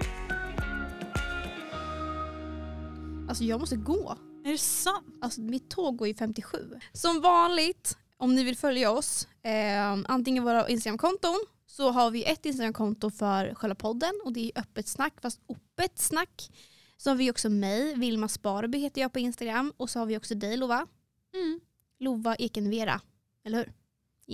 Alltså 3.29 3.45
jag 3.45 3.61
måste 3.61 3.77
gå. 3.77 4.17
Är 4.45 4.51
det 4.53 4.59
sant? 4.59 5.07
Alltså 5.23 5.41
mitt 5.41 5.71
tåg 5.71 5.97
går 5.97 6.09
ju 6.09 6.15
57. 6.15 6.59
Som 6.93 7.21
vanligt, 7.21 7.99
om 8.17 8.35
ni 8.35 8.45
vill 8.45 8.57
följa 8.57 8.91
oss, 8.91 9.29
eh, 9.43 9.93
antingen 10.13 10.45
våra 10.45 10.69
Instagramkonton, 10.69 11.37
så 11.71 11.91
har 11.91 12.11
vi 12.11 12.25
ett 12.25 12.47
Instagramkonto 12.47 13.11
för 13.11 13.55
själva 13.55 13.75
podden 13.75 14.13
och 14.25 14.33
det 14.33 14.53
är 14.55 14.61
öppet 14.61 14.89
snack, 14.89 15.21
fast 15.21 15.41
öppet 15.49 15.99
snack. 15.99 16.51
Så 16.97 17.11
har 17.11 17.15
vi 17.15 17.31
också 17.31 17.49
mig, 17.49 17.95
Vilma 17.95 18.29
Sparby 18.29 18.79
heter 18.79 19.01
jag 19.01 19.13
på 19.13 19.19
Instagram 19.19 19.73
och 19.77 19.91
så 19.91 19.99
har 19.99 20.07
vi 20.07 20.17
också 20.17 20.35
dig 20.35 20.57
Lova, 20.57 20.87
Mm. 21.35 21.61
Lova 21.99 22.37
Ekenvera, 22.37 23.01
eller 23.45 23.59
hur? 23.59 23.73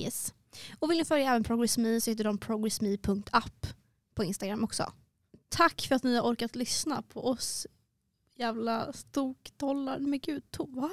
Yes. 0.01 0.35
Och 0.79 0.91
vill 0.91 0.99
ni 0.99 1.05
följa 1.05 1.29
även 1.31 1.45
ProgressMe 1.45 2.01
så 2.01 2.11
heter 2.11 2.25
de 2.25 2.39
progressme.app 2.39 3.67
på 4.15 4.25
Instagram 4.25 4.65
också. 4.65 4.93
Tack 5.49 5.81
för 5.89 5.95
att 5.95 6.03
ni 6.03 6.17
har 6.17 6.23
orkat 6.23 6.57
lyssna 6.57 7.03
på 7.03 7.27
oss 7.29 7.67
jävla 8.35 8.93
stoktollar. 8.93 9.99
Men 9.99 10.21
gud, 10.21 10.43
to- 10.57 10.81
va? 10.81 10.91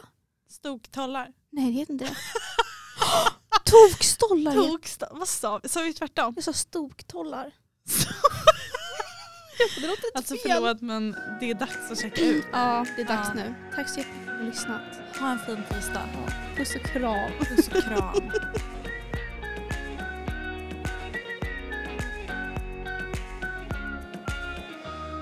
Stoktollar. 0.49 1.33
Nej 1.49 1.65
det 1.65 1.71
heter 1.71 1.93
inte 1.93 2.05
det. 2.05 2.15
Tokstollar! 3.63 4.53
Toksta. 4.53 5.07
Vad 5.11 5.27
sa 5.27 5.59
vi? 5.63 5.69
Sa 5.69 5.81
vi 5.81 5.93
tvärtom? 5.93 6.33
Jag 6.35 6.43
sa 6.43 6.53
stoktollar. 6.53 7.51
det 9.81 9.87
låter 9.87 10.03
Alltså 10.15 10.33
fel. 10.33 10.41
förlåt 10.55 10.81
men 10.81 11.15
det 11.39 11.49
är 11.49 11.53
dags 11.53 11.91
att 11.91 12.01
checka 12.01 12.21
ut. 12.21 12.45
Ja, 12.51 12.85
det 12.95 13.01
är 13.01 13.05
dags 13.05 13.27
Ja. 13.27 13.33
nu. 13.43 13.53
Tack 13.75 13.89
så 13.89 13.99
jättemycket 13.99 14.25
för 14.25 14.31
att 14.33 14.39
ni 14.39 14.45
har 14.45 14.51
lyssnat. 14.51 14.81
Ha 15.19 15.27
en 15.31 15.39
fin 15.39 15.63
tisdag. 15.69 16.09
Puss 16.57 16.75
och 16.75 16.81
kram. 16.81 17.31
Puss 17.39 17.67
och 17.67 17.83
kram. 17.83 18.31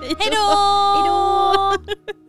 Hej 0.02 0.14
Hej 0.18 0.30
då! 0.30 1.72